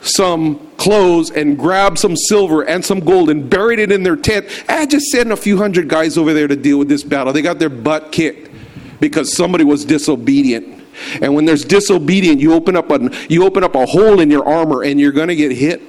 some 0.00 0.70
clothes 0.86 1.32
and 1.32 1.58
grabbed 1.58 1.98
some 1.98 2.14
silver 2.14 2.62
and 2.62 2.84
some 2.84 3.00
gold 3.00 3.28
and 3.28 3.50
buried 3.50 3.80
it 3.80 3.90
in 3.90 4.04
their 4.04 4.14
tent. 4.14 4.46
I 4.68 4.86
just 4.86 5.06
sent 5.06 5.32
a 5.32 5.36
few 5.36 5.56
hundred 5.56 5.88
guys 5.88 6.16
over 6.16 6.32
there 6.32 6.46
to 6.46 6.54
deal 6.54 6.78
with 6.78 6.88
this 6.88 7.02
battle. 7.02 7.32
They 7.32 7.42
got 7.42 7.58
their 7.58 7.68
butt 7.68 8.12
kicked 8.12 8.50
because 9.00 9.36
somebody 9.36 9.64
was 9.64 9.84
disobedient. 9.84 10.84
And 11.20 11.34
when 11.34 11.44
there's 11.44 11.64
disobedient, 11.64 12.40
you 12.40 12.52
open 12.54 12.76
up 12.76 12.88
a 12.90 13.10
you 13.28 13.44
open 13.44 13.64
up 13.64 13.74
a 13.74 13.84
hole 13.84 14.20
in 14.20 14.30
your 14.30 14.46
armor 14.48 14.84
and 14.84 15.00
you're 15.00 15.10
going 15.10 15.26
to 15.26 15.34
get 15.34 15.50
hit. 15.50 15.82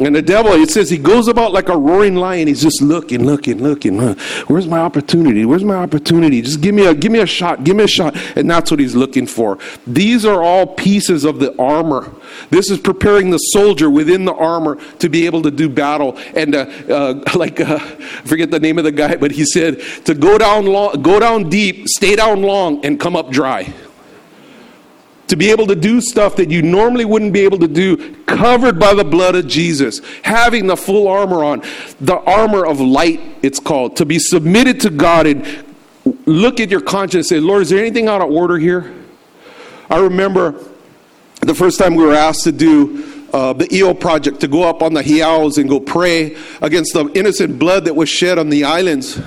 And 0.00 0.16
the 0.16 0.22
devil, 0.22 0.52
it 0.52 0.70
says 0.70 0.88
he 0.88 0.96
goes 0.96 1.28
about 1.28 1.52
like 1.52 1.68
a 1.68 1.76
roaring 1.76 2.16
lion. 2.16 2.48
He's 2.48 2.62
just 2.62 2.80
looking, 2.80 3.24
looking, 3.26 3.62
looking. 3.62 3.98
Where's 4.46 4.66
my 4.66 4.78
opportunity? 4.78 5.44
Where's 5.44 5.64
my 5.64 5.74
opportunity? 5.74 6.40
Just 6.40 6.62
give 6.62 6.74
me 6.74 6.86
a 6.86 6.94
give 6.94 7.12
me 7.12 7.18
a 7.18 7.26
shot. 7.26 7.64
Give 7.64 7.76
me 7.76 7.84
a 7.84 7.88
shot. 7.88 8.16
And 8.36 8.50
that's 8.50 8.70
what 8.70 8.80
he's 8.80 8.96
looking 8.96 9.26
for. 9.26 9.58
These 9.86 10.24
are 10.24 10.42
all 10.42 10.66
pieces 10.66 11.24
of 11.24 11.38
the 11.38 11.54
armor. 11.60 12.10
This 12.48 12.70
is 12.70 12.78
preparing 12.78 13.30
the 13.30 13.38
soldier 13.38 13.90
within 13.90 14.24
the 14.24 14.34
armor 14.34 14.76
to 15.00 15.08
be 15.10 15.26
able 15.26 15.42
to 15.42 15.50
do 15.50 15.68
battle. 15.68 16.16
And 16.34 16.54
uh, 16.54 16.60
uh, 16.88 17.22
like 17.34 17.60
uh, 17.60 17.78
forget 18.24 18.50
the 18.50 18.60
name 18.60 18.78
of 18.78 18.84
the 18.84 18.92
guy, 18.92 19.16
but 19.16 19.32
he 19.32 19.44
said 19.44 19.80
to 20.06 20.14
go 20.14 20.38
down 20.38 20.64
long, 20.64 21.02
go 21.02 21.20
down 21.20 21.50
deep, 21.50 21.88
stay 21.88 22.16
down 22.16 22.40
long, 22.40 22.84
and 22.86 22.98
come 22.98 23.16
up 23.16 23.30
dry 23.30 23.72
to 25.30 25.36
be 25.36 25.52
able 25.52 25.68
to 25.68 25.76
do 25.76 26.00
stuff 26.00 26.34
that 26.36 26.50
you 26.50 26.60
normally 26.60 27.04
wouldn't 27.04 27.32
be 27.32 27.40
able 27.40 27.58
to 27.60 27.68
do, 27.68 28.16
covered 28.24 28.80
by 28.80 28.92
the 28.92 29.04
blood 29.04 29.36
of 29.36 29.46
Jesus, 29.46 30.00
having 30.22 30.66
the 30.66 30.76
full 30.76 31.06
armor 31.06 31.44
on, 31.44 31.62
the 32.00 32.16
armor 32.16 32.66
of 32.66 32.80
light, 32.80 33.20
it's 33.40 33.60
called, 33.60 33.96
to 33.96 34.04
be 34.04 34.18
submitted 34.18 34.80
to 34.80 34.90
God 34.90 35.28
and 35.28 35.64
look 36.26 36.58
at 36.58 36.68
your 36.68 36.80
conscience 36.80 37.30
and 37.30 37.38
say, 37.38 37.46
Lord, 37.46 37.62
is 37.62 37.70
there 37.70 37.78
anything 37.78 38.08
out 38.08 38.20
of 38.20 38.28
order 38.28 38.58
here? 38.58 38.92
I 39.88 40.00
remember 40.00 40.60
the 41.42 41.54
first 41.54 41.78
time 41.78 41.94
we 41.94 42.04
were 42.04 42.12
asked 42.12 42.42
to 42.44 42.52
do 42.52 43.24
uh, 43.32 43.52
the 43.52 43.72
EO 43.72 43.94
project, 43.94 44.40
to 44.40 44.48
go 44.48 44.64
up 44.64 44.82
on 44.82 44.94
the 44.94 45.02
Heiaus 45.02 45.58
and 45.58 45.68
go 45.68 45.78
pray 45.78 46.36
against 46.60 46.92
the 46.94 47.06
innocent 47.14 47.56
blood 47.56 47.84
that 47.84 47.94
was 47.94 48.08
shed 48.08 48.36
on 48.36 48.50
the 48.50 48.64
islands 48.64 49.20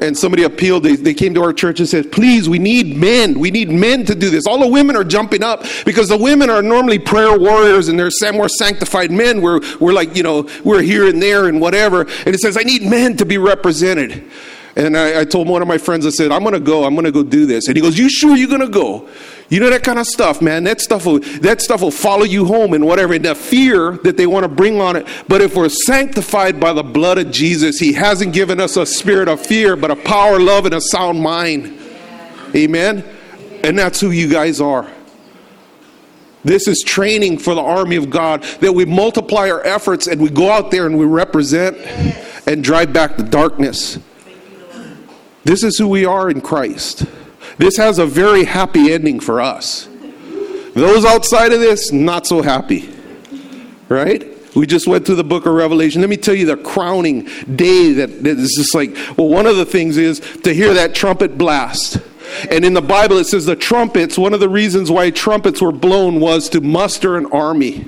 and 0.00 0.16
somebody 0.16 0.44
appealed. 0.44 0.82
They, 0.82 0.96
they 0.96 1.14
came 1.14 1.34
to 1.34 1.42
our 1.42 1.52
church 1.52 1.80
and 1.80 1.88
said, 1.88 2.12
Please, 2.12 2.48
we 2.48 2.58
need 2.58 2.96
men. 2.96 3.38
We 3.38 3.50
need 3.50 3.70
men 3.70 4.04
to 4.06 4.14
do 4.14 4.30
this. 4.30 4.46
All 4.46 4.58
the 4.58 4.68
women 4.68 4.96
are 4.96 5.04
jumping 5.04 5.42
up 5.42 5.64
because 5.84 6.08
the 6.08 6.16
women 6.16 6.50
are 6.50 6.62
normally 6.62 6.98
prayer 6.98 7.38
warriors 7.38 7.88
and 7.88 7.98
they're 7.98 8.10
more 8.32 8.48
sanctified 8.48 9.10
men. 9.10 9.40
We're, 9.40 9.60
we're 9.80 9.92
like, 9.92 10.16
you 10.16 10.22
know, 10.22 10.48
we're 10.64 10.82
here 10.82 11.08
and 11.08 11.22
there 11.22 11.48
and 11.48 11.60
whatever. 11.60 12.02
And 12.02 12.34
it 12.34 12.40
says, 12.40 12.56
I 12.56 12.62
need 12.62 12.82
men 12.82 13.16
to 13.16 13.24
be 13.24 13.38
represented. 13.38 14.30
And 14.76 14.96
I, 14.96 15.20
I 15.20 15.24
told 15.24 15.48
one 15.48 15.60
of 15.60 15.66
my 15.66 15.78
friends, 15.78 16.06
I 16.06 16.10
said, 16.10 16.30
I'm 16.30 16.42
going 16.42 16.54
to 16.54 16.60
go. 16.60 16.84
I'm 16.84 16.94
going 16.94 17.04
to 17.04 17.12
go 17.12 17.24
do 17.24 17.46
this. 17.46 17.66
And 17.66 17.76
he 17.76 17.82
goes, 17.82 17.98
You 17.98 18.08
sure 18.08 18.36
you're 18.36 18.48
going 18.48 18.60
to 18.60 18.68
go? 18.68 19.08
You 19.50 19.60
know 19.60 19.70
that 19.70 19.82
kind 19.82 19.98
of 19.98 20.06
stuff, 20.06 20.42
man. 20.42 20.64
That 20.64 20.80
stuff 20.80 21.06
will 21.06 21.20
that 21.40 21.62
stuff 21.62 21.80
will 21.80 21.90
follow 21.90 22.24
you 22.24 22.44
home 22.44 22.74
and 22.74 22.84
whatever. 22.84 23.14
And 23.14 23.24
the 23.24 23.34
fear 23.34 23.92
that 24.04 24.16
they 24.16 24.26
want 24.26 24.44
to 24.44 24.48
bring 24.48 24.80
on 24.80 24.96
it. 24.96 25.06
But 25.26 25.40
if 25.40 25.56
we're 25.56 25.70
sanctified 25.70 26.60
by 26.60 26.74
the 26.74 26.82
blood 26.82 27.16
of 27.16 27.30
Jesus, 27.30 27.78
He 27.78 27.94
hasn't 27.94 28.34
given 28.34 28.60
us 28.60 28.76
a 28.76 28.84
spirit 28.84 29.26
of 29.26 29.44
fear, 29.44 29.74
but 29.74 29.90
a 29.90 29.96
power, 29.96 30.38
love, 30.38 30.66
and 30.66 30.74
a 30.74 30.80
sound 30.80 31.22
mind. 31.22 31.78
Amen. 32.54 33.04
And 33.64 33.78
that's 33.78 34.00
who 34.00 34.10
you 34.10 34.28
guys 34.28 34.60
are. 34.60 34.90
This 36.44 36.68
is 36.68 36.82
training 36.82 37.38
for 37.38 37.54
the 37.54 37.62
army 37.62 37.96
of 37.96 38.10
God 38.10 38.42
that 38.60 38.72
we 38.72 38.84
multiply 38.84 39.50
our 39.50 39.64
efforts 39.66 40.06
and 40.06 40.20
we 40.20 40.30
go 40.30 40.50
out 40.50 40.70
there 40.70 40.86
and 40.86 40.98
we 40.98 41.04
represent 41.04 41.76
and 42.46 42.62
drive 42.62 42.92
back 42.92 43.16
the 43.16 43.22
darkness. 43.22 43.98
This 45.44 45.64
is 45.64 45.78
who 45.78 45.88
we 45.88 46.04
are 46.04 46.30
in 46.30 46.40
Christ. 46.40 47.06
This 47.58 47.76
has 47.76 47.98
a 47.98 48.06
very 48.06 48.44
happy 48.44 48.92
ending 48.92 49.20
for 49.20 49.40
us. 49.40 49.88
Those 50.74 51.04
outside 51.04 51.52
of 51.52 51.60
this, 51.60 51.92
not 51.92 52.26
so 52.26 52.40
happy. 52.40 52.88
Right? 53.88 54.24
We 54.54 54.66
just 54.66 54.86
went 54.86 55.06
through 55.06 55.16
the 55.16 55.24
book 55.24 55.46
of 55.46 55.54
Revelation. 55.54 56.00
Let 56.00 56.10
me 56.10 56.16
tell 56.16 56.34
you 56.34 56.46
the 56.46 56.56
crowning 56.56 57.28
day 57.54 57.92
that, 57.94 58.22
that 58.22 58.38
is 58.38 58.54
just 58.56 58.74
like, 58.74 58.96
well, 59.16 59.28
one 59.28 59.46
of 59.46 59.56
the 59.56 59.66
things 59.66 59.96
is 59.96 60.20
to 60.42 60.54
hear 60.54 60.74
that 60.74 60.94
trumpet 60.94 61.36
blast. 61.36 61.98
And 62.50 62.64
in 62.64 62.74
the 62.74 62.82
Bible, 62.82 63.18
it 63.18 63.24
says 63.24 63.46
the 63.46 63.56
trumpets, 63.56 64.18
one 64.18 64.34
of 64.34 64.40
the 64.40 64.48
reasons 64.48 64.90
why 64.90 65.10
trumpets 65.10 65.60
were 65.60 65.72
blown 65.72 66.20
was 66.20 66.48
to 66.50 66.60
muster 66.60 67.16
an 67.16 67.26
army. 67.26 67.86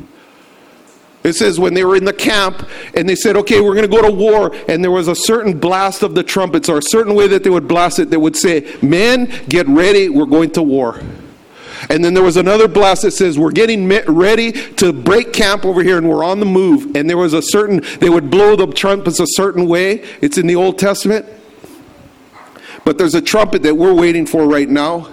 It 1.22 1.34
says 1.34 1.60
when 1.60 1.74
they 1.74 1.84
were 1.84 1.96
in 1.96 2.04
the 2.04 2.14
camp 2.14 2.66
and 2.94 3.08
they 3.08 3.14
said, 3.14 3.36
okay, 3.36 3.60
we're 3.60 3.74
going 3.74 3.88
to 3.88 3.94
go 3.94 4.02
to 4.02 4.12
war, 4.12 4.54
and 4.68 4.82
there 4.82 4.90
was 4.90 5.06
a 5.06 5.14
certain 5.14 5.58
blast 5.58 6.02
of 6.02 6.14
the 6.14 6.22
trumpets 6.22 6.68
or 6.68 6.78
a 6.78 6.82
certain 6.82 7.14
way 7.14 7.28
that 7.28 7.44
they 7.44 7.50
would 7.50 7.68
blast 7.68 7.98
it 7.98 8.10
that 8.10 8.20
would 8.20 8.36
say, 8.36 8.74
Men, 8.80 9.30
get 9.48 9.68
ready, 9.68 10.08
we're 10.08 10.24
going 10.24 10.50
to 10.52 10.62
war. 10.62 11.00
And 11.88 12.04
then 12.04 12.12
there 12.12 12.22
was 12.22 12.36
another 12.36 12.68
blast 12.68 13.02
that 13.02 13.12
says, 13.12 13.38
We're 13.38 13.52
getting 13.52 13.88
ready 13.88 14.52
to 14.52 14.92
break 14.92 15.32
camp 15.32 15.64
over 15.64 15.82
here 15.82 15.98
and 15.98 16.08
we're 16.08 16.24
on 16.24 16.40
the 16.40 16.46
move. 16.46 16.94
And 16.94 17.08
there 17.08 17.16
was 17.16 17.32
a 17.32 17.42
certain, 17.42 17.82
they 18.00 18.10
would 18.10 18.30
blow 18.30 18.56
the 18.56 18.66
trumpets 18.66 19.20
a 19.20 19.26
certain 19.26 19.66
way. 19.66 20.04
It's 20.20 20.36
in 20.36 20.46
the 20.46 20.56
Old 20.56 20.78
Testament. 20.78 21.26
But 22.84 22.98
there's 22.98 23.14
a 23.14 23.22
trumpet 23.22 23.62
that 23.62 23.74
we're 23.74 23.94
waiting 23.94 24.26
for 24.26 24.46
right 24.46 24.68
now. 24.68 25.12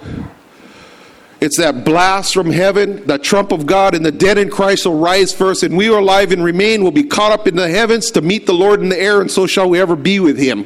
It's 1.40 1.58
that 1.58 1.86
blast 1.86 2.34
from 2.34 2.50
heaven, 2.50 3.06
the 3.06 3.20
trump 3.20 3.52
of 3.52 3.68
God, 3.68 3.94
and 3.94 4.04
the 4.04 4.12
dead 4.12 4.40
in 4.40 4.50
Christ 4.50 4.86
will 4.86 4.98
rise 4.98 5.32
first, 5.32 5.62
and 5.62 5.78
we 5.78 5.86
who 5.86 5.94
are 5.94 6.00
alive 6.00 6.32
and 6.32 6.44
remain 6.44 6.84
will 6.84 6.92
be 6.92 7.04
caught 7.04 7.32
up 7.32 7.48
in 7.48 7.56
the 7.56 7.70
heavens 7.70 8.10
to 8.12 8.22
meet 8.22 8.48
the 8.48 8.54
Lord 8.54 8.82
in 8.82 8.90
the 8.90 9.00
air, 9.00 9.22
and 9.22 9.30
so 9.30 9.46
shall 9.46 9.70
we 9.70 9.80
ever 9.80 9.96
be 9.96 10.20
with 10.20 10.38
him. 10.38 10.66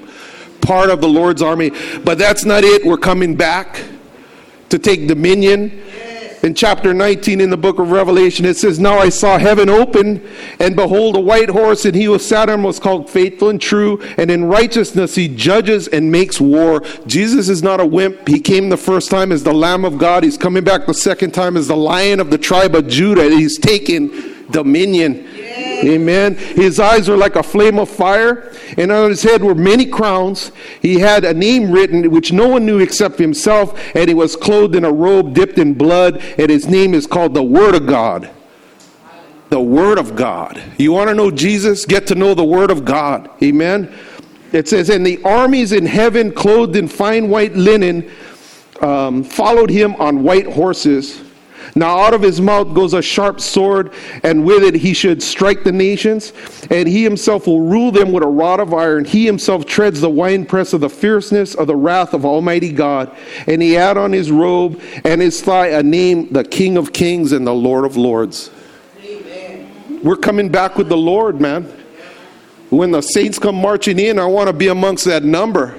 Part 0.62 0.90
of 0.90 1.02
the 1.02 1.10
Lord's 1.10 1.42
army. 1.42 1.72
But 2.04 2.18
that's 2.18 2.46
not 2.46 2.64
it. 2.64 2.86
We're 2.86 2.98
coming 2.98 3.36
back 3.36 3.84
to 4.70 4.80
take 4.80 5.08
dominion 5.08 5.81
in 6.44 6.56
chapter 6.56 6.94
19 6.94 7.40
in 7.40 7.50
the 7.50 7.58
book 7.58 7.78
of 7.78 7.92
Revelation, 7.92 8.46
it 8.46 8.58
says, 8.58 8.80
Now 8.80 8.98
I 8.98 9.10
saw 9.10 9.38
heaven 9.38 9.70
open, 9.70 10.28
and 10.60 10.76
behold, 10.76 11.16
a 11.16 11.20
white 11.20 11.50
horse, 11.50 11.86
and 11.86 11.94
he 11.94 12.06
who 12.06 12.18
sat 12.18 12.50
on 12.50 12.64
was 12.64 12.80
called 12.80 13.10
faithful 13.10 13.50
and 13.50 13.62
true, 13.62 14.02
and 14.18 14.32
in 14.32 14.46
righteousness 14.46 15.16
he 15.16 15.28
judges 15.28 15.88
and 15.88 16.12
makes 16.12 16.42
war. 16.42 16.82
Jesus 17.06 17.48
is 17.48 17.62
not 17.62 17.80
a 17.80 17.86
wimp. 17.86 18.28
He 18.28 18.40
came 18.40 18.70
the 18.70 18.78
first 18.78 19.12
time 19.12 19.32
as 19.32 19.44
the 19.44 19.54
Lamb 19.54 19.86
of 19.86 19.98
God. 19.98 20.24
He's 20.24 20.38
coming 20.38 20.64
back 20.64 20.88
the 20.88 20.94
second 20.94 21.32
time 21.32 21.56
as 21.58 21.68
the 21.68 21.78
Lion 21.78 22.20
of 22.20 22.32
the 22.32 22.38
tribe 22.38 22.76
of 22.76 22.88
Judah. 22.88 23.30
He's 23.30 23.60
taken 23.60 24.48
dominion. 24.52 25.28
Amen. 25.84 26.36
His 26.36 26.80
eyes 26.80 27.10
were 27.10 27.18
like 27.18 27.36
a 27.36 27.44
flame 27.44 27.80
of 27.80 27.90
fire, 27.90 28.52
and 28.78 28.92
on 28.92 29.10
his 29.10 29.24
head 29.24 29.44
were 29.44 29.56
many 29.56 29.86
crowns. 29.86 30.52
He 30.82 31.00
had 31.00 31.26
a 31.26 31.34
name 31.34 31.72
written 31.72 32.10
which 32.12 32.32
no 32.32 32.48
one 32.48 32.66
knew 32.66 32.80
except 32.80 33.18
himself, 33.20 33.80
and 33.96 34.08
he 34.08 34.14
was 34.14 34.36
clothed 34.36 34.76
in 34.76 34.86
a 34.86 34.92
robe 34.92 35.34
dipped 35.34 35.58
in 35.58 35.74
blood, 35.74 36.18
and 36.38 36.50
his 36.50 36.68
name 36.68 36.94
is 36.94 37.08
called 37.08 37.34
the 37.34 37.44
Word 37.44 37.76
of 37.76 37.86
God. 37.88 38.30
The 39.50 39.60
Word 39.60 39.98
of 39.98 40.16
God. 40.16 40.62
You 40.78 40.94
want 40.94 41.10
to 41.10 41.14
know 41.14 41.32
Jesus? 41.32 41.86
Get 41.86 42.08
to 42.08 42.16
know 42.16 42.34
the 42.34 42.44
Word 42.44 42.72
of 42.72 42.86
God. 42.86 43.30
Amen. 43.44 43.94
It 44.52 44.68
says, 44.68 44.90
And 44.90 45.06
the 45.06 45.22
armies 45.24 45.72
in 45.72 45.86
heaven, 45.86 46.32
clothed 46.32 46.76
in 46.76 46.88
fine 46.88 47.30
white 47.30 47.56
linen, 47.56 48.10
um, 48.82 49.24
followed 49.24 49.70
him 49.70 49.96
on 49.96 50.24
white 50.24 50.48
horses. 50.48 51.22
Now 51.76 52.00
out 52.00 52.14
of 52.14 52.22
his 52.22 52.42
mouth 52.42 52.74
goes 52.74 52.94
a 52.94 53.02
sharp 53.02 53.40
sword, 53.40 53.94
and 54.24 54.46
with 54.46 54.64
it 54.64 54.76
he 54.76 54.94
should 54.94 55.24
strike 55.24 55.64
the 55.64 55.72
nations, 55.72 56.34
and 56.70 56.88
he 56.88 57.04
himself 57.04 57.48
will 57.48 57.62
rule 57.62 57.92
them 57.92 58.12
with 58.12 58.24
a 58.24 58.28
rod 58.28 58.60
of 58.60 58.74
iron. 58.74 59.06
He 59.06 59.26
himself 59.26 59.66
treads 59.66 60.02
the 60.02 60.10
winepress 60.10 60.74
of 60.74 60.82
the 60.82 60.90
fierceness 60.90 61.56
of 61.56 61.68
the 61.68 61.76
wrath 61.76 62.14
of 62.14 62.26
Almighty 62.26 62.72
God. 62.72 63.16
And 63.48 63.62
he 63.62 63.74
had 63.74 63.98
on 63.98 64.12
his 64.12 64.32
robe 64.32 64.82
and 65.06 65.22
his 65.22 65.42
thigh 65.42 65.68
a 65.68 65.84
name, 65.84 66.32
the 66.32 66.44
King 66.44 66.78
of 66.78 66.94
Kings 66.94 67.32
and 67.32 67.46
the 67.46 67.54
Lord 67.54 67.86
of 67.86 67.98
Lords. 67.98 68.52
Amen. 69.04 70.02
We're 70.04 70.18
coming 70.18 70.50
back 70.50 70.78
with 70.78 70.90
the 70.90 70.98
Lord, 70.98 71.40
man. 71.40 71.72
When 72.70 72.92
the 72.92 73.02
saints 73.02 73.38
come 73.38 73.56
marching 73.56 74.00
in, 74.00 74.18
I 74.18 74.26
want 74.26 74.48
to 74.48 74.54
be 74.54 74.68
amongst 74.68 75.06
that 75.06 75.24
number. 75.24 75.78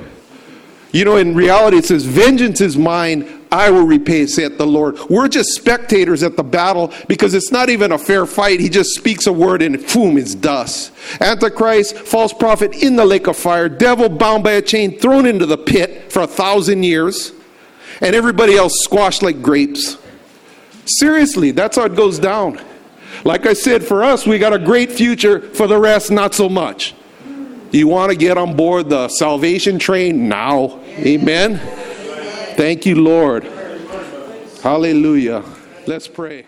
You 0.92 1.06
know, 1.06 1.16
in 1.16 1.34
reality, 1.34 1.78
it 1.78 1.86
says, 1.86 2.04
Vengeance 2.04 2.60
is 2.60 2.76
mine, 2.76 3.41
I 3.52 3.68
will 3.68 3.86
repay, 3.86 4.26
saith 4.26 4.56
the 4.56 4.66
Lord. 4.66 4.98
We're 5.10 5.28
just 5.28 5.50
spectators 5.50 6.22
at 6.22 6.38
the 6.38 6.42
battle 6.42 6.90
because 7.06 7.34
it's 7.34 7.52
not 7.52 7.68
even 7.68 7.92
a 7.92 7.98
fair 7.98 8.24
fight. 8.24 8.60
He 8.60 8.70
just 8.70 8.94
speaks 8.94 9.26
a 9.26 9.32
word 9.32 9.60
and 9.60 9.86
boom, 9.92 10.16
it's 10.16 10.34
dust. 10.34 10.90
Antichrist, 11.20 11.98
false 11.98 12.32
prophet 12.32 12.82
in 12.82 12.96
the 12.96 13.04
lake 13.04 13.26
of 13.26 13.36
fire, 13.36 13.68
devil 13.68 14.08
bound 14.08 14.42
by 14.42 14.52
a 14.52 14.62
chain, 14.62 14.98
thrown 14.98 15.26
into 15.26 15.44
the 15.44 15.58
pit 15.58 16.10
for 16.10 16.22
a 16.22 16.26
thousand 16.26 16.82
years, 16.82 17.32
and 18.00 18.16
everybody 18.16 18.56
else 18.56 18.82
squashed 18.82 19.22
like 19.22 19.42
grapes. 19.42 19.98
Seriously, 20.86 21.50
that's 21.50 21.76
how 21.76 21.84
it 21.84 21.94
goes 21.94 22.18
down. 22.18 22.58
Like 23.22 23.44
I 23.44 23.52
said, 23.52 23.84
for 23.84 24.02
us, 24.02 24.26
we 24.26 24.38
got 24.38 24.54
a 24.54 24.58
great 24.58 24.90
future. 24.90 25.40
For 25.40 25.66
the 25.66 25.78
rest, 25.78 26.10
not 26.10 26.32
so 26.34 26.48
much. 26.48 26.94
You 27.70 27.86
want 27.86 28.10
to 28.10 28.16
get 28.16 28.38
on 28.38 28.56
board 28.56 28.88
the 28.88 29.08
salvation 29.08 29.78
train 29.78 30.26
now? 30.28 30.80
Amen. 30.96 31.60
Thank 32.56 32.86
you, 32.86 32.96
Lord. 32.96 33.44
Hallelujah. 34.62 35.44
Let's 35.86 36.06
pray. 36.06 36.46